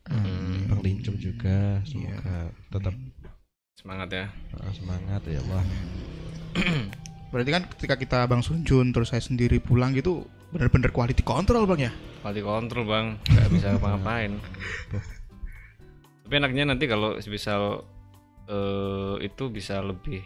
[0.70, 1.82] Bang Lincong juga.
[1.84, 2.94] Semoga tetap
[3.84, 4.26] semangat ya.
[4.64, 5.64] Eh, semangat ya Allah
[7.34, 10.24] berarti kan ketika kita bang Sunjun terus saya sendiri pulang gitu
[10.54, 11.92] benar-benar quality control bang ya
[12.24, 14.32] Quality control bang, nggak bisa ngapa-ngapain.
[16.24, 17.84] Tapi enaknya nanti kalau misal
[18.48, 20.24] eh, itu bisa lebih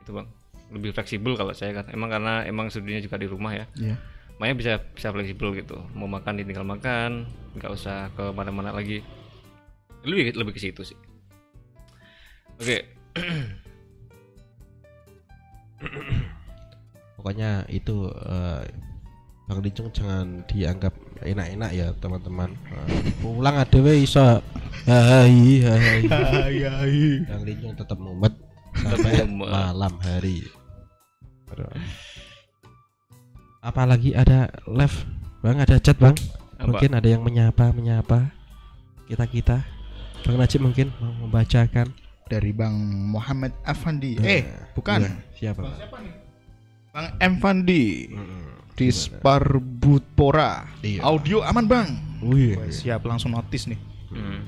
[0.00, 0.24] itu bang,
[0.72, 1.92] lebih fleksibel kalau saya kan.
[1.92, 4.00] Emang karena emang studionya juga di rumah ya, iya
[4.40, 5.76] makanya bisa bisa fleksibel gitu.
[5.92, 7.28] Mau makan tinggal makan,
[7.60, 9.04] nggak usah ke mana-mana lagi.
[10.08, 10.96] Lebih lebih ke situ sih.
[12.56, 12.96] Oke,
[17.16, 18.62] Pokoknya itu eh,
[19.46, 20.90] Bang Lincong jangan dianggap
[21.22, 22.50] enak-enak ya teman-teman.
[22.90, 24.42] Eh, Pulang ada we iso.
[24.90, 26.74] Hai hai iya
[27.30, 28.34] Bang Lincong tetap mumet
[28.74, 30.42] Sampai malam hari.
[33.62, 35.06] Apalagi ada live
[35.46, 35.62] Bang?
[35.62, 36.18] Ada chat bang?
[36.58, 36.66] Apa?
[36.66, 38.34] Mungkin ada yang menyapa menyapa
[39.06, 39.62] Kita-kita.
[40.26, 41.94] Bang Najib mungkin mau membacakan.
[42.26, 42.74] Dari bang
[43.14, 44.42] Muhammad Afandi eh
[44.74, 45.06] bukan.
[45.06, 45.78] Iya, Siapa Bang?
[46.90, 48.10] bang M Fandi.
[48.10, 48.55] Mm-mm.
[48.76, 51.00] Di Sparbutpora Iya.
[51.02, 51.88] audio aman bang
[52.20, 54.46] Wih, Wah, siap langsung notice nih Hmm.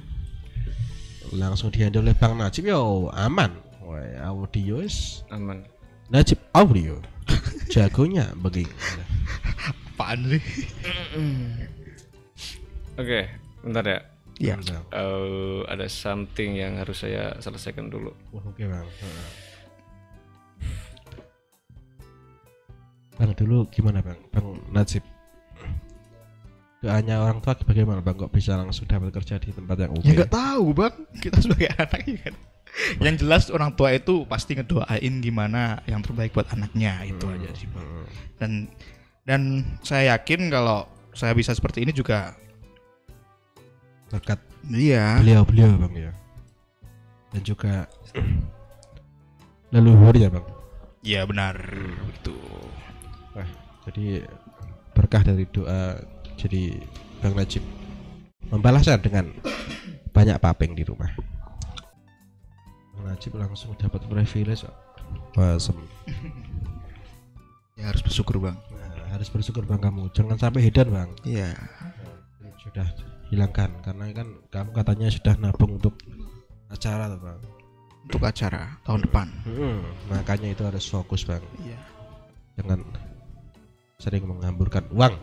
[1.31, 3.53] langsung dihandle oleh Bang Najib yo aman.
[3.83, 5.61] Wah, audio is aman.
[6.09, 6.97] Najib audio.
[7.75, 8.65] Jagonya bagi.
[9.93, 10.41] apaan sih
[12.97, 13.29] Oke,
[13.61, 13.99] bentar ya.
[14.39, 14.55] Iya.
[14.89, 18.15] Eh, ada something yang harus saya selesaikan dulu.
[18.33, 18.87] Oke bang.
[18.87, 19.48] Heeh.
[23.19, 24.19] Bang dulu gimana bang?
[24.31, 25.03] Bang Najib.
[26.79, 28.15] Doanya orang tua bagaimana bang?
[28.15, 30.07] Kok bisa langsung dapat kerja di tempat yang oke?
[30.07, 32.35] ya nggak tahu bang kita sebagai anak ya kan
[33.03, 37.67] yang jelas orang tua itu pasti ngedoain gimana yang terbaik buat anaknya itu aja sih
[37.75, 37.89] bang
[38.39, 38.53] dan
[39.29, 42.33] Dan saya yakin kalau saya bisa seperti ini juga
[44.09, 44.41] berkat
[44.73, 45.21] iya.
[45.21, 46.13] beliau-beliau bang ya
[47.35, 47.73] dan juga
[49.75, 50.47] leluhur ya bang
[51.09, 51.57] Iya benar
[52.05, 52.35] begitu.
[53.89, 54.21] Jadi
[54.93, 55.97] berkah dari doa
[56.37, 56.77] jadi
[57.19, 57.65] bang Najib
[58.47, 59.33] membalasnya dengan
[60.11, 61.09] banyak papeng di rumah
[62.93, 64.77] bang Najib langsung dapat privilege kok.
[65.35, 65.89] wah sem-
[67.75, 68.59] Ya harus bersyukur bang.
[68.75, 71.55] Nah, harus bersyukur bang kamu jangan sampai hedan bang Iya.
[72.59, 72.85] sudah
[73.31, 75.95] hilangkan karena kan kamu katanya sudah nabung untuk
[76.69, 77.41] acara tuh bang
[78.05, 79.29] Untuk acara tahun depan.
[79.45, 81.79] Hmm, makanya itu harus fokus bang Iya.
[82.57, 82.83] jangan
[83.99, 85.19] sering menghamburkan uang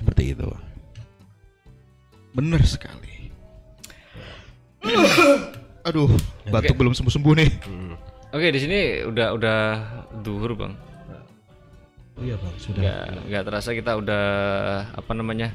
[0.00, 0.48] seperti itu
[2.32, 3.28] Bener sekali.
[5.86, 6.08] Aduh,
[6.48, 7.50] batuk belum sembuh-sembuh nih.
[7.68, 7.92] Hmm.
[8.32, 9.58] Oke, di sini udah udah
[10.24, 10.72] duhur, Bang.
[12.16, 14.24] oh iya bang sudah Nggak nggak terasa kita udah
[14.96, 15.52] apa namanya?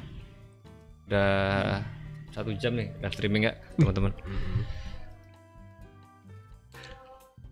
[1.10, 1.34] Udah
[2.30, 4.14] satu jam nih live streaming nggak, teman-teman?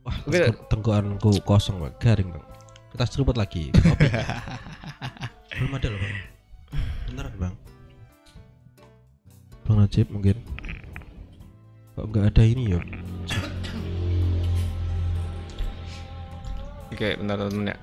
[0.06, 0.54] wah Oke.
[0.70, 2.46] tengkoranku kosong bang garing bang
[2.96, 4.08] kita seruput lagi kopi
[5.60, 6.16] belum ada loh bang.
[7.12, 7.56] Beneran bang.
[9.68, 10.40] Bang Najib mungkin.
[11.96, 12.80] Kok nggak ada ini ya?
[16.96, 17.78] Oke, bentar teman-teman ya.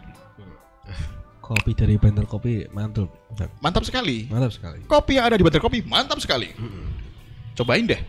[1.43, 3.12] kopi dari Banter Kopi mantul
[3.60, 4.24] Mantap sekali.
[4.32, 4.80] mantap sekali.
[4.89, 6.48] Kopi yang ada di Banter Kopi mantap sekali.
[7.52, 8.01] Cobain deh.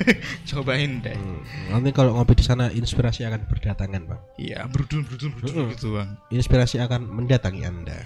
[0.48, 1.12] Cobain deh.
[1.12, 5.96] Hmm, nanti kalau ngopi di sana inspirasi akan berdatangan bang Iya, berudun berudun berudun gitu
[5.96, 6.08] bang.
[6.30, 7.98] inspirasi akan mendatangi anda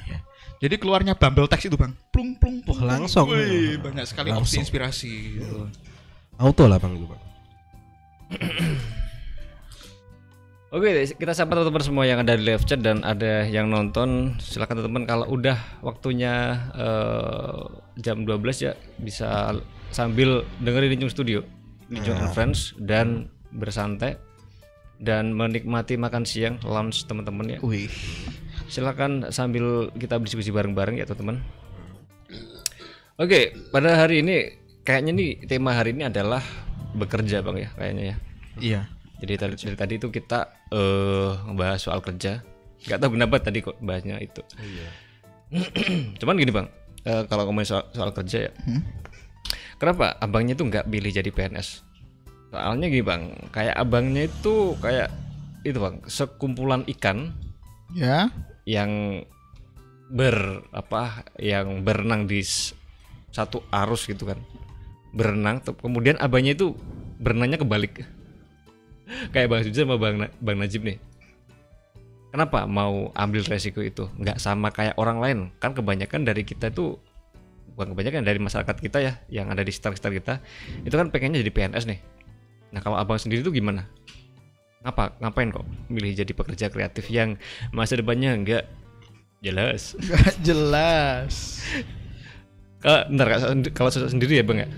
[0.58, 2.82] Jadi keluarnya Bumble Text itu bang, plung plung plung.
[2.82, 3.30] Wah, langsung.
[3.30, 4.62] Wih, banyak sekali opsi Langsung.
[4.66, 5.12] inspirasi.
[5.38, 5.70] gitu.
[6.36, 7.22] auto lah bang itu bang
[10.68, 14.36] Oke, kita sapa teman-teman semua yang ada di live chat dan ada yang nonton.
[14.36, 17.60] Silakan teman-teman kalau udah waktunya eh,
[17.96, 18.36] jam 12
[18.68, 19.56] ya bisa
[19.90, 21.40] sambil dengerin Lincung Studio,
[21.88, 24.20] Lincung and Friends dan bersantai
[24.98, 27.58] dan menikmati makan siang lunch teman-teman ya.
[27.62, 27.90] Wih,
[28.68, 31.40] Silakan sambil kita berdiskusi bareng-bareng ya teman-teman.
[33.18, 34.54] Oke, pada hari ini
[34.86, 36.42] kayaknya nih tema hari ini adalah
[36.94, 38.16] bekerja bang ya kayaknya ya.
[38.58, 38.80] iya.
[39.18, 42.38] Jadi tadi dari tadi itu kita eh ngebahas soal kerja.
[42.86, 44.38] Gak tahu kenapa tadi kok bahasnya itu.
[46.22, 46.70] Cuman gini bang,
[47.02, 48.52] eh, kalau ngomongin soal, soal kerja ya,
[49.78, 51.86] kenapa abangnya itu nggak pilih jadi PNS?
[52.50, 53.22] Soalnya gini bang,
[53.52, 55.08] kayak abangnya itu kayak
[55.66, 57.32] itu bang, sekumpulan ikan
[57.96, 58.28] Ya.
[58.68, 59.24] yang
[60.12, 62.44] ber apa, yang berenang di
[63.32, 64.40] satu arus gitu kan,
[65.12, 65.60] berenang.
[65.60, 66.72] tuh Kemudian abangnya itu
[67.20, 68.04] berenangnya kebalik
[69.32, 71.00] kayak Bang Suja sama Bang, Bang Najib nih.
[72.28, 74.04] Kenapa mau ambil resiko itu?
[74.20, 75.38] Nggak sama kayak orang lain.
[75.64, 77.00] Kan kebanyakan dari kita itu
[77.78, 80.34] bukan kebanyakan dari masyarakat kita ya yang ada di sekitar-sekitar kita
[80.82, 82.02] itu kan pengennya jadi PNS nih.
[82.74, 83.86] Nah kalau abang sendiri itu gimana?
[84.82, 85.14] Ngapa?
[85.22, 87.38] Ngapain kok milih jadi pekerja kreatif yang
[87.70, 88.64] masa depannya nggak
[89.46, 89.94] jelas?
[89.94, 91.62] Gak jelas.
[92.82, 93.26] Kalau bentar
[93.70, 94.68] kalau saya sendiri ya bang ya.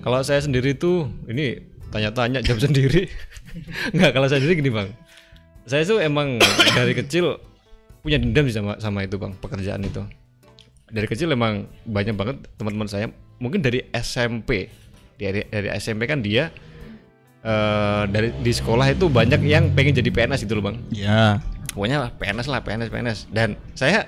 [0.00, 1.60] Kalau saya sendiri tuh ini
[1.92, 3.12] tanya-tanya jam sendiri.
[3.92, 4.88] Enggak kalau saya sendiri gini bang.
[5.68, 6.40] Saya tuh emang
[6.72, 7.36] dari kecil
[8.00, 10.00] punya dendam sih sama sama itu bang pekerjaan itu.
[10.92, 13.08] Dari kecil emang banyak banget teman-teman saya.
[13.40, 14.68] Mungkin dari SMP
[15.22, 16.50] dari dari SMP kan dia
[17.42, 20.76] eh dari di sekolah itu banyak yang pengen jadi PNS gitu loh bang.
[20.94, 21.42] Ya.
[21.72, 24.04] pokoknya lah PNS lah PNS PNS dan saya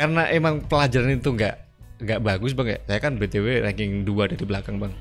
[0.00, 1.54] karena emang pelajaran itu nggak
[2.00, 4.92] nggak bagus bang ya saya kan btw ranking 2 dari belakang bang.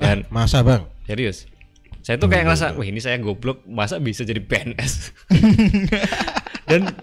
[0.00, 0.88] Dan masa bang?
[1.04, 1.44] Serius.
[2.00, 5.12] Saya tuh kayak ngerasa wah ini saya goblok masa bisa jadi PNS
[6.70, 6.94] dan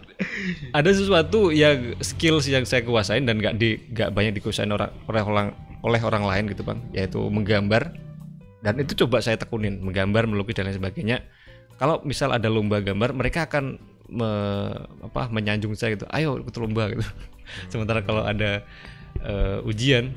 [0.71, 5.23] ada sesuatu yang skills yang saya kuasain dan nggak di nggak banyak dikuasain orang oleh
[5.23, 5.47] orang
[5.83, 6.79] oleh orang lain gitu bang.
[6.95, 7.91] Yaitu menggambar.
[8.63, 11.21] Dan itu coba saya tekunin menggambar melukis dan lain sebagainya.
[11.77, 13.77] Kalau misal ada lomba gambar mereka akan
[14.09, 17.05] me- apa menyanjung saya gitu ayo ikut lomba gitu.
[17.71, 18.65] Sementara kalau ada
[19.21, 20.15] eh, ujian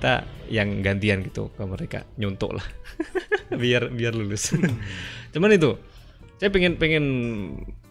[0.00, 2.66] kita yang gantian gitu ke mereka nyontok lah.
[3.60, 4.56] Biar biar lulus.
[5.34, 5.76] Cuman itu
[6.40, 7.04] saya pengen pengen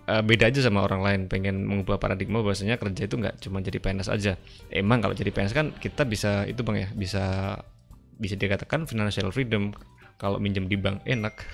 [0.09, 1.21] eh, beda aja sama orang lain.
[1.29, 4.33] Pengen mengubah paradigma bahwasanya kerja itu nggak cuma jadi PNS aja.
[4.73, 7.23] Emang kalau jadi PNS kan kita bisa itu bang ya bisa
[8.17, 9.71] bisa dikatakan financial freedom.
[10.19, 11.37] Kalau minjem di bank enak.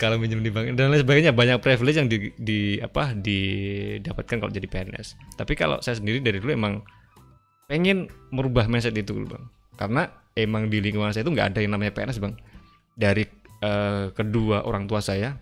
[0.00, 4.52] Kalau minjem di bank dan lain sebagainya banyak privilege yang di, di apa didapatkan kalau
[4.54, 6.86] jadi PNS tapi kalau saya sendiri dari dulu emang
[7.66, 9.44] pengen merubah mindset itu bang.
[9.74, 10.06] Karena
[10.38, 12.34] emang di lingkungan saya itu nggak ada yang namanya PNS bang.
[12.94, 13.24] Dari
[13.64, 15.36] eh, kedua orang tua saya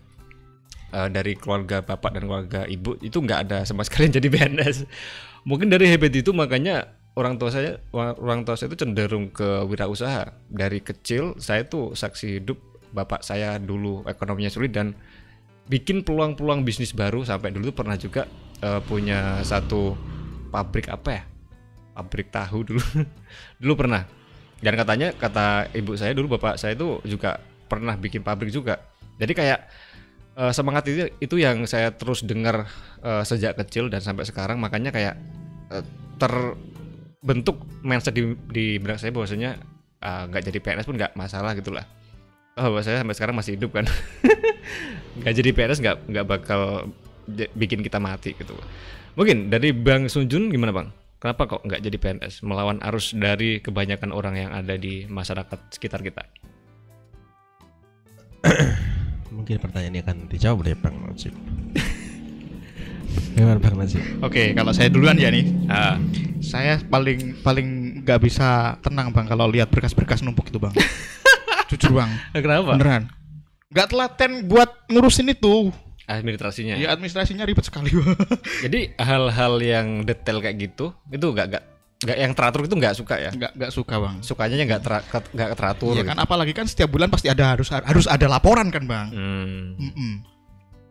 [0.91, 4.85] eh, dari keluarga bapak dan keluarga ibu itu nggak ada sama sekali jadi PNS.
[5.47, 10.31] Mungkin dari habit itu makanya orang tua saya orang tua saya itu cenderung ke wirausaha.
[10.47, 12.57] Dari kecil saya tuh saksi hidup
[12.91, 14.93] bapak saya dulu ekonominya sulit dan
[15.71, 18.27] bikin peluang-peluang bisnis baru sampai dulu pernah juga
[18.61, 19.95] eh, punya satu
[20.53, 21.23] pabrik apa ya?
[21.97, 22.83] Pabrik tahu dulu.
[23.59, 24.05] dulu pernah.
[24.61, 28.77] Dan katanya kata ibu saya dulu bapak saya itu juga pernah bikin pabrik juga.
[29.17, 29.59] Jadi kayak
[30.41, 32.65] eh, semangat itu itu yang saya terus dengar
[33.05, 35.15] eh, sejak kecil dan sampai sekarang makanya kayak
[35.69, 35.85] eh,
[36.17, 39.61] terbentuk mindset di di benak saya bahwasanya
[40.01, 41.85] nggak jadi PNS pun nggak masalah gitulah.
[42.57, 43.85] Oh, saya sampai sekarang masih hidup kan.
[45.21, 46.89] nggak jadi PNS nggak nggak bakal
[47.53, 48.57] bikin kita mati gitu.
[49.13, 50.89] Mungkin dari Bang Sunjun gimana Bang?
[51.21, 56.01] Kenapa kok nggak jadi PNS melawan arus dari kebanyakan orang yang ada di masyarakat sekitar
[56.01, 56.25] kita?
[59.41, 61.33] Mungkin pertanyaan ini akan dijawab oleh Bang Najib.
[63.33, 63.97] Gimana Bang Najib?
[64.21, 65.49] Oke, kalau saya duluan ya nih.
[65.65, 65.97] Ah,
[66.45, 70.77] Saya paling paling nggak bisa tenang bang kalau lihat berkas-berkas numpuk itu bang.
[71.73, 72.77] Jujur bang, kenapa?
[72.77, 73.09] beneran.
[73.73, 75.73] Nggak telaten buat ngurusin itu.
[76.05, 76.77] Administrasinya.
[76.77, 78.13] Ya administrasinya ribet sekali bang.
[78.61, 81.63] Jadi hal-hal yang detail kayak gitu itu nggak nggak
[82.01, 83.29] nggak yang teratur itu nggak suka ya?
[83.29, 84.15] Nggak nggak suka bang.
[84.19, 85.93] Sukanya nggak ket- nggak teratur.
[85.93, 86.07] Gitu.
[86.07, 89.07] kan apalagi kan setiap bulan pasti ada harus harus ada laporan kan bang.
[89.13, 89.77] Hmm.
[89.77, 90.13] Mm-mm.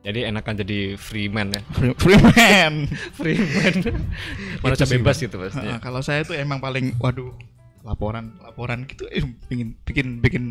[0.01, 1.61] Jadi enakan jadi free man ya.
[2.01, 2.89] Free, man.
[3.13, 3.75] Free man.
[4.65, 5.25] Manusia sih, bebas Bang.
[5.29, 5.77] gitu pastinya.
[5.77, 7.35] kalau saya tuh emang paling waduh
[7.81, 10.43] laporan laporan gitu eh, bikin bikin bikin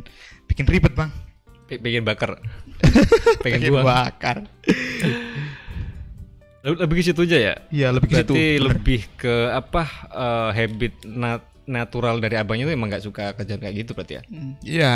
[0.45, 1.10] bikin ribet bang.
[1.65, 2.38] P- Pengen bakar.
[3.41, 4.45] Pengen Bikin bakar.
[6.60, 7.56] Lebih, ke situ aja ya.
[7.72, 8.34] Iya lebih ke situ.
[8.36, 13.61] Berarti lebih ke apa eh, habit nat- natural dari abangnya itu emang nggak suka kerjaan
[13.61, 14.23] kayak gitu berarti ya.
[14.27, 14.94] Mm, Iya.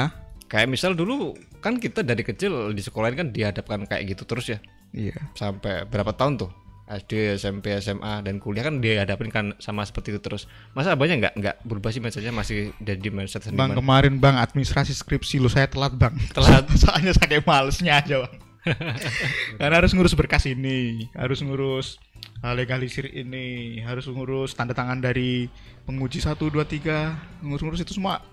[0.50, 1.34] Kayak misal dulu
[1.64, 4.60] kan kita dari kecil di sekolah ini kan dihadapkan kayak gitu terus ya.
[4.92, 5.16] Iya.
[5.34, 6.52] Sampai berapa tahun tuh?
[6.84, 10.52] SD, SMP, SMA dan kuliah kan dihadapin kan sama seperti itu terus.
[10.76, 15.40] Masa abangnya nggak nggak berubah sih mindsetnya masih jadi mindset Bang kemarin bang administrasi skripsi
[15.40, 16.12] lu saya telat bang.
[16.36, 16.68] Telat.
[16.84, 18.34] Soalnya saking malesnya aja bang.
[19.60, 22.00] Karena harus ngurus berkas ini, harus ngurus
[22.44, 25.52] uh, legalisir ini, harus ngurus tanda tangan dari
[25.84, 28.24] penguji 1, 2, 3, ngurus-ngurus itu semua.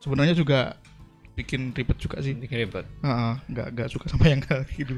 [0.00, 0.78] Sebenarnya juga
[1.38, 2.34] bikin ribet juga sih.
[2.34, 2.86] Bikin ribet.
[3.04, 4.96] Heeh, nggak nggak suka sama yang kayak gitu.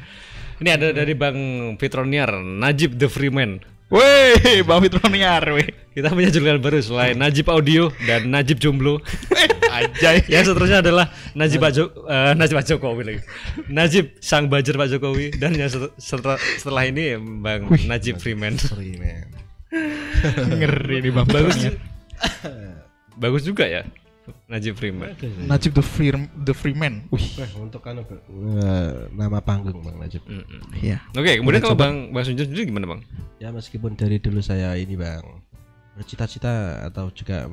[0.62, 1.36] Ini ada dari Bang
[1.76, 3.73] Fitroniar, Najib the Freeman.
[3.94, 5.70] Weh, Bang Fitroniar, weh.
[5.94, 8.98] Kita punya julukan baru selain Najib Audio dan Najib Jomblo.
[9.70, 10.18] Aja.
[10.32, 11.06] Yang seterusnya adalah
[11.38, 13.20] Najib Pak Jo- eh, Najib Pak Jokowi lagi.
[13.70, 18.58] Najib Sang Bajer Pak Jokowi dan yang set- setelah, setelah ini Bang Najib Freeman.
[18.58, 19.30] Sorry man.
[20.58, 21.54] Ngeri nih Bang Bagus.
[23.14, 23.86] Bagus juga ya.
[24.48, 25.12] Najib Freeman.
[25.44, 27.04] Najib the Free the Freeman.
[27.12, 27.26] Wih.
[27.36, 28.06] Wah, untuk kan eh,
[29.12, 30.24] nama panggung Bang Najib.
[30.76, 31.00] Iya.
[31.12, 33.00] Oke, kemudian kalau Bang Bang Sunjun sendiri gimana, Bang?
[33.36, 35.20] Ya meskipun dari dulu saya ini bang
[35.94, 37.46] bercita-cita atau juga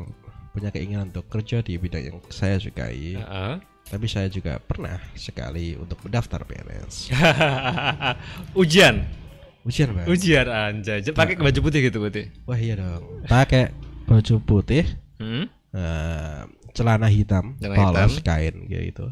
[0.51, 3.55] punya keinginan untuk kerja di bidang yang saya sukai, Heeh.
[3.87, 7.11] tapi saya juga pernah sekali untuk mendaftar PNS.
[8.61, 9.03] Ujian.
[9.61, 10.05] Ujian bang.
[10.09, 11.05] Ujian anjay.
[11.13, 12.33] Pakai baju putih gitu berarti.
[12.49, 13.03] Wah iya dong.
[13.29, 13.69] Pakai
[14.09, 14.83] baju putih,
[15.21, 15.45] Hmm?
[15.71, 16.41] eh,
[16.71, 18.25] celana hitam, polos hitam.
[18.25, 19.07] kain gitu.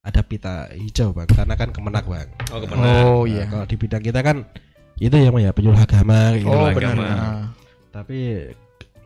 [0.00, 2.28] Ada pita hijau bang, karena kan kemenak bang.
[2.48, 2.80] Oh, ke mana?
[3.04, 3.44] Oh Nah, iya.
[3.46, 4.48] kalau di bidang kita kan
[4.96, 6.48] itu yang ya penyuluh agama gitu.
[6.48, 6.76] Oh Agama.
[6.76, 6.92] benar.
[6.96, 7.28] agama.
[7.90, 8.18] Tapi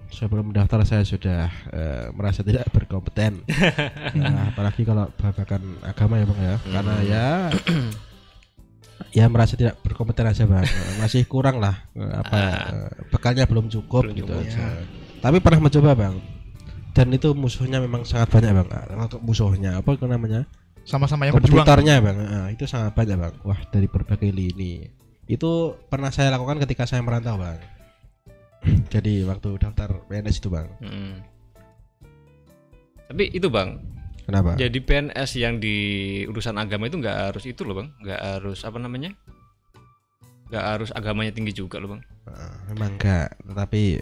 [0.09, 3.43] sebelum mendaftar saya sudah eh, merasa tidak berkompeten.
[4.15, 7.27] Nah, apalagi kalau babakan agama ya bang ya, karena ya
[9.11, 10.63] ya merasa tidak berkompeten aja bang,
[11.03, 12.39] masih kurang lah eh, apa
[12.71, 14.65] eh, bekalnya belum cukup Belum gitu cukup, aja.
[15.19, 16.15] Tapi pernah mencoba bang,
[16.95, 18.69] dan itu musuhnya memang sangat banyak bang.
[18.71, 20.47] Ah, Untuk musuhnya apa namanya?
[20.87, 21.67] Sama-sama yang berjuang.
[21.67, 23.35] Kompetitornya bang, Ah, itu sangat banyak bang.
[23.43, 24.87] Wah dari berbagai lini.
[25.27, 27.59] Itu pernah saya lakukan ketika saya merantau bang.
[28.95, 30.71] Jadi waktu daftar PNS itu bang.
[30.81, 31.35] Mm.
[33.05, 33.81] Tapi itu, Bang.
[34.25, 34.57] Kenapa?
[34.57, 35.77] Jadi PNS yang di
[36.25, 37.93] urusan agama itu nggak harus itu loh, Bang.
[38.01, 39.13] Nggak harus apa namanya?
[40.49, 42.03] Nggak harus agamanya tinggi juga loh, Bang.
[42.25, 44.01] Ah, memang enggak, tetapi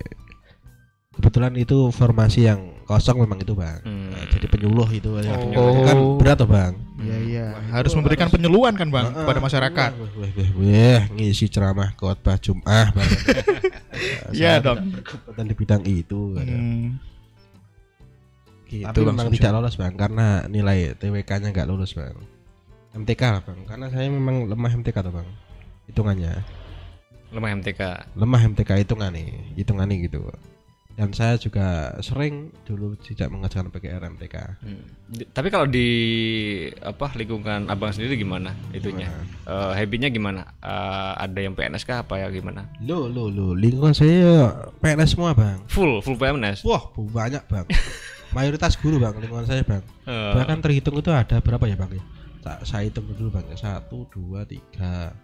[1.12, 3.78] kebetulan itu formasi yang kosong memang itu bang.
[3.82, 4.10] Hmm.
[4.10, 5.08] Nah, jadi penyuluh itu.
[5.08, 5.20] Oh.
[5.20, 6.72] Penyuluh kan berat tuh bang.
[6.98, 7.46] Iya iya.
[7.68, 9.90] Harus memberikan harus- penyuluhan kan bang Ah, kepada masyarakat.
[9.92, 13.10] Wah, wah, wah, ngisi ceramah khotbah Jum'ah bang.
[14.32, 14.88] Iya dong.
[14.90, 16.34] berkompeten di bidang itu.
[16.34, 16.58] kadang.
[16.58, 16.88] Hmm.
[18.64, 22.16] Gitu Tapi memang tidak lolos bang karena nilai TWK-nya nggak lulus bang.
[22.92, 25.28] MTK lah bang, karena saya memang lemah MTK tuh bang.
[25.86, 26.32] Hitungannya
[27.30, 27.80] Lemah MTK.
[28.12, 30.20] lemah MTK hitungan nih, hitungan nih gitu.
[30.92, 31.66] Dan saya juga
[31.98, 34.36] sering dulu tidak mengerjakan pakai RMTK.
[34.60, 34.84] Hmm.
[35.28, 35.88] Tapi kalau di
[36.78, 39.08] apa lingkungan abang sendiri gimana itunya?
[39.42, 40.52] Eh, habitnya gimana?
[40.60, 42.68] Eh, ada yang PNS kah apa ya gimana?
[42.80, 45.64] Lo lo lo lingkungan saya PNS semua bang.
[45.66, 46.60] Full full PNS.
[46.62, 47.66] Wah banyak bang.
[48.36, 49.80] Mayoritas guru bang lingkungan saya bang.
[50.04, 51.96] Eh, Bahkan terhitung itu ada berapa ya bang?
[51.96, 52.02] ya?
[52.42, 53.44] Sa- Saya hitung dulu bang.
[53.48, 53.56] ya.
[53.56, 55.16] Satu dua tiga.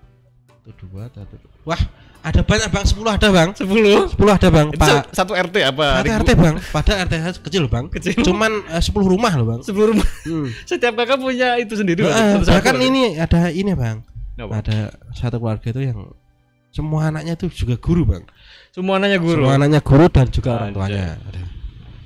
[0.64, 1.36] Satu dua satu.
[1.36, 1.52] dua.
[1.64, 1.80] Wah
[2.22, 2.84] ada banyak bang.
[2.84, 3.48] Sepuluh ada bang.
[3.54, 4.68] 10 Sepuluh ada bang.
[4.74, 5.14] Itu Pak.
[5.14, 6.02] satu RT apa?
[6.02, 6.54] Satu RT bang.
[6.74, 7.14] Pada RT
[7.46, 7.84] kecil bang.
[7.88, 8.18] Kecil.
[8.26, 9.60] Cuman eh, sepuluh rumah loh bang.
[9.62, 10.08] 10 rumah.
[10.26, 10.48] Hmm.
[10.68, 12.04] Setiap kakak punya itu sendiri.
[12.04, 12.42] Bang.
[12.42, 12.52] Satu-satu.
[12.58, 14.02] bahkan ini ada ini bang.
[14.38, 14.62] Apa?
[14.62, 14.78] Ada
[15.14, 16.14] satu keluarga itu yang
[16.70, 18.24] semua anaknya itu juga guru bang.
[18.70, 19.42] Semua anaknya guru.
[19.42, 20.76] Semua anaknya guru dan juga orang Anjay.
[20.78, 21.06] tuanya.
[21.18, 21.42] Ada.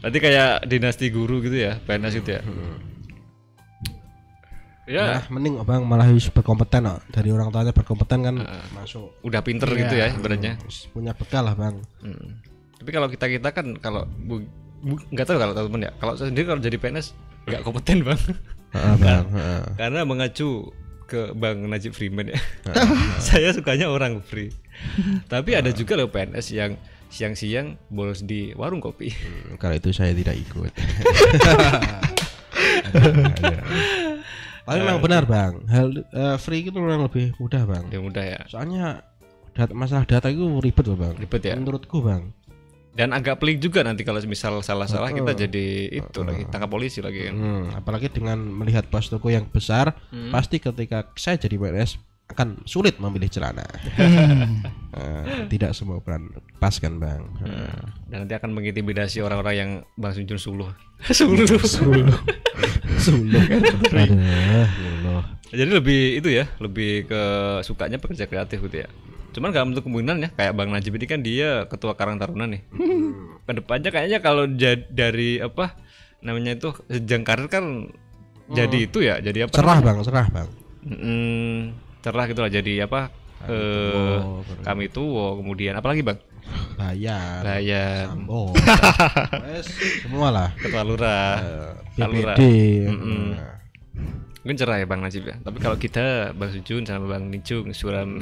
[0.03, 2.43] Berarti kayak dinasti guru gitu ya, PNS gitu ya.
[4.83, 6.99] Ya, Nah, mending bang malah harus berkompeten oh.
[7.09, 8.35] dari orang tuanya berkompeten kan
[8.75, 10.59] masuk udah pinter gitu ya ibaratnya.
[10.91, 11.79] punya bekal lah bang.
[12.03, 12.43] Hmm.
[12.83, 14.43] Tapi kalau kita kita kan kalau bu,
[14.83, 15.95] bu- nggak tahu kalau teman ya.
[16.03, 17.15] Kalau saya sendiri kalau jadi PNS
[17.47, 18.21] nggak kompeten bang.
[18.75, 19.25] Heeh, bang.
[19.31, 19.63] heeh.
[19.79, 20.75] Karena mengacu
[21.07, 22.41] ke Bang Najib Freeman ya.
[23.23, 24.51] saya sukanya orang free.
[25.33, 26.75] Tapi ada juga loh PNS yang
[27.07, 29.13] siang-siang bolos di warung kopi.
[29.15, 30.73] Hmm, Kalau itu saya tidak ikut.
[34.63, 37.85] Tapi memang benar bang, hal eh, free itu memang lebih mudah bang.
[37.91, 38.41] Ya mudah ya.
[38.47, 39.03] Soalnya
[39.53, 41.15] dat masalah data itu ribet loh bang.
[41.19, 41.55] Ribet ya.
[41.59, 42.31] Menurutku bang.
[42.93, 47.25] Dan agak pelik juga nanti kalau misal salah-salah kita jadi itu lagi tangkap polisi lagi
[47.25, 47.35] kan.
[47.35, 49.97] Hmm, apalagi dengan melihat pos toko yang besar,
[50.29, 53.65] pasti ketika saya jadi PNS akan sulit memilih celana.
[54.93, 56.29] Eh, tidak semua brand
[56.61, 57.23] pas kan bang.
[57.45, 57.81] Eh,
[58.13, 60.69] Dan nanti akan mengintimidasi orang-orang yang Bang Sunjun Suluh.
[61.09, 62.05] Suluh.
[63.01, 63.43] Suluh.
[63.89, 64.21] Aduh,
[65.01, 65.23] Allah.
[65.53, 67.23] Jadi lebih itu ya, lebih ke
[67.65, 68.89] sukanya pekerja kreatif gitu ya.
[69.33, 72.61] Cuman gak menutup kemungkinan ya, kayak Bang Najib ini kan dia ketua Karang Taruna nih.
[73.49, 74.45] Ke depannya kayaknya kalau
[74.93, 75.77] dari apa
[76.21, 77.91] namanya itu jenjang karir kan
[78.53, 79.57] jadi itu ya, jadi apa?
[79.57, 80.49] Cerah bang, cerah bang.
[80.85, 81.61] Mm,
[82.03, 83.09] cerah gitu lah, jadi apa?
[83.43, 86.19] Eh, tuwo, kami tuwo, kemudian apalagi bang?
[86.75, 88.51] Bayar, Bayan, Sambo,
[90.03, 90.49] semua lah.
[90.55, 91.73] ketua lurah, Eh,
[92.03, 92.37] Lurah.
[92.37, 92.43] BPD.
[94.43, 95.39] Mungkin cerah ya Bang Najib ya.
[95.39, 98.19] Tapi kalau kita Bang Sujun sama Bang Nicung suram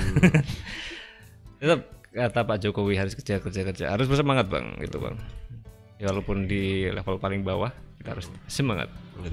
[1.60, 1.80] tetap
[2.10, 5.16] kata Pak Jokowi harus kerja kerja kerja harus bersemangat Bang gitu Bang.
[5.96, 8.92] Ya walaupun di level paling bawah kita harus semangat.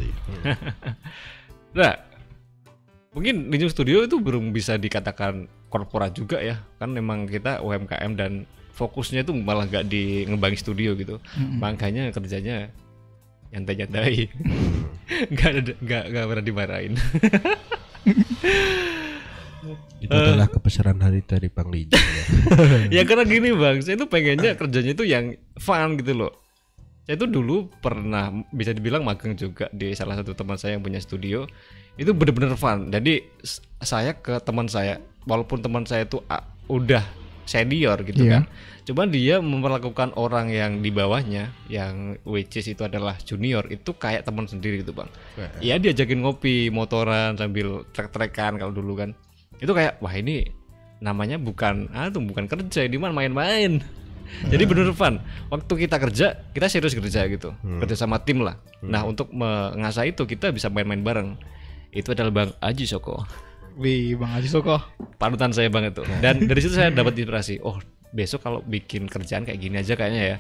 [1.68, 1.94] Nah,
[3.18, 6.62] mungkin Ninjung Studio itu belum bisa dikatakan korporat juga ya.
[6.78, 8.46] Kan memang kita UMKM dan
[8.78, 11.18] fokusnya itu malah gak di ngebangi studio gitu.
[11.58, 12.70] Makanya kerjanya
[13.50, 14.30] nyantai-nyantai.
[15.40, 16.94] Gak ada gak, gak pernah dimarahin.
[19.98, 22.24] Itu adalah kebesaran hari dari Bang Lijung ya.
[23.00, 26.32] ya karena gini bang, saya tuh pengennya kerjanya itu yang fun gitu loh.
[27.08, 31.00] Saya tuh dulu pernah bisa dibilang magang juga di salah satu teman saya yang punya
[31.00, 31.48] studio.
[31.96, 32.92] Itu bener-bener fun.
[32.92, 33.24] Jadi
[33.80, 37.02] saya ke teman saya, walaupun teman saya tuh ah, udah
[37.48, 38.44] senior gitu kan.
[38.84, 44.28] Cuman dia memperlakukan orang yang di bawahnya, yang which is itu adalah junior, itu kayak
[44.28, 45.08] teman sendiri gitu bang.
[45.64, 49.16] Iya diajakin ngopi, motoran sambil trek-trekan kalau dulu kan.
[49.64, 50.44] Itu kayak wah ini
[51.00, 53.80] namanya bukan ah tuh bukan kerja ini mah main-main.
[54.48, 55.20] Jadi bener fun.
[55.50, 57.54] Waktu kita kerja, kita serius kerja gitu.
[57.58, 58.60] Kerja sama tim lah.
[58.86, 61.40] Nah, untuk mengasah itu kita bisa main-main bareng.
[61.92, 63.26] Itu adalah Bang Aji Soko.
[63.78, 64.78] Wih, Bang Aji Soko.
[65.18, 66.06] Panutan saya banget tuh.
[66.22, 67.62] Dan dari situ saya dapat inspirasi.
[67.64, 67.78] Oh,
[68.14, 70.38] besok kalau bikin kerjaan kayak gini aja kayaknya ya.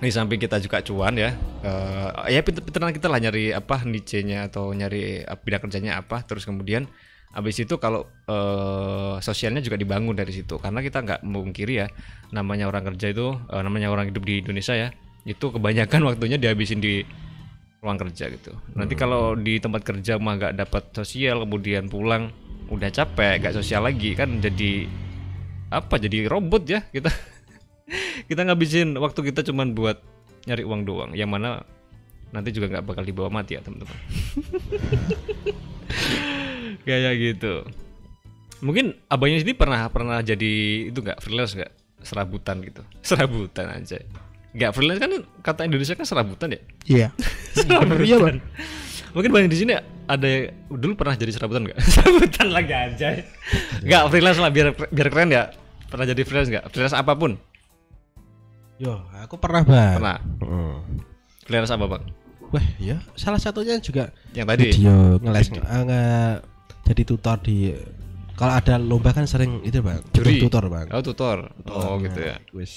[0.00, 1.36] Di samping kita juga cuan ya.
[1.60, 6.24] eh ya pinter-pinteran kita lah nyari apa niche-nya atau nyari eh, bidang kerjanya apa.
[6.24, 6.88] Terus kemudian
[7.30, 10.58] habis itu kalau eh sosialnya juga dibangun dari situ.
[10.58, 11.86] Karena kita nggak memungkiri ya
[12.34, 14.88] namanya orang kerja itu eh, namanya orang hidup di Indonesia ya
[15.24, 17.06] itu kebanyakan waktunya dihabisin di
[17.80, 18.52] ruang kerja gitu.
[18.76, 22.34] Nanti kalau di tempat kerja mah nggak dapat sosial kemudian pulang
[22.70, 24.86] udah capek nggak sosial lagi kan jadi
[25.70, 27.10] apa jadi robot ya kita.
[28.30, 29.98] Kita ngabisin waktu kita cuman buat
[30.46, 31.66] nyari uang doang yang mana
[32.30, 33.90] nanti juga nggak bakal dibawa mati ya teman-teman
[36.82, 37.64] kayak gitu.
[38.60, 40.52] Mungkin abangnya sini pernah pernah jadi
[40.92, 41.72] itu nggak freelance nggak?
[42.00, 42.82] Serabutan gitu.
[43.08, 43.98] Serabutan aja
[44.50, 45.10] nggak freelance kan
[45.46, 46.60] kata Indonesia kan serabutan ya?
[46.90, 47.08] Iya.
[47.54, 48.02] serabutan.
[48.02, 48.38] Iya, Bang.
[49.14, 49.72] mungkin banyak di sini
[50.06, 50.30] ada
[50.66, 51.78] dulu pernah jadi serabutan nggak?
[51.94, 53.08] Serabutan lagi aja
[53.86, 55.54] nggak freelance lah biar biar keren ya.
[55.86, 56.66] Pernah jadi freelance nggak?
[56.70, 57.38] Freelance apa pun.
[58.80, 59.94] Yo, aku pernah bang.
[60.00, 60.18] pernah?
[60.18, 60.74] Heeh.
[61.46, 62.02] freelance apa bang?
[62.50, 64.74] Wah, ya salah satunya juga yang tadi?
[64.74, 66.38] Video ngeles eh, nge-
[66.90, 67.70] jadi tutor di
[68.34, 70.40] kalau ada lomba kan sering itu bang Juri.
[70.40, 72.02] tutor bang oh tutor oh Tutornya.
[72.04, 72.72] gitu ya wis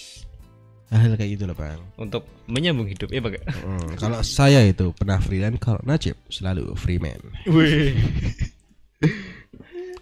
[0.88, 5.18] hal kayak gitu loh bang untuk menyambung hidup ya bang Hmm, kalau saya itu pernah
[5.18, 7.98] freelance kalau Najib selalu freeman Wih.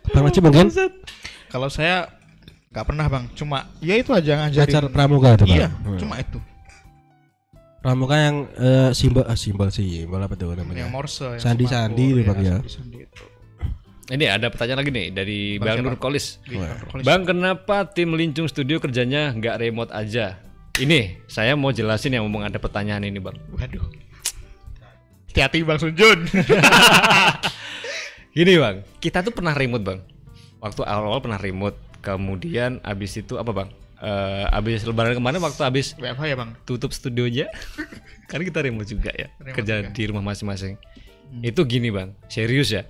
[0.06, 0.68] bang Najib mungkin
[1.48, 2.08] Kalau saya
[2.68, 4.64] nggak pernah bang, cuma ya itu aja ngajarin.
[4.66, 6.00] ngajar pramuka itu bang Iya, Hmm.
[6.00, 6.40] cuma itu.
[7.78, 11.28] pramuka yang eh, simbol ah, simbol sih simbol apa tuh namanya Yang Morse.
[11.28, 12.56] yang Sandi-sandi sembako, itu, Bang, ya.
[12.58, 13.24] sandi-sandi itu.
[14.10, 15.94] Ini ada pertanyaan lagi nih dari Bang Bang?
[15.94, 16.42] Nur Kolis.
[17.06, 20.42] Bang, kenapa tim Lincung Studio kerjanya nggak remote aja?
[20.76, 23.38] Ini saya mau jelasin yang ngomong ada pertanyaan ini, Bang.
[23.54, 23.86] Waduh.
[25.30, 26.28] Hati-hati Bang Sunjun.
[28.36, 28.84] Gini, Bang.
[28.98, 30.00] Kita tuh pernah remote, Bang.
[30.60, 31.78] Waktu awal-awal pernah remote.
[32.02, 33.70] Kemudian abis itu apa, Bang?
[34.02, 36.58] Eh abis lebaran kemarin waktu abis WFH ya Bang?
[36.66, 37.46] tutup studionya
[38.34, 39.94] kan kita remote juga ya Remote kerja juga.
[39.94, 40.74] di rumah masing-masing
[41.46, 42.82] itu gini bang serius ya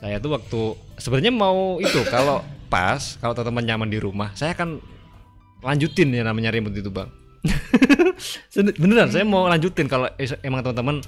[0.00, 0.60] saya tuh waktu
[0.96, 2.40] sebenarnya mau itu kalau
[2.72, 4.80] pas kalau teman-teman nyaman di rumah saya akan
[5.60, 7.12] lanjutin ya namanya remote itu bang.
[8.80, 10.08] Beneran saya mau lanjutin kalau
[10.40, 11.04] emang teman-teman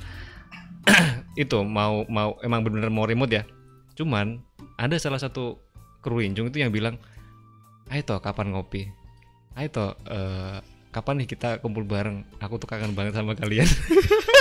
[1.43, 3.43] itu mau mau emang bener-bener mau remote ya.
[3.97, 4.45] Cuman
[4.77, 5.57] ada salah satu
[6.05, 7.01] kru Injung itu yang bilang
[7.89, 8.93] ayo toh kapan ngopi?
[9.57, 10.61] Ayo toh eh,
[10.93, 12.29] kapan nih kita kumpul bareng?
[12.45, 13.65] Aku tuh kangen banget sama kalian.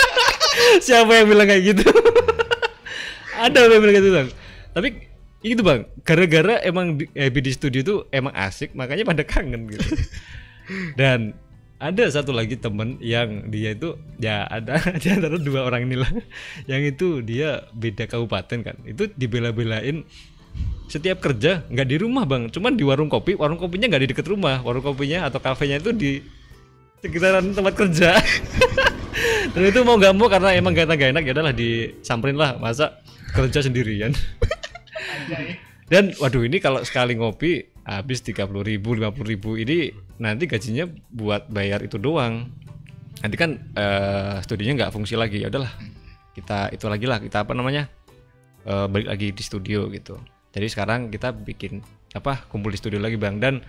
[0.85, 1.87] Siapa yang bilang kayak gitu
[3.37, 4.27] ada bilang gitu bang?
[4.71, 4.87] Tapi
[5.41, 9.85] itu bang gara-gara emang di, eh, di studio tuh emang asik makanya pada kangen gitu.
[10.99, 11.33] Dan
[11.81, 16.11] ada satu lagi temen yang dia itu ya ada di antara dua orang inilah.
[16.69, 18.77] Yang itu dia beda kabupaten kan.
[18.85, 20.05] Itu dibela-belain
[20.91, 22.53] setiap kerja nggak di rumah bang.
[22.53, 24.61] Cuman di warung kopi warung kopinya nggak di deket rumah.
[24.61, 26.11] Warung kopinya atau kafenya itu di
[27.01, 28.13] sekitaran tempat kerja
[29.51, 32.57] dan itu mau nggak mau karena emang gak gak enak ya udahlah disamperin lah.
[32.57, 34.11] Masa kerja sendirian?
[35.91, 39.91] Dan waduh ini kalau sekali ngopi habis tiga puluh ribu lima ribu ini
[40.23, 42.47] nanti gajinya buat bayar itu doang.
[43.19, 45.71] Nanti kan eh studionya nggak fungsi lagi ya udahlah.
[46.31, 47.91] Kita itu lagi lah kita apa namanya
[48.63, 50.15] eh, balik lagi di studio gitu.
[50.55, 51.83] Jadi sekarang kita bikin
[52.15, 53.43] apa kumpul di studio lagi bang.
[53.43, 53.59] Dan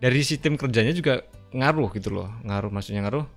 [0.00, 1.20] dari sistem kerjanya juga
[1.52, 2.32] ngaruh gitu loh.
[2.48, 3.28] Ngaruh maksudnya ngaruh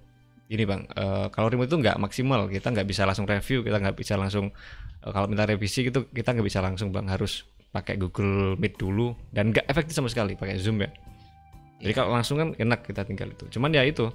[0.51, 3.95] ini bang eh, kalau remote itu nggak maksimal kita nggak bisa langsung review kita nggak
[3.95, 4.51] bisa langsung
[4.99, 9.15] eh, kalau minta revisi gitu kita nggak bisa langsung bang harus pakai Google Meet dulu
[9.31, 10.91] dan nggak efektif sama sekali pakai Zoom ya.
[11.81, 13.47] Jadi kalau langsung kan enak kita tinggal itu.
[13.47, 14.11] Cuman ya itu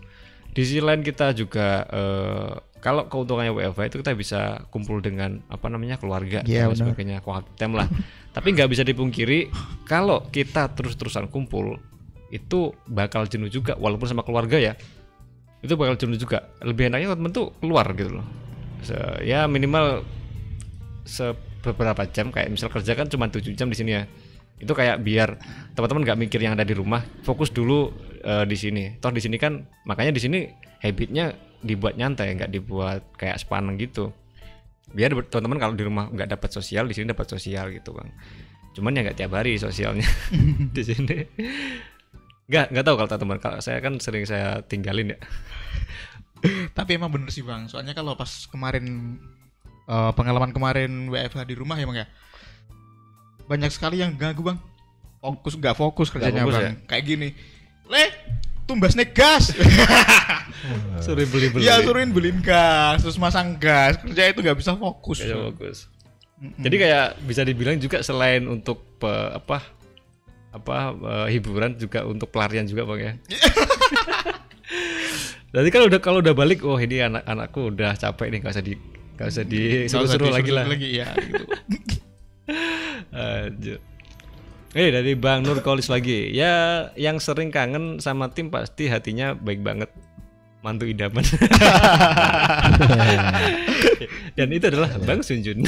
[0.53, 2.53] di sisi lain kita juga eh,
[2.85, 6.81] kalau keuntungannya WFH itu kita bisa kumpul dengan apa namanya keluarga Iya, dan benar.
[6.85, 7.89] sebagainya quality time lah.
[8.37, 9.49] Tapi nggak bisa dipungkiri
[9.89, 11.81] kalau kita terus-terusan kumpul
[12.29, 14.77] itu bakal jenuh juga walaupun sama keluarga ya
[15.67, 16.47] itu bakal jenuh juga.
[16.63, 18.27] Lebih enaknya temen tuh keluar gitu loh.
[18.87, 20.07] Se- ya minimal
[21.03, 24.03] se beberapa jam kayak misal kerja kan cuma 7 jam di sini ya.
[24.57, 25.37] Itu kayak biar
[25.77, 28.97] teman-teman nggak mikir yang ada di rumah fokus dulu eh, di sini.
[29.03, 30.39] Toh di sini kan makanya di sini
[30.81, 34.15] habitnya dibuat nyantai nggak dibuat kayak sepaneng gitu.
[34.95, 38.09] Biar teman-teman kalau di rumah nggak dapat sosial di sini dapat sosial gitu bang.
[38.79, 40.07] Cuman ya nggak tiap hari sosialnya
[40.77, 41.17] di sini
[42.47, 45.19] nggak nggak tahu kalau teman kalau saya kan sering saya tinggalin ya
[46.77, 47.67] Tapi emang bener sih Bang.
[47.67, 49.17] Soalnya kalau pas kemarin
[49.89, 52.07] eh, pengalaman kemarin WFH di rumah ya Bang ya.
[53.47, 54.59] Banyak sekali yang ganggu Bang.
[55.19, 56.65] Fokus nggak fokus kerjanya fokus Bang.
[56.65, 56.73] ya?
[56.87, 57.29] Kayak gini.
[57.89, 58.05] Le,
[58.69, 59.55] tumbas nih gas.
[61.07, 63.99] sering beli beli Iya, suruhin beliin gas, terus masang gas.
[64.03, 65.23] Kerja itu nggak bisa fokus.
[65.23, 65.79] Kayaknya bagus.
[66.37, 69.63] Jadi kayak bisa dibilang juga selain untuk pe- apa
[70.57, 73.13] apa eh, hiburan juga untuk pelarian juga bang ya.
[75.57, 78.77] Jadi kan udah kalau udah balik, oh ini anak-anakku udah capek nih, gak usah di
[79.17, 80.69] gak usah Nggak usah disuruh-suruh lagi lah.
[80.69, 81.45] Lagi ya gitu.
[84.77, 86.29] Eh dari Bang Nur Kolis lagi.
[86.37, 89.89] Ya yang sering kangen sama tim pasti hatinya baik banget.
[90.61, 91.25] Mantu idaman.
[94.37, 95.65] Dan itu adalah Bang Sunjun.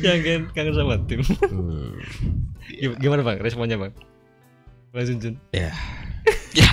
[0.00, 1.20] yang kan- kangen sama tim.
[2.78, 3.92] Gim- Gimana Bang responnya Bang?
[4.88, 5.34] Bang Sunjun.
[5.52, 5.70] ya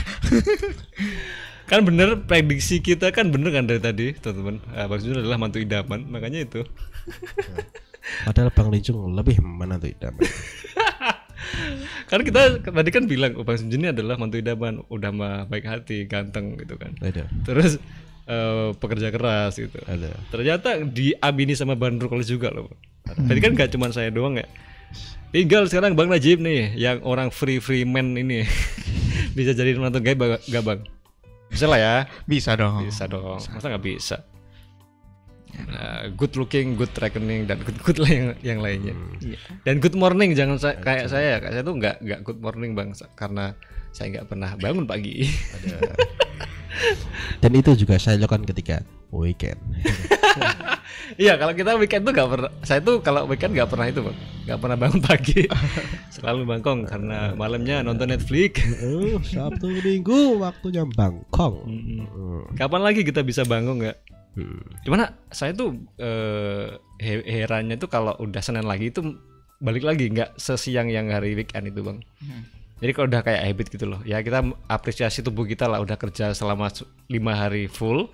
[1.66, 4.62] Kan bener prediksi kita kan bener kan dari tadi teman-teman.
[4.72, 6.62] Ah, Bang Sunjun adalah mantu idaman, makanya itu.
[8.22, 10.22] padahal Bang Licung lebih menantu idaman
[12.10, 15.66] Kan kita tadi kan bilang oh, Bang Sunjun ini adalah mantu idaman, udah mah baik
[15.66, 16.94] hati, ganteng gitu kan.
[17.02, 17.82] ada Terus
[18.26, 19.78] eh, pekerja keras gitu.
[19.86, 22.70] ada Ternyata diamini sama Kolis juga loh.
[23.06, 24.46] Tadi kan gak cuma saya doang ya.
[25.36, 28.48] Tinggal sekarang Bang Najib nih, yang orang free free man ini
[29.38, 30.88] bisa jadi menantu gaib gak Bang?
[31.52, 31.96] Bisa lah ya.
[32.24, 32.88] Bisa dong.
[32.88, 33.44] Bisa dong.
[33.44, 34.24] Masa nggak bisa?
[35.56, 38.96] Nah, good looking, good reckoning dan good good lah yang yang lainnya.
[39.20, 39.40] Iya.
[39.68, 42.96] Dan good morning jangan sa- kayak saya, kayak saya tuh nggak nggak good morning bang,
[43.20, 43.52] karena
[43.92, 45.24] saya nggak pernah bangun pagi.
[47.40, 49.60] Dan itu juga saya lakukan ketika weekend.
[51.22, 52.52] Iya kalau kita weekend tuh nggak pernah.
[52.66, 54.18] Saya tuh kalau weekend nggak pernah itu bang,
[54.50, 55.46] nggak pernah bangun pagi.
[56.16, 58.58] Selalu bangkong karena malamnya nonton Netflix.
[58.82, 61.56] Oh, Sabtu Minggu waktunya bangkong.
[61.62, 62.44] Hmm.
[62.58, 63.98] Kapan lagi kita bisa bangun nggak?
[64.34, 64.62] Hmm.
[64.82, 65.14] Gimana?
[65.30, 69.06] Saya tuh eh, he- herannya tuh kalau udah Senin lagi itu
[69.62, 72.02] balik lagi nggak sesiang yang hari weekend itu bang.
[72.76, 76.36] Jadi kalau udah kayak habit gitu loh, ya kita apresiasi tubuh kita lah udah kerja
[76.36, 76.68] selama
[77.08, 78.12] lima hari full,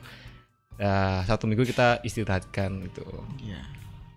[0.78, 3.06] ya, satu minggu kita istirahatkan gitu.
[3.42, 3.62] Iya.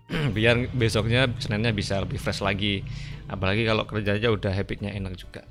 [0.37, 2.85] Biar besoknya Seninnya bisa lebih fresh lagi.
[3.25, 5.41] Apalagi kalau kerjanya udah habitnya enak juga.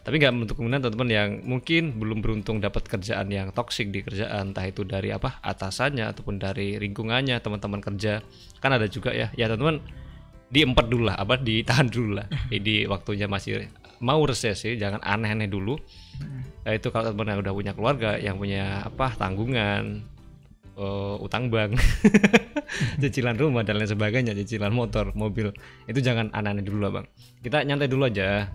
[0.00, 4.54] Tapi nggak menutup kemungkinan teman-teman yang mungkin belum beruntung dapat kerjaan yang toksik di kerjaan,
[4.54, 8.24] entah itu dari apa atasannya ataupun dari lingkungannya teman-teman kerja,
[8.64, 9.28] kan ada juga ya.
[9.36, 9.84] Ya teman-teman
[10.48, 12.26] diempat dulu lah, apa ditahan dulu lah.
[12.52, 13.68] Jadi waktunya masih
[14.00, 15.76] mau resesi, jangan aneh-aneh dulu.
[16.64, 20.04] Nah, itu kalau yang udah punya keluarga, yang punya apa tanggungan,
[20.76, 21.76] eh, utang bank,
[23.02, 25.52] cicilan rumah dan lain sebagainya, cicilan motor, mobil,
[25.88, 27.06] itu jangan aneh-aneh dulu lah bang.
[27.40, 28.48] Kita nyantai dulu aja,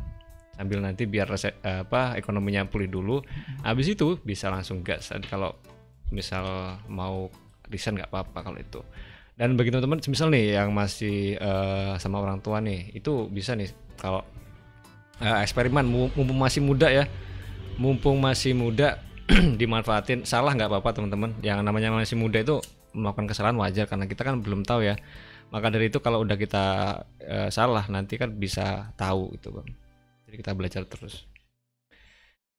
[0.57, 3.21] sambil nanti biar rese- eh, apa ekonominya pulih dulu.
[3.61, 5.13] Habis itu bisa langsung gas.
[5.13, 5.57] Dan Kalau
[6.13, 7.29] misal mau
[7.69, 8.81] resign nggak apa-apa kalau itu.
[9.35, 13.67] Dan bagi teman-teman, misal nih yang masih eh, sama orang tua nih, itu bisa nih
[13.99, 14.23] kalau
[15.21, 17.05] eh, eksperimen mu- mumpung masih muda ya,
[17.77, 18.99] mumpung masih muda
[19.61, 20.23] dimanfaatin.
[20.27, 21.35] Salah nggak apa-apa teman-teman.
[21.43, 22.59] Yang namanya masih muda itu
[22.95, 24.95] melakukan kesalahan wajar karena kita kan belum tahu ya.
[25.53, 26.65] Maka dari itu kalau udah kita
[27.21, 29.67] eh, salah nanti kan bisa tahu itu bang.
[30.25, 31.27] Jadi kita belajar terus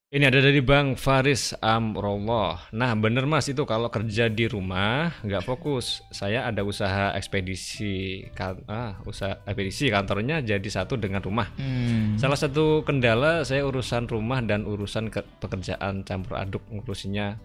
[0.06, 5.42] ini ada dari Bang Faris Amrullah nah bener mas itu kalau kerja di rumah nggak
[5.42, 12.14] fokus saya ada usaha ekspedisi kan ah usaha ekspedisi kantornya jadi satu dengan rumah Hmm.
[12.16, 17.36] Salah satu kendala saya urusan rumah dan urusan ke- pekerjaan campur aduk ngurusinya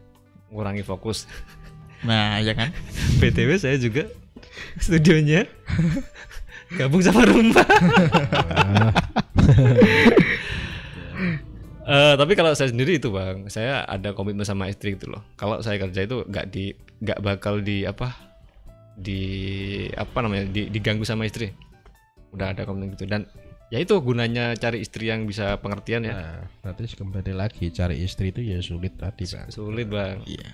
[0.48, 1.26] ngurangi fokus.
[2.02, 2.74] Nah, ya kan?
[3.22, 4.10] BTW saya juga
[4.78, 5.46] studionya
[6.78, 7.62] gabung sama rumah.
[11.92, 15.20] Eh, tapi kalau saya sendiri itu bang, saya ada komitmen sama istri gitu loh.
[15.36, 16.72] Kalau saya kerja itu nggak di
[17.04, 18.16] nggak bakal di apa
[18.96, 19.20] di
[19.92, 21.52] apa namanya di, diganggu sama istri.
[22.32, 23.28] Udah ada komitmen gitu dan
[23.68, 26.16] ya itu gunanya cari istri yang bisa pengertian ya.
[26.16, 29.52] Nah, nanti kembali lagi cari istri itu ya sulit tadi, Bang.
[29.52, 30.24] Sulit bang.
[30.24, 30.48] Iya.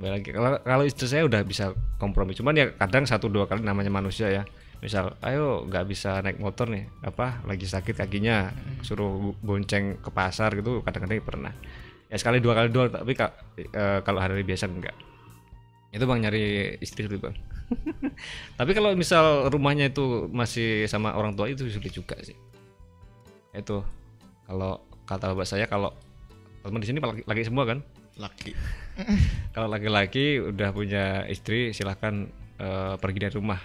[0.00, 3.92] Lagi kalau kalau istri saya udah bisa kompromi cuman ya kadang satu dua kali namanya
[3.92, 4.42] manusia ya
[4.82, 6.88] misal ayo nggak bisa naik motor nih.
[7.02, 8.50] Apa lagi sakit kakinya
[8.82, 11.52] suruh bonceng ke pasar gitu kadang-kadang pernah.
[12.08, 14.94] Ya sekali dua kali doang tapi ka- eh, kalau hari biasa enggak
[15.94, 17.38] itu bang nyari istri sulit bang.
[18.58, 22.34] Tapi kalau misal rumahnya itu masih sama orang tua itu sulit juga sih.
[23.54, 23.86] Itu
[24.50, 25.94] kalau kata bapak saya kalau
[26.66, 27.78] teman di sini laki, laki semua kan?
[28.18, 28.58] Laki.
[29.54, 32.26] kalau laki-laki udah punya istri silahkan
[32.58, 33.62] eh, pergi dari rumah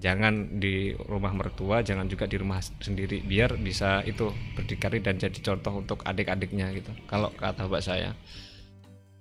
[0.00, 5.36] jangan di rumah mertua jangan juga di rumah sendiri biar bisa itu berdikari dan jadi
[5.44, 8.16] contoh untuk adik-adiknya gitu kalau kata bapak saya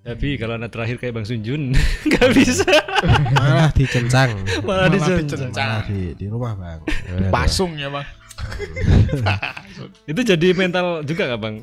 [0.02, 1.62] tapi kalau anak terakhir kayak bang Sunjun
[2.10, 2.66] nggak bisa
[3.34, 4.30] Malah dicencang.
[4.62, 5.50] malah Malah dicencang.
[5.58, 6.86] Malah di, di rumah, Bang.
[7.34, 8.06] Pasung ya, Bang.
[10.12, 11.56] itu jadi mental juga nggak bang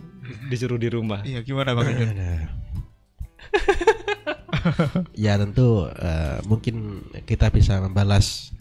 [0.47, 2.15] disuruh di rumah Iya, gimana Bang Jun?
[5.15, 8.55] Ya tentu eh, mungkin kita bisa membalas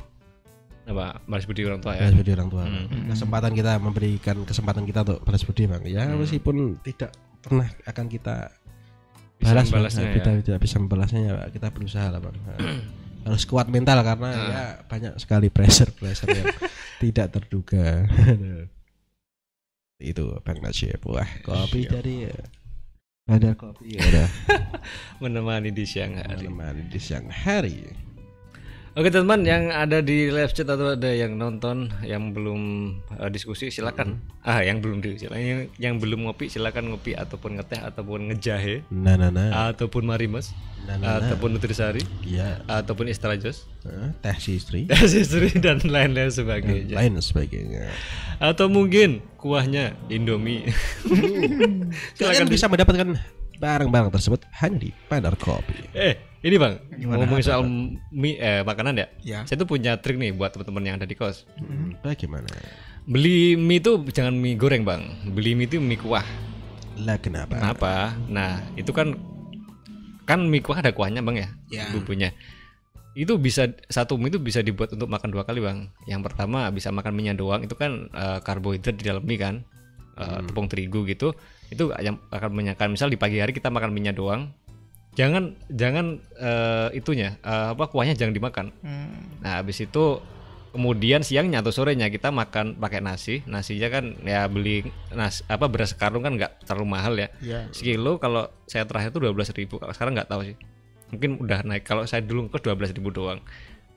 [0.88, 2.64] apa balas budi orang tua ya balas budi orang tua.
[2.64, 3.12] Hmm.
[3.12, 5.84] Kesempatan kita memberikan kesempatan kita untuk balas budi bang.
[5.84, 7.12] Ya meskipun tidak
[7.44, 8.56] pernah akan kita
[9.38, 9.84] Bisa balas Bang.
[9.86, 10.16] membalasnya Nah, ya.
[10.18, 12.36] kita tidak bisa membalasnya ya kita berusaha lah bang.
[12.42, 12.58] Nah,
[13.28, 14.48] harus kuat mental karena Nah.
[14.48, 16.48] ya banyak sekali pressure pressure yang
[17.04, 18.08] tidak terduga.
[20.00, 22.30] itu bang Najib wah kopi dari
[23.28, 24.30] Bandar kopi ya udah
[25.20, 28.07] menemani di siang hari menemani di siang hari.
[28.98, 32.62] Oke teman-teman yang ada di live chat atau ada yang nonton yang belum
[33.14, 34.18] eh, diskusi silakan.
[34.42, 39.14] Ah yang belum diskusi, yang, yang belum ngopi silakan ngopi ataupun ngeteh ataupun ngejahe Nah,
[39.14, 39.70] nah, nah.
[39.70, 40.50] ataupun marimas
[40.90, 41.30] Nah, nah, nah.
[41.30, 46.98] ataupun nutrisari Iya, ataupun istrajos eh, teh si istri istri dan lain-lain sebagainya.
[46.98, 47.94] lain sebagainya.
[48.42, 50.66] Atau mungkin kuahnya Indomie.
[52.18, 53.14] Kalian bisa mendapatkan
[53.62, 55.86] barang-barang tersebut hanya di Bandar Kopi.
[55.94, 57.18] eh ini bang Gimana?
[57.24, 57.62] ngomongin soal
[58.10, 59.08] mie eh, makanan ya.
[59.22, 59.40] Ya.
[59.44, 61.50] Saya tuh punya trik nih buat teman-teman yang ada di kos.
[61.58, 62.46] Hmm, Bagaimana?
[63.04, 65.02] Beli mie itu jangan mie goreng bang.
[65.32, 66.26] Beli mie itu mie kuah.
[66.98, 67.58] Lah kenapa?
[67.58, 67.94] Kenapa?
[68.28, 69.18] Nah, itu kan
[70.24, 71.84] kan mie kuah ada kuahnya bang ya, Ya.
[71.90, 72.30] bumbunya.
[73.18, 75.90] Itu bisa satu mie itu bisa dibuat untuk makan dua kali bang.
[76.06, 79.56] Yang pertama bisa makan mie doang, itu kan eh, karbohidrat di dalam mie kan,
[80.18, 81.38] Eh, tepung terigu gitu.
[81.70, 84.50] itu yang akan menyakan misal di pagi hari kita makan minyak doang
[85.18, 88.70] jangan jangan eh, itunya eh, apa kuahnya jangan dimakan.
[88.86, 89.42] Hmm.
[89.42, 90.22] nah habis itu
[90.78, 93.42] kemudian siangnya atau sorenya kita makan pakai nasi.
[93.50, 97.34] Nasinya kan ya beli nas apa beras karung kan nggak terlalu mahal ya.
[97.42, 97.74] Iya.
[97.74, 100.56] sekilo kalau saya terakhir tuh 12.000 ribu kalau sekarang nggak tahu sih.
[101.10, 103.42] Mungkin udah naik kalau saya dulu ke 12.000 ribu doang.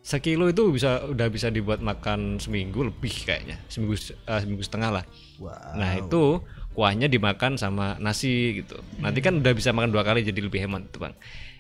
[0.01, 3.61] Sekilo itu bisa udah bisa dibuat makan seminggu lebih kayaknya.
[3.69, 5.05] Seminggu eh, seminggu setengah lah.
[5.37, 5.77] Wow.
[5.77, 6.45] nah itu
[6.81, 8.81] kuahnya dimakan sama nasi gitu.
[9.05, 11.15] Nanti kan udah bisa makan dua kali jadi lebih hemat tuh bang.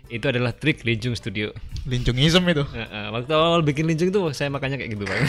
[0.08, 1.52] Itu adalah trik Linjung Studio.
[1.84, 2.64] Lincungism itu.
[3.12, 5.20] Waktu awal bikin Linjung tuh saya makannya kayak gitu bang.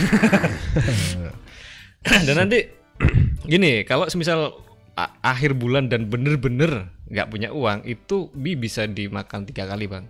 [2.31, 2.71] Dan nanti
[3.43, 4.55] gini kalau semisal
[5.19, 10.05] akhir bulan dan bener-bener nggak punya uang itu mie bisa dimakan tiga kali bang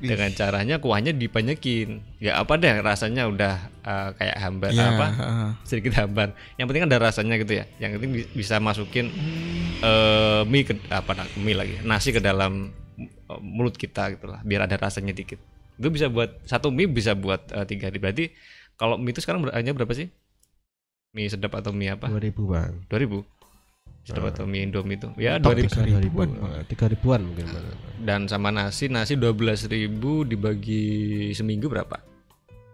[0.00, 3.54] dengan caranya kuahnya dipanyekin Ya apa deh rasanya udah
[3.84, 4.94] uh, kayak hambar yeah.
[4.94, 5.06] apa?
[5.68, 6.32] Sedikit hambar.
[6.56, 7.64] Yang penting ada rasanya gitu ya.
[7.78, 9.12] Yang penting bisa masukin
[9.84, 11.74] uh, mie ke apa mie lagi.
[11.84, 15.38] Nasi ke dalam eh, mulut kita gitulah biar ada rasanya dikit.
[15.76, 17.98] Itu bisa buat satu mie bisa buat uh, tiga hari.
[18.00, 18.24] Berarti
[18.80, 20.08] kalau mie itu sekarang hanya berapa sih?
[21.14, 22.10] Mie sedap atau mie apa?
[22.10, 22.88] dua ribu Bang.
[22.90, 23.22] dua ribu
[24.04, 25.08] Sedapat uh, mie Indomie itu.
[25.16, 26.28] Ya, dua ribuan,
[26.68, 27.48] tiga ribuan mungkin.
[28.04, 32.04] Dan sama nasi, nasi dua belas ribu dibagi seminggu berapa?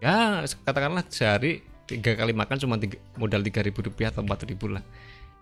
[0.03, 4.75] Ya, katakanlah sehari tiga kali makan cuma tiga, modal tiga ribu rupiah atau empat ribu
[4.75, 4.83] lah.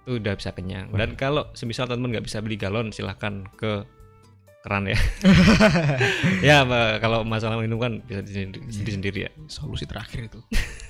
[0.05, 0.93] Itu udah bisa kenyang.
[0.93, 3.81] Dan kalau semisal teman nggak bisa beli galon, silahkan ke
[4.61, 4.99] keran ya.
[6.53, 6.57] ya,
[7.01, 9.31] kalau masalah minum kan bisa sendiri sendiri ya.
[9.49, 10.37] Solusi terakhir itu.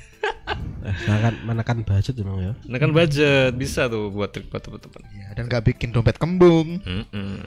[1.04, 2.54] Sangat menekan budget memang ya.
[2.66, 5.04] nah kan budget bisa tuh buat trik buat teman-teman.
[5.12, 6.80] Iya, dan gak bikin dompet kembung.
[6.82, 7.40] Mm-mm.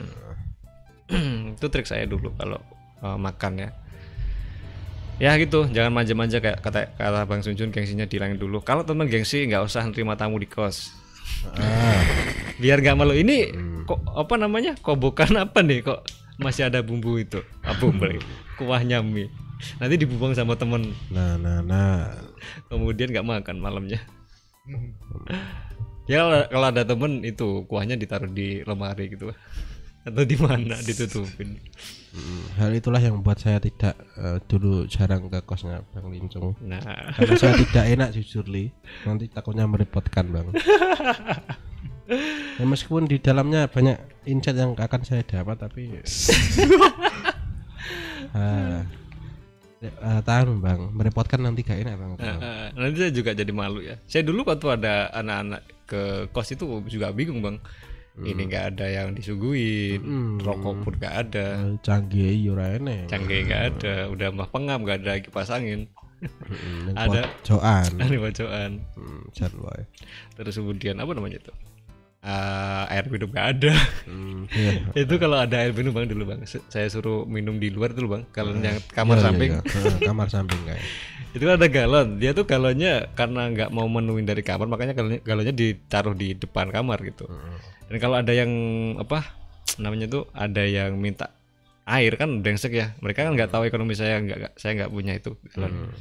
[1.57, 2.61] itu trik saya dulu kalau
[3.01, 3.69] uh, makan ya.
[5.21, 8.61] Ya gitu jangan manja-manja kayak kata kata bang Sunjun gengsinya dihilangin dulu.
[8.65, 10.93] Kalau teman gengsi nggak usah nerima tamu di kos.
[11.57, 12.01] Ah,
[12.57, 13.13] biar nggak malu.
[13.13, 13.53] Ini
[13.85, 16.01] kok apa namanya kobokan apa nih kok
[16.41, 17.41] masih ada bumbu itu?
[17.61, 18.05] Apa bumbu.
[18.09, 18.25] Lagi?
[18.53, 19.29] kuahnya mie
[19.79, 22.11] nanti dibuang sama temen nah, nah, nah.
[22.67, 23.99] kemudian nggak makan malamnya
[26.09, 29.31] ya kalau- ada temen itu kuahnya ditaruh di lemari gitu
[30.03, 31.59] atau di mana ditutupin
[32.13, 36.53] Mm, Hal itulah yang membuat saya tidak eh, dulu jarang ke kosnya Bang Lincung.
[36.61, 38.69] nah Karena saya tidak enak jujur li.
[39.01, 40.47] Nanti takutnya merepotkan bang.
[42.59, 45.87] Ya, meskipun di dalamnya banyak insight yang akan saya dapat tapi
[48.37, 48.83] ah,
[49.99, 52.11] ah, tahan bang merepotkan nanti gak enak bang.
[52.15, 53.95] Eh, nanti saya juga jadi malu ya.
[54.05, 57.57] Saya dulu waktu ada anak-anak ke kos itu juga bingung bang.
[58.13, 60.37] Ini nggak ada yang disuguhin, Hmm.
[60.37, 63.09] rokok pun nggak ada, Canggih yura ini.
[63.09, 65.89] canggih nggak ada, udah mah pengam nggak ada kipas angin,
[66.93, 67.25] Ada.
[67.41, 67.89] Joan.
[67.97, 68.71] ada bacoan.
[68.93, 69.25] Hmm.
[70.37, 71.53] Terus kemudian apa namanya itu?
[72.23, 73.75] Ah, air minum nggak ada.
[74.07, 74.79] Hmm, iya.
[74.95, 78.23] itu kalau ada air minum bang dulu bang, saya suruh minum di luar dulu bang.
[78.31, 79.61] Kalau yang kamar Iya, iya, samping, iya.
[79.91, 80.83] Eh, kamar samping kayak.
[81.35, 82.07] itu ada galon.
[82.23, 86.71] Dia tuh galonnya karena nggak mau menuin dari kamar makanya galonnya, galonnya ditaruh di depan
[86.71, 87.27] kamar gitu.
[87.91, 88.47] Dan kalau ada yang
[88.95, 89.27] apa
[89.75, 91.27] namanya tuh ada yang minta
[91.83, 92.95] air kan brengsek ya.
[93.03, 95.91] Mereka kan nggak tahu ekonomi saya nggak saya nggak punya itu galon.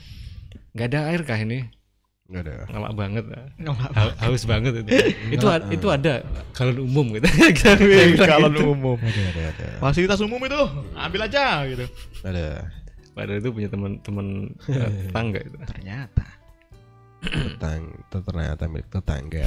[0.71, 1.67] Nggak ada air kah ini
[2.31, 2.65] ada.
[2.71, 3.25] ngelak banget.
[3.59, 4.91] Ngelak Ha- haus banget itu
[5.33, 6.23] itu a- itu ada
[6.55, 7.27] galon umum gitu
[8.23, 8.65] Galon gitu.
[8.69, 8.97] umum.
[8.97, 9.67] Ada ada ada.
[9.79, 10.61] Fasilitas umum itu,
[10.95, 11.85] ambil aja gitu.
[12.23, 12.71] Ada.
[13.13, 14.27] padahal itu punya teman-teman
[14.73, 16.25] eh, tetangga itu Ternyata.
[17.23, 19.47] Tetang, ternyata milik tetangga.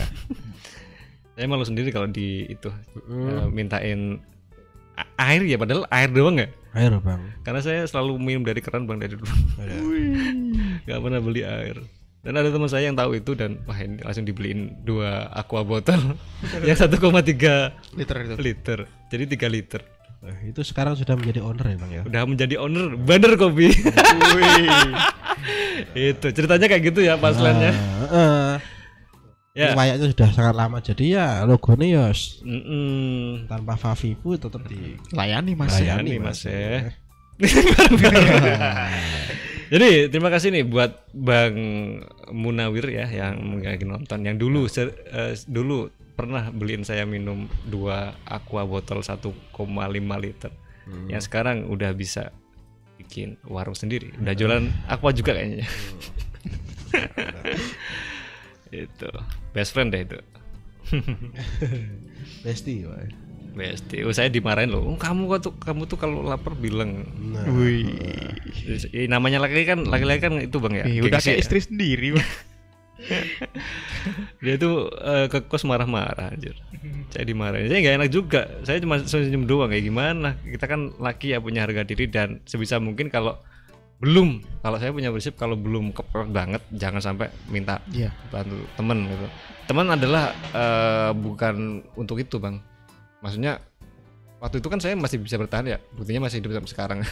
[1.33, 2.69] saya malu sendiri kalau di itu
[3.09, 4.21] eh, mintain
[5.17, 7.19] air ya padahal air doang ya Air bang.
[7.41, 9.27] karena saya selalu minum dari keran bang dari dulu
[9.57, 9.75] Ada.
[10.85, 11.83] nggak pernah beli air
[12.25, 16.17] dan ada teman saya yang tahu itu dan wah ini langsung dibeliin dua aqua botol.
[16.67, 16.97] Yang 1,3
[17.93, 18.33] Liter itu.
[18.35, 18.79] liter.
[19.07, 19.81] Jadi 3 liter.
[20.19, 22.01] Nah, itu sekarang sudah menjadi owner ya bang ya.
[22.03, 22.97] udah menjadi owner.
[22.97, 23.69] Bandar Kopi
[25.93, 27.69] itu ceritanya kayak gitu ya paslannya
[28.07, 28.57] Ah,
[29.53, 29.71] ya.
[29.71, 33.45] Kayaknya sudah sangat lama jadi ya logonya ya s- Mm-mm.
[33.45, 35.77] tanpa Favivu tetap di Layani mas.
[35.77, 36.89] Layani, Mas, ya.
[39.65, 41.57] Jadi terima kasih nih buat Bang
[42.29, 48.15] Munawir ya yang lagi nonton yang dulu ser- eh, dulu pernah beliin saya minum dua
[48.23, 49.33] aqua botol 1,5
[50.21, 50.51] liter.
[51.09, 52.29] Yang sekarang udah bisa
[53.01, 54.13] bikin warung sendiri.
[54.21, 55.65] Udah jualan aqua juga kayaknya.
[58.71, 59.09] itu
[59.51, 60.19] best friend deh itu.
[62.45, 62.85] Besti
[63.55, 64.03] Besti.
[64.03, 64.83] Oh, saya dimarahin loh.
[64.83, 67.07] "Oh, kamu kok tuh kamu tuh kalau lapar bilang.
[67.31, 67.87] Nah, Wih.
[68.91, 70.83] Eh, namanya laki-laki kan laki-laki kan itu Bang ya.
[70.83, 71.41] Ih, udah kayak ya.
[71.41, 72.19] istri sendiri.
[72.19, 72.27] Bang.
[74.43, 76.55] dia tuh eh, ke kos marah-marah anjir
[77.11, 81.35] saya dimarahin saya nggak enak juga saya cuma senyum doang kayak gimana kita kan laki
[81.35, 83.35] ya punya harga diri dan sebisa mungkin kalau
[83.99, 88.11] belum kalau saya punya prinsip kalau belum kepepet banget jangan sampai minta Iya.
[88.27, 89.27] bantu temen gitu
[89.67, 91.55] teman adalah eh, bukan
[91.95, 92.59] untuk itu bang
[93.25, 93.57] maksudnya
[94.37, 95.77] waktu itu kan saya masih bisa bertahan ya.
[95.97, 96.99] Buktinya masih hidup sampai sekarang.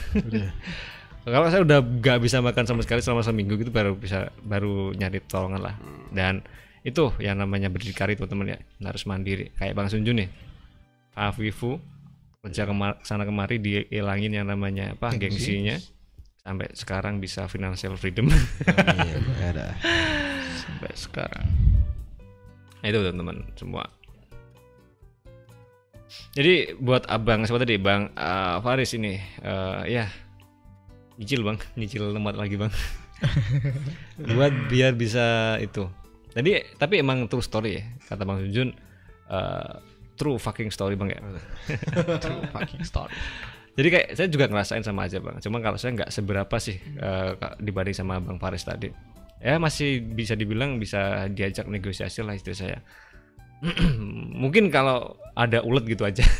[1.24, 5.24] Kalau saya udah nggak bisa makan sama sekali selama seminggu gitu baru bisa baru nyari
[5.26, 5.76] tolongan lah.
[6.12, 6.44] Dan
[6.84, 8.60] itu yang namanya berdikari teman-teman ya.
[8.84, 9.50] Harus mandiri.
[9.56, 10.30] Kayak bang Sunjun nih.
[11.16, 11.80] Afifu
[12.44, 15.64] kerja kema- sana kemari dihilangin yang namanya apa Gengsi.
[15.64, 15.78] gengsinya.
[16.44, 18.28] Sampai sekarang bisa financial freedom.
[18.92, 19.24] Amin.
[19.40, 19.80] Ada.
[20.60, 21.48] Sampai sekarang.
[22.84, 23.88] Nah, itu teman-teman semua
[26.34, 27.78] jadi buat abang siapa tadi?
[27.78, 29.22] Bang eh, Faris ini.
[29.22, 30.06] Eh, ya.
[31.22, 31.58] Nyicil bang.
[31.78, 32.74] Nyicil tempat lagi bang.
[34.36, 35.86] Buat biar bisa itu.
[36.34, 38.70] Jadi tapi emang true story ya kata bang Junjun.
[39.30, 39.74] Eh,
[40.18, 41.20] true fucking story bang ya.
[42.24, 43.14] True fucking story.
[43.74, 45.42] jadi kayak saya juga ngerasain sama aja bang.
[45.42, 46.78] Cuma kalau saya nggak seberapa sih
[47.42, 48.94] ka- dibanding sama bang Faris tadi.
[49.42, 52.86] Ya masih bisa dibilang bisa diajak negosiasi lah istri saya
[54.44, 56.24] mungkin kalau ada ulet gitu aja.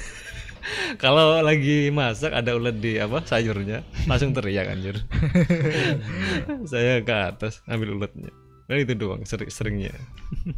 [0.96, 3.84] Kalau lagi masak ada ulet di apa sayurnya.
[4.08, 4.96] Langsung teriak anjir.
[6.72, 8.32] Saya ke atas ambil uletnya.
[8.70, 9.92] Nah itu doang sering seringnya.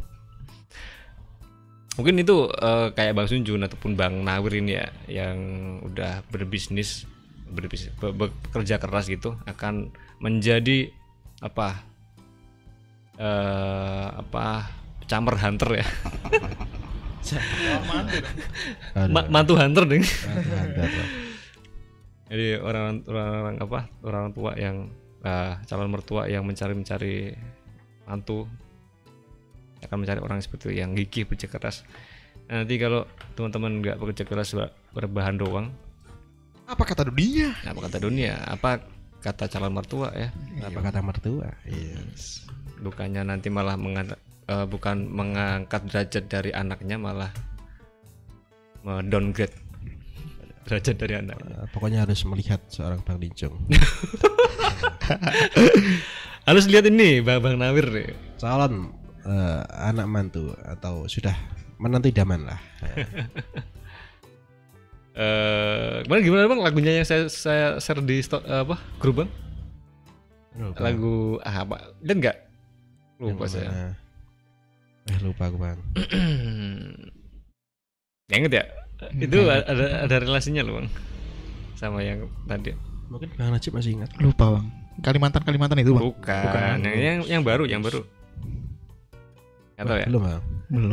[1.96, 5.38] Mungkin itu eh, kayak Bang Sunjun ataupun Bang Nawir ini ya yang
[5.80, 7.08] udah berbisnis
[7.48, 9.88] berbisnis be- bekerja keras gitu akan
[10.20, 10.92] menjadi
[11.40, 11.80] apa
[13.16, 14.68] eh apa
[15.06, 15.86] camper hunter ya.
[19.10, 19.98] Ma- mantu hunter ada.
[22.26, 24.86] jadi orang orang apa orang tua yang
[25.20, 27.14] eh, calon mertua yang mencari mencari
[28.04, 28.46] mantu
[29.80, 31.82] akan mencari orang seperti itu yang gigih bekerja keras
[32.46, 33.02] Nah, nanti kalau
[33.34, 35.66] teman-teman nggak bekerja keras ber- berbahan doang
[36.64, 37.50] Apa kata dunia?
[37.60, 38.86] apa kata dunia apa
[39.18, 40.30] kata calon mertua ya
[40.62, 41.50] Apa kata mertua?
[41.66, 41.98] Iya.
[42.78, 43.74] bukannya nanti malah
[44.46, 47.30] eh, bukan mengangkat derajat dari anaknya malah
[49.04, 49.54] downgrade
[50.62, 53.54] derajat dari anaknya Eh, Pokoknya harus melihat seorang Bang Lincung.
[56.46, 61.34] harus lihat ini bang bang Nawir nih Calon eh, anak mantu atau sudah
[61.76, 62.60] menanti daman lah.
[65.16, 69.30] Eh, kemarin gimana bang lagunya yang saya saya share di sto- apa grup bang
[70.52, 70.76] Lupa.
[70.76, 72.36] lagu ah, apa dan enggak
[73.16, 73.88] Yang lupa saya mana?
[75.06, 75.78] Eh lupa aku bang.
[78.26, 78.64] Nggak inget ya
[79.12, 80.88] itu ada ada relasinya loh bang
[81.76, 82.72] sama yang tadi
[83.06, 84.10] Mungkin Bang Najib masih ingat.
[84.18, 84.66] Lupa bang.
[84.98, 86.02] Kalimantan Kalimantan itu bang.
[86.10, 88.02] bukan, Yang, yang yang baru yang baru
[89.76, 90.42] tahu ya Belum bang.
[90.72, 90.90] Belum.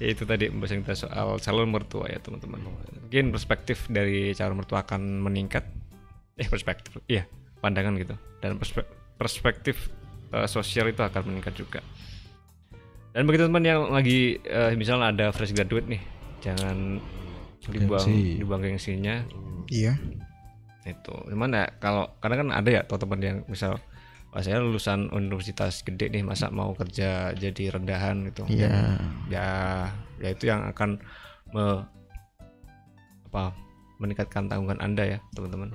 [0.00, 4.86] Ya, itu tadi pembahasan kita soal calon mertua ya teman-teman mungkin perspektif dari calon mertua
[4.86, 5.66] akan meningkat
[6.40, 7.28] eh perspektif iya
[7.60, 8.88] pandangan gitu dan perspe-
[9.20, 9.92] perspektif
[10.32, 11.80] eh, sosial itu akan meningkat juga.
[13.10, 16.02] Dan bagi teman-teman yang lagi eh, misalnya ada fresh graduate nih
[16.40, 17.02] jangan
[17.68, 18.40] dibuang Gengsi.
[18.40, 19.14] dibuang gengsinya.
[19.70, 19.94] Iya.
[20.80, 21.14] itu.
[21.28, 23.76] Cuman ya kalau karena kan ada ya teman-teman yang misal
[24.30, 28.30] Wah, saya lulusan universitas gede nih masa mau kerja jadi rendahan?
[28.30, 28.46] Gitu.
[28.46, 28.94] Iya.
[29.26, 29.46] ya
[30.22, 31.02] ya itu yang akan
[31.50, 31.82] me-
[33.26, 33.54] apa
[33.98, 35.74] meningkatkan tanggungan anda ya teman-teman.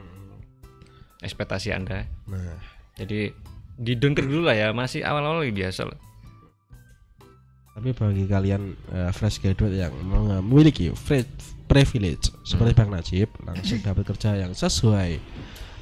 [1.20, 2.08] Ekspektasi anda.
[2.32, 2.56] Nah,
[2.96, 3.36] jadi
[3.76, 6.00] di downgrade dulu lah ya masih awal-awal biasa lah.
[7.76, 11.28] Tapi bagi kalian eh, fresh graduate yang memiliki free
[11.68, 15.20] privilege seperti Bang Najib langsung dapat kerja yang sesuai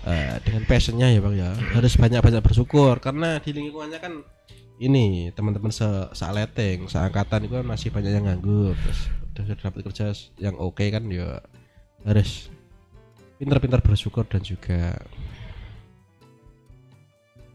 [0.09, 1.53] eh, dengan passionnya ya Bang ya.
[1.53, 4.25] Harus banyak-banyak bersyukur karena di lingkungannya kan
[4.81, 5.85] ini teman-teman se
[6.17, 8.73] sealeteng seangkatan itu kan masih banyak yang nganggur.
[8.73, 8.99] Terus
[9.37, 11.45] udah dapat kerja yang oke kan ya
[12.09, 12.49] harus
[13.37, 14.97] pintar-pintar bersyukur dan juga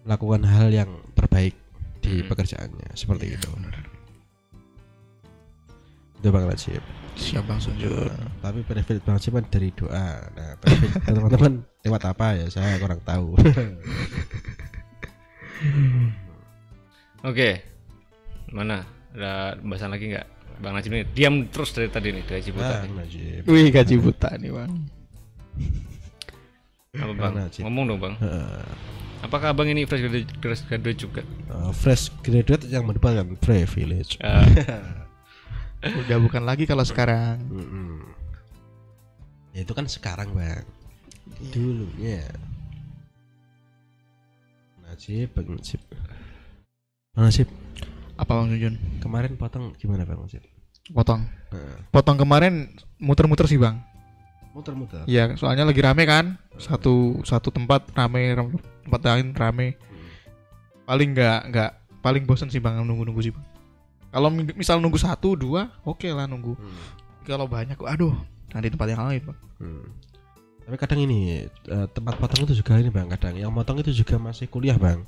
[0.09, 1.53] melakukan hal yang terbaik
[2.01, 2.27] di Hmm.
[2.27, 2.89] pekerjaannya.
[2.95, 3.53] Seperti itu.
[6.19, 6.83] itu Bang Najib.
[7.15, 8.11] Siap bang Sunjun.
[8.41, 10.19] tapi benefit Bang Najib kan dari doa.
[10.33, 11.53] Nah benefit teman-teman
[11.85, 12.47] lewat apa ya?
[12.49, 13.39] Saya kurang tahu.
[17.23, 17.63] Oke.
[18.49, 18.83] Mana?
[19.13, 20.27] Ada pembahasan lagi nggak?
[20.59, 23.47] Bang Najib ini diam terus dari tadi nih dari Ciputat Bang Najib.
[23.47, 24.73] Wih gaji buta nih bang.
[26.99, 27.35] apa Bang?
[27.37, 28.15] Bang ngomong dong bang.
[28.19, 28.63] Heeh.
[29.21, 34.47] Apakah abang ini fresh graduate, fresh graduate juga Uh, fresh graduate yang mendapatkan privilege Eh,
[36.03, 37.39] Udah bukan lagi kalau sekarang.
[37.47, 38.03] Mm-mm.
[39.55, 40.67] Ya, itu kan sekarang bang
[41.51, 42.27] dulunya
[44.83, 45.81] Najib Bang Najib
[47.13, 47.49] Bang Nasib,
[48.15, 48.75] Apa Bang Jun?
[48.99, 50.43] kemarin potong gimana Bang Nasib?
[50.89, 51.23] Potong.
[51.53, 51.77] Heeh.
[51.91, 53.79] Potong kemarin muter-muter sih bang.
[54.59, 55.07] Muter-muter.
[55.07, 56.35] Iya, soalnya lagi rame kan.
[56.59, 59.79] Satu satu tempat rame, ram- tempat lain rame.
[60.83, 61.71] Paling nggak nggak
[62.01, 63.45] paling bosen sih bang nunggu-nunggu sih bang.
[64.09, 66.57] Kalau mi- misal nunggu satu dua, oke lah nunggu.
[66.57, 66.77] Hmm.
[67.23, 68.17] Kalau banyak, aduh,
[68.51, 69.39] nanti tempat yang lain bang.
[69.61, 69.87] Hmm.
[70.65, 73.07] Tapi kadang ini eh, tempat potong itu juga ini bang.
[73.15, 75.05] Kadang yang potong itu juga masih kuliah bang.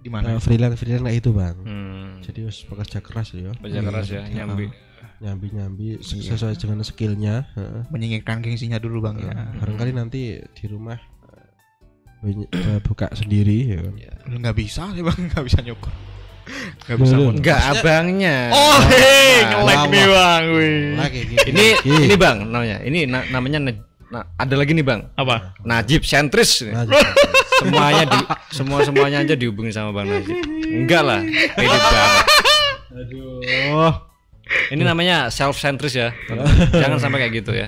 [0.00, 0.36] Di mana?
[0.36, 1.56] Eh, freelance freelance kayak itu bang.
[1.60, 2.20] Hmm.
[2.20, 3.52] Jadi harus bekerja keras ya.
[3.56, 4.68] Kerja keras ya, nyambi.
[5.24, 6.36] Nyambi nyambi Iya.
[6.36, 7.48] sesuai dengan skillnya.
[7.56, 7.88] heeh.
[7.88, 9.32] Menyingkirkan gengsinya dulu bang ya.
[9.56, 11.00] Barangkali nanti di rumah
[12.20, 13.94] eh, eh, buka sendiri ya kan.
[14.28, 15.88] Udah nggak bisa sih bang, nggak bisa nyukur.
[16.84, 17.14] Nggak bisa.
[17.16, 18.52] Enggak abangnya.
[18.52, 20.42] Oh, hei, Nah, nge-lag wah, nih bang,
[21.48, 22.84] Ini ini Bang namanya.
[22.84, 23.80] Ini na- namanya na-
[24.12, 25.08] na- ada lagi nih Bang.
[25.16, 25.56] Apa?
[25.64, 26.60] Najib sentris.
[26.68, 26.84] Nah,
[27.64, 28.18] semuanya di
[28.52, 30.36] semua semuanya aja dihubungi sama Bang Najib.
[30.68, 31.20] Enggak lah,
[31.56, 32.24] pede banget.
[32.92, 33.40] Aduh.
[34.44, 36.12] Ini namanya self centris ya.
[36.82, 37.64] Jangan sampai kayak gitu ya.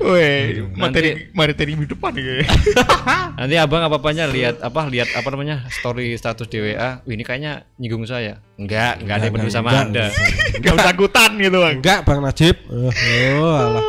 [0.60, 2.44] Nanti- materi materi minggu depan nih.
[3.40, 7.00] Nanti abang apa apanya lihat apa lihat apa namanya story status di WA.
[7.08, 8.40] Wih ini kayaknya nyinggung saya.
[8.60, 10.06] Enggak, enggak ada yang peduli sama enggak, anda.
[10.60, 11.76] Gak usah ikutan gitu bang.
[11.80, 12.56] Enggak Bang Najib.
[12.68, 12.92] Oh,
[13.40, 13.84] oh alah.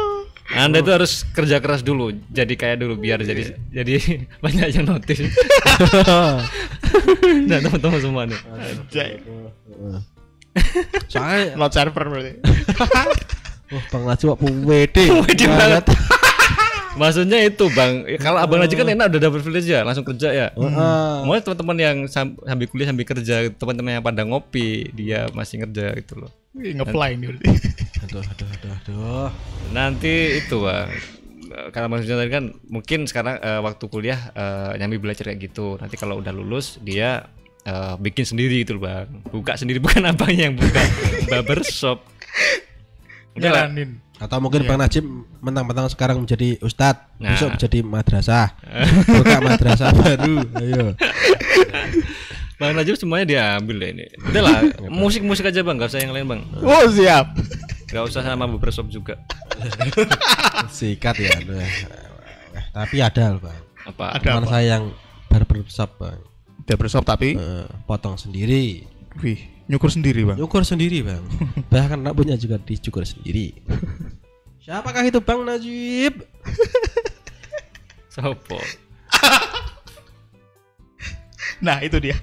[0.47, 2.15] Anda itu harus kerja keras dulu.
[2.31, 3.95] Jadi kayak dulu biar jadi jadi
[4.43, 5.27] banyak yang notice.
[7.51, 8.39] Nah teman-teman semua nih.
[11.11, 12.33] Soalnya Not server berarti.
[13.75, 15.05] oh Bang Najib kok pede.
[15.27, 15.85] Pede banget.
[16.97, 20.33] Maksudnya itu bang, Ya, kalau abang aja kan enak udah dapat privilege ya, langsung kerja
[20.33, 20.47] ya.
[20.49, 21.13] Heeh.
[21.29, 25.93] Mau teman-teman yang sam- sambil kuliah sambil kerja, teman-teman yang pada ngopi, dia masih kerja
[25.93, 26.33] gitu loh.
[26.57, 27.53] Nih berarti.
[28.01, 29.29] Aduh aduh aduh aduh.
[29.77, 30.89] Nanti itu bang,
[31.69, 35.77] karena maksudnya tadi kan mungkin sekarang eh, waktu kuliah eh, nyambi belajar kayak gitu.
[35.77, 37.29] Nanti kalau udah lulus dia
[37.67, 40.81] eh, bikin sendiri gitu loh bang, buka sendiri bukan abangnya yang buka
[41.27, 41.99] barbershop.
[43.35, 43.65] Udah lah.
[43.67, 43.99] Jalanin.
[44.17, 45.05] Atau mungkin Bang Najib
[45.45, 47.37] mentang-mentang sekarang menjadi ustadz, Nah.
[47.37, 48.49] besok menjadi madrasah.
[49.13, 50.41] Buka madrasah baru.
[50.57, 50.97] Ayo.
[52.57, 54.05] Bang Najib semuanya diambil deh ini.
[54.25, 54.57] Udah lah,
[54.89, 56.41] musik-musik aja bang, gak usah yang lain bang.
[56.65, 57.29] Oh siap.
[57.93, 59.21] Gak usah sama barbershop juga.
[60.73, 61.37] Sikat ya.
[62.73, 63.61] Tapi ada loh, Bang.
[63.85, 64.17] Apa?
[64.17, 64.49] Ada Teman apa?
[64.49, 64.83] saya yang
[65.29, 66.17] barbershop, Bang.
[66.67, 68.83] Dia bersop tapi, Eh, potong sendiri.
[69.23, 70.37] wih, nyukur sendiri bang.
[70.37, 71.23] Nyukur sendiri, Bang.
[71.73, 73.55] Bahkan rambutnya juga dicukur sendiri.
[74.67, 76.27] Siapakah itu Bang Najib?
[78.13, 78.59] Sopo.
[81.63, 82.13] Nah itu dia.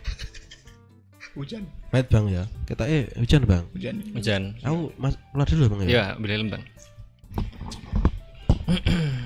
[1.35, 1.67] Hujan.
[1.91, 2.47] Right, Bang ya.
[2.69, 3.65] Kita eh hujan, Bang.
[3.75, 3.97] Hujan.
[4.15, 4.43] Hujan.
[4.63, 5.89] Aku mas keluar dulu, Bang ya.
[5.89, 6.53] Ya, beli helm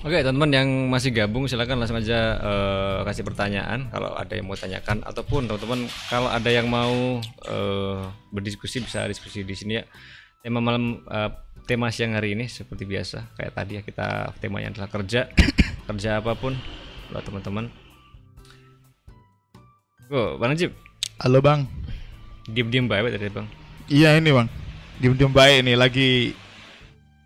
[0.00, 4.56] Oke teman-teman yang masih gabung silakan langsung aja eh, kasih pertanyaan kalau ada yang mau
[4.56, 8.02] tanyakan ataupun teman-teman kalau ada yang mau eh,
[8.32, 9.84] berdiskusi bisa diskusi di sini ya
[10.42, 11.30] tema malam eh,
[11.70, 15.30] tema siang hari ini seperti biasa kayak tadi ya kita temanya adalah kerja
[15.88, 16.56] kerja apa pun
[17.12, 17.68] buat teman-teman.
[20.12, 20.76] Oh, Bang Najib,
[21.24, 21.64] Halo bang.
[22.50, 23.46] diem-diem baik tadi bang.
[23.88, 24.48] Iya ini bang.
[25.00, 26.10] Diem-diem baik nih lagi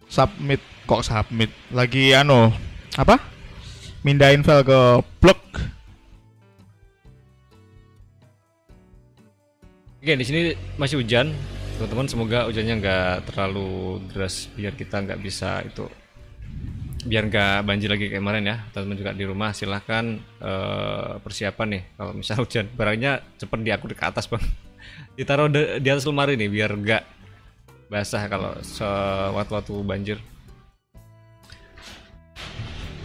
[0.07, 2.55] submit kok submit lagi anu
[2.95, 3.19] apa?
[4.07, 4.81] Mindahin file ke
[5.19, 5.41] blog.
[9.99, 11.35] Oke, di sini masih hujan.
[11.77, 15.91] Teman-teman semoga hujannya nggak terlalu deras biar kita nggak bisa itu
[17.05, 18.57] biar nggak banjir lagi kayak kemarin ya.
[18.71, 24.07] Teman-teman juga di rumah silahkan eh, persiapan nih kalau misal hujan barangnya cepet diangkut ke
[24.07, 24.47] atas bang.
[25.19, 25.51] Ditaruh
[25.83, 27.03] di atas lemari nih biar nggak
[27.91, 30.19] basah kalau sewaktu-waktu banjir.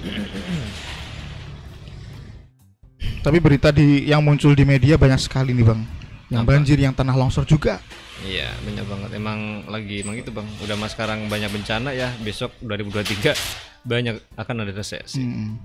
[3.26, 5.82] Tapi berita di yang muncul di media banyak sekali nih bang.
[6.32, 6.49] Yang Apa?
[6.49, 7.78] banjir, yang tanah longsor juga.
[8.26, 9.10] Iya banyak banget.
[9.14, 10.48] Emang lagi emang itu bang.
[10.65, 12.10] Udah mas sekarang banyak bencana ya.
[12.26, 13.38] Besok 2023
[13.86, 15.22] banyak akan ada resesi.
[15.22, 15.57] Hmm.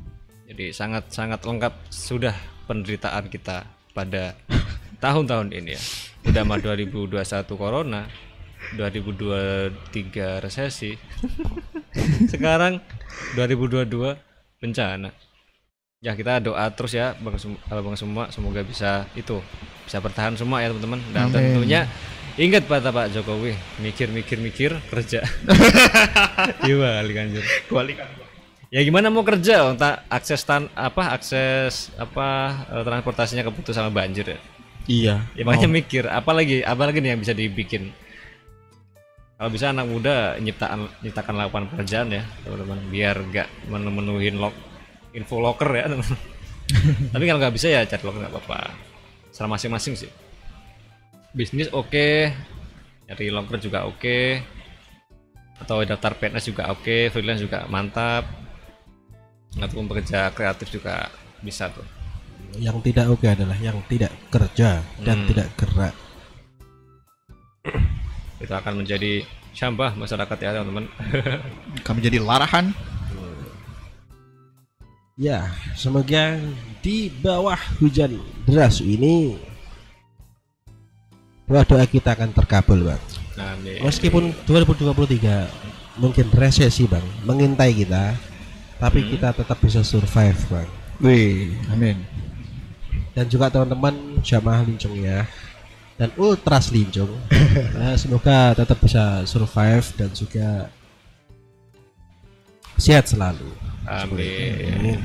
[0.47, 2.37] Jadi sangat sangat lengkap sudah
[2.69, 3.65] penderitaan kita
[3.97, 4.37] pada
[5.05, 5.83] tahun-tahun ini ya.
[6.27, 7.23] Udah mah 2021
[7.57, 8.11] corona,
[8.75, 10.99] 2023 resesi.
[12.33, 12.83] Sekarang
[13.39, 14.26] 2022
[14.59, 15.11] bencana.
[16.05, 19.41] Ya kita doa terus ya bang, sem- abang semua semoga bisa itu
[19.89, 21.35] bisa bertahan semua ya teman-teman dan Amin.
[21.35, 21.81] tentunya
[22.37, 25.25] ingat kata Pak Jokowi mikir-mikir-mikir kerja.
[26.69, 27.45] Iya kali anjir.
[28.69, 29.79] Ya gimana mau kerja Bang?
[29.79, 32.27] tak akses tan apa akses apa
[32.77, 34.39] eh, transportasinya keputus sama banjir ya.
[34.87, 35.15] Iya.
[35.35, 37.91] Ya makanya mikir apalagi apalagi nih yang bisa dibikin.
[39.37, 44.57] Kalau bisa anak muda nyiptaan nyiptakan lapangan pekerjaan ya teman-teman biar gak memenuhin log
[45.13, 46.21] info locker ya teman-teman.
[47.13, 48.73] Tapi kalau nggak bisa ya chat locker nggak apa-apa.
[49.31, 50.11] Salah masing-masing sih.
[51.37, 52.33] bisnis oke,
[53.05, 54.41] nyari longker juga oke,
[55.61, 58.25] atau daftar PNS juga oke, freelance juga mantap,
[59.53, 61.13] ataupun pekerja kreatif juga
[61.45, 61.85] bisa tuh.
[62.57, 65.29] Yang tidak oke adalah yang tidak kerja dan Hmm.
[65.29, 65.95] tidak gerak.
[68.37, 69.25] Itu akan menjadi
[69.57, 70.85] sampah masyarakat ya teman-teman.
[71.87, 72.77] Kami jadi larahan.
[75.17, 76.37] Ya, semoga
[76.85, 79.41] di bawah hujan deras ini
[81.49, 83.01] doa doa kita akan terkabul, Bang.
[83.41, 83.81] Amin.
[83.81, 88.13] Meskipun 2023 mungkin resesi, Bang, mengintai kita,
[88.77, 90.69] tapi kita tetap bisa survive, Bang.
[91.01, 91.97] Wih, amin.
[93.17, 95.25] Dan juga teman-teman jamaah lincung ya
[95.97, 97.09] dan ultras lincung,
[97.77, 100.69] nah, semoga tetap bisa survive dan juga
[102.77, 103.49] sehat selalu.
[103.89, 105.01] Amin.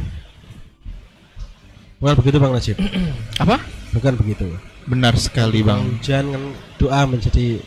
[2.02, 2.78] Bukan begitu Bang Najib,
[3.44, 3.62] Apa?
[3.94, 4.48] bukan begitu.
[4.90, 5.86] Benar sekali, Bang.
[6.02, 6.44] Hujan kan
[6.82, 7.62] doa menjadi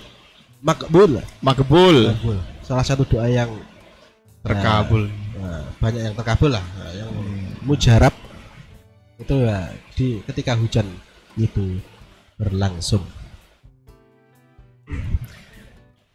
[0.59, 2.11] makbul, Makbul.
[2.11, 2.39] makbul.
[2.61, 3.49] Salah satu doa yang
[4.45, 5.09] Terkabul.
[5.41, 7.09] nah, banyak yang terkabul lah, nah, yang
[7.65, 8.13] mujarab
[9.17, 10.85] itu ya di ketika hujan
[11.41, 11.81] itu
[12.39, 13.05] berlangsung.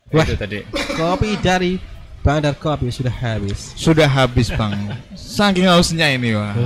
[0.09, 0.25] Wah.
[0.25, 0.65] Itu tadi.
[0.97, 1.77] Kopi dari
[2.25, 3.77] Bandar Kopi sudah habis.
[3.77, 4.75] Sudah habis, Bang.
[5.15, 6.57] Saking hausnya ini, Bang.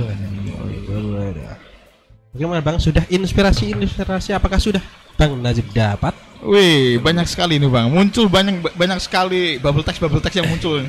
[2.34, 2.76] Bagaimana Bang?
[2.82, 4.82] Sudah inspirasi-inspirasi apakah sudah
[5.14, 6.16] Bang Najib dapat?
[6.42, 7.88] Wih, banyak sekali ini, Bang.
[7.92, 10.82] Muncul banyak banyak sekali bubble text bubble text yang muncul.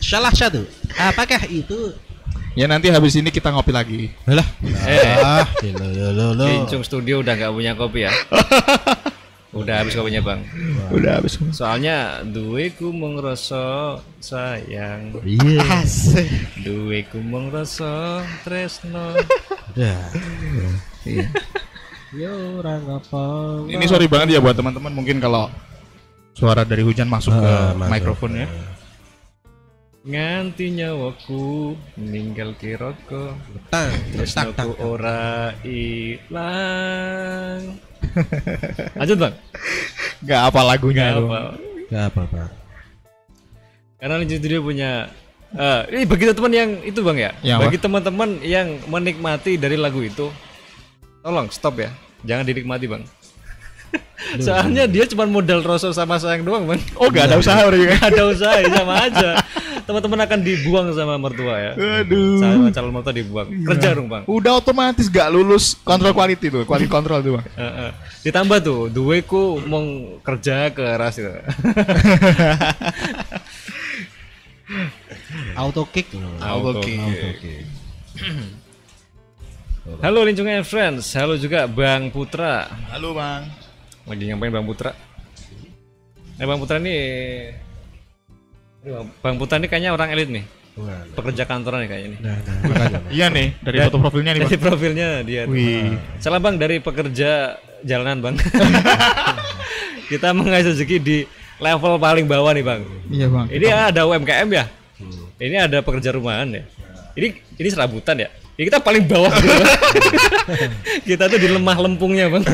[0.00, 0.64] Salah satu.
[0.96, 1.94] Apakah itu?
[2.52, 4.00] Ya nanti habis ini kita ngopi lagi.
[4.26, 4.46] Alah.
[4.64, 5.00] Eh.
[5.22, 6.44] Ah, lo lo lo lo.
[6.44, 8.12] Lincung Studio udah nggak punya kopi ya.
[9.60, 10.40] udah habis kopinya bang.
[10.90, 11.38] Udah habis.
[11.50, 15.62] Soalnya duweku mung rasa sayang, Iya.
[15.78, 16.26] Asik.
[16.62, 19.14] duweku mung rasa tresno.
[19.74, 20.00] Udah.
[21.06, 21.26] Iya.
[22.10, 23.22] Yo orang apa?
[23.70, 25.46] Ini sorry banget ya buat teman-teman mungkin kalau
[26.34, 27.94] suara dari hujan masuk ke Ah, masuk.
[27.94, 28.46] mikrofonnya.
[30.00, 33.36] Nganti nyawaku ninggal kiroko
[33.68, 34.48] Tang, tak tak.
[34.56, 37.76] tresnoku ora ilang.
[38.98, 39.34] Lanjut bang.
[40.24, 41.24] Gak apa lagunya Nggak itu.
[41.28, 41.40] apa.
[41.92, 42.50] Gak apa Bang.
[44.00, 44.90] Karena Lincung Studio punya
[45.52, 47.68] eh ini bagi teman yang itu bang ya, apa?
[47.68, 50.32] bagi teman-teman yang menikmati dari lagu itu,
[51.20, 51.92] tolong stop ya,
[52.24, 53.04] jangan dinikmati bang.
[54.38, 56.80] Soalnya dia cuma modal rasa sama sayang doang bang.
[56.94, 57.88] Oh, gak ada usaha berarti.
[57.88, 59.30] Gak ada usaha ya, sama aja.
[59.88, 61.72] Teman-teman akan dibuang sama mertua ya.
[62.04, 62.38] Aduh.
[62.38, 63.48] Sama calon mertua dibuang.
[63.50, 64.22] Kerja dong bang.
[64.30, 67.46] Udah otomatis gak lulus kontrol quality tuh, quality control tuh, Bang.
[68.26, 69.82] Ditambah tuh, duweku mau
[70.22, 71.32] kerja keras gitu.
[75.58, 76.06] Auto kick.
[76.38, 77.00] Auto kick.
[77.00, 77.64] Auto kick.
[80.04, 82.68] Halo Lincung and Friends, halo juga Bang Putra.
[82.94, 83.48] Halo, Bang.
[84.10, 84.90] Lagi ngapain Bang Putra?
[86.34, 86.96] Eh Bang Putra ini
[88.80, 91.12] Aduh, Bang Putra ini kayaknya orang elit nih, Bukan.
[91.12, 92.20] pekerja kantoran nih kayaknya nih.
[92.24, 92.98] Nah, nah, makanya.
[93.12, 94.64] Iya nih, dari foto profilnya nih, Dari Bang.
[94.64, 95.42] profilnya dia.
[95.44, 95.94] Wih.
[96.16, 98.36] Salah Bang dari pekerja jalanan Bang.
[100.10, 101.16] Kita mengais rezeki di
[101.60, 102.82] level paling bawah nih Bang.
[103.12, 103.46] Iya, Bang.
[103.46, 104.64] Ini ada UMKM ya.
[105.36, 106.64] Ini ada pekerja rumahan ya.
[107.14, 108.32] Ini ini serabutan ya.
[108.56, 109.28] Ini kita paling bawah.
[109.28, 109.64] gitu,
[111.14, 112.48] kita tuh di lemah lempungnya Bang.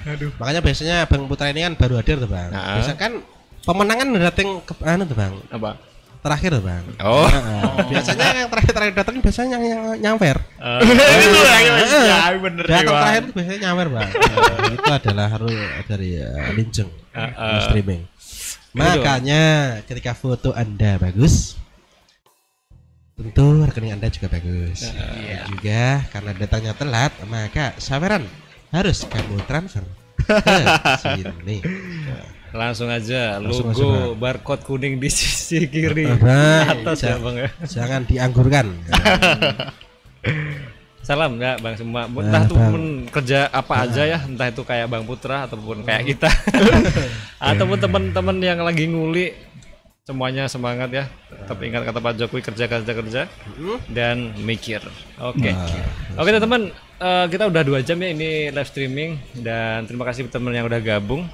[0.00, 2.48] Nah, makanya biasanya Bang Putra ini kan baru hadir tuh Bang.
[2.48, 2.80] Nah.
[2.80, 3.12] Biasanya kan
[3.60, 5.34] pemenangan datang ke anu tuh Bang.
[5.48, 5.70] Apa?
[6.20, 6.84] Terakhir tuh Bang.
[7.00, 7.24] Oh.
[7.24, 10.36] Nah, biasanya yang terakhir-terakhir datang biasanya yang, yang nyamper.
[10.60, 10.80] Eh,
[11.24, 11.92] Itu lagi, Mas.
[11.96, 13.00] Ya, bener Datang Bang.
[13.00, 14.10] terakhir itu biasanya nyamper Bang.
[14.12, 15.52] Nah, itu adalah harus
[15.88, 17.60] dari uh, Linceng Ah, ah.
[17.66, 18.04] streaming.
[18.70, 19.42] Makanya
[19.82, 21.58] ketika foto Anda bagus,
[23.18, 24.86] tentu rekening Anda juga bagus.
[24.86, 28.24] Dan juga karena datangnya telat, maka saweran
[28.70, 29.82] harus kamu transfer
[31.02, 31.58] sini.
[32.50, 37.50] Langsung aja Langsung logo aja, barcode kuning di sisi kiri Bang, atas ya bang ya.
[37.62, 38.66] Jangan dianggurkan.
[41.06, 42.10] Salam ya bang semua.
[42.10, 46.14] Nah, Entah itu pun kerja apa aja ya, entah itu kayak bang Putra ataupun kayak
[46.14, 46.30] kita,
[47.50, 49.34] ataupun teman-teman yang lagi nguli,
[50.06, 51.04] semuanya semangat ya.
[51.30, 53.22] Tetap ingat kata Pak Jokowi kerja kerja kerja
[53.90, 54.82] dan mikir.
[55.18, 55.50] Oke,
[56.14, 56.70] oke teman-teman
[57.00, 60.80] eh, kita udah dua jam ya ini live streaming dan terima kasih teman yang udah
[60.84, 61.24] gabung.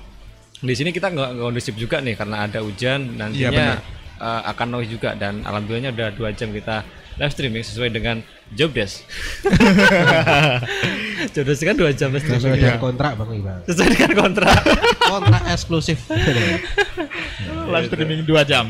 [0.56, 3.78] Di sini kita nggak kondusif juga nih karena ada hujan nantinya benar.
[4.22, 6.86] eh, akan noise juga dan alhamdulillahnya udah dua jam kita
[7.20, 8.22] live streaming sesuai dengan
[8.52, 9.02] job desk.
[11.34, 12.62] job desk kan dua jam live Sesuai streaming.
[12.62, 13.58] dengan kontrak Bang Iwan.
[13.64, 14.56] Sesuai dengan kontrak.
[15.06, 15.98] Kontrak eksklusif.
[17.66, 18.66] Live streaming 2 jam.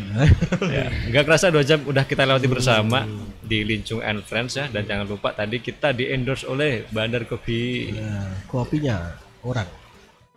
[0.69, 3.05] ya, nggak kerasa dua jam udah kita lewati bersama
[3.41, 7.93] di Lincung and Friends ya dan jangan lupa tadi kita di endorse oleh Bandar Kopi.
[7.93, 9.69] Nah, kopinya orang.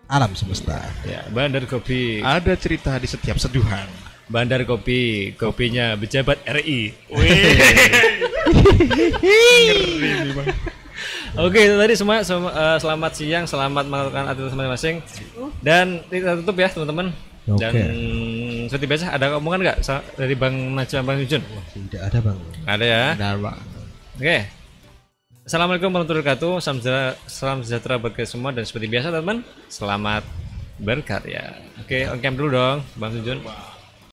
[0.08, 0.80] alam semesta.
[1.04, 2.20] Ya, Bandar Kopi.
[2.20, 3.86] Ada cerita di setiap seduhan.
[4.26, 6.96] Bandar Kopi, kopinya pejabat RI.
[11.40, 14.96] Oke, itu tadi semua sem- eh, selamat siang, selamat melakukan aktivitas masing-masing.
[15.64, 17.14] Dan kita tutup ya, teman-teman.
[17.50, 17.66] Oke.
[17.66, 17.96] Dan
[18.70, 19.78] seperti biasa ada omongan nggak
[20.20, 21.42] dari Bang Najwa Bang Jujun?
[21.74, 22.38] Tidak ada bang.
[22.68, 23.04] Ada ya.
[23.18, 23.58] Benar, Bang.
[24.20, 24.38] Oke.
[25.50, 26.54] Assalamualaikum warahmatullahi wabarakatuh.
[26.62, 30.22] Salam sejahtera, salam sejahtera buat kita semua dan seperti biasa teman, selamat
[30.78, 31.58] berkarya.
[31.82, 33.42] Oke, on cam dulu dong, Bang Jujun.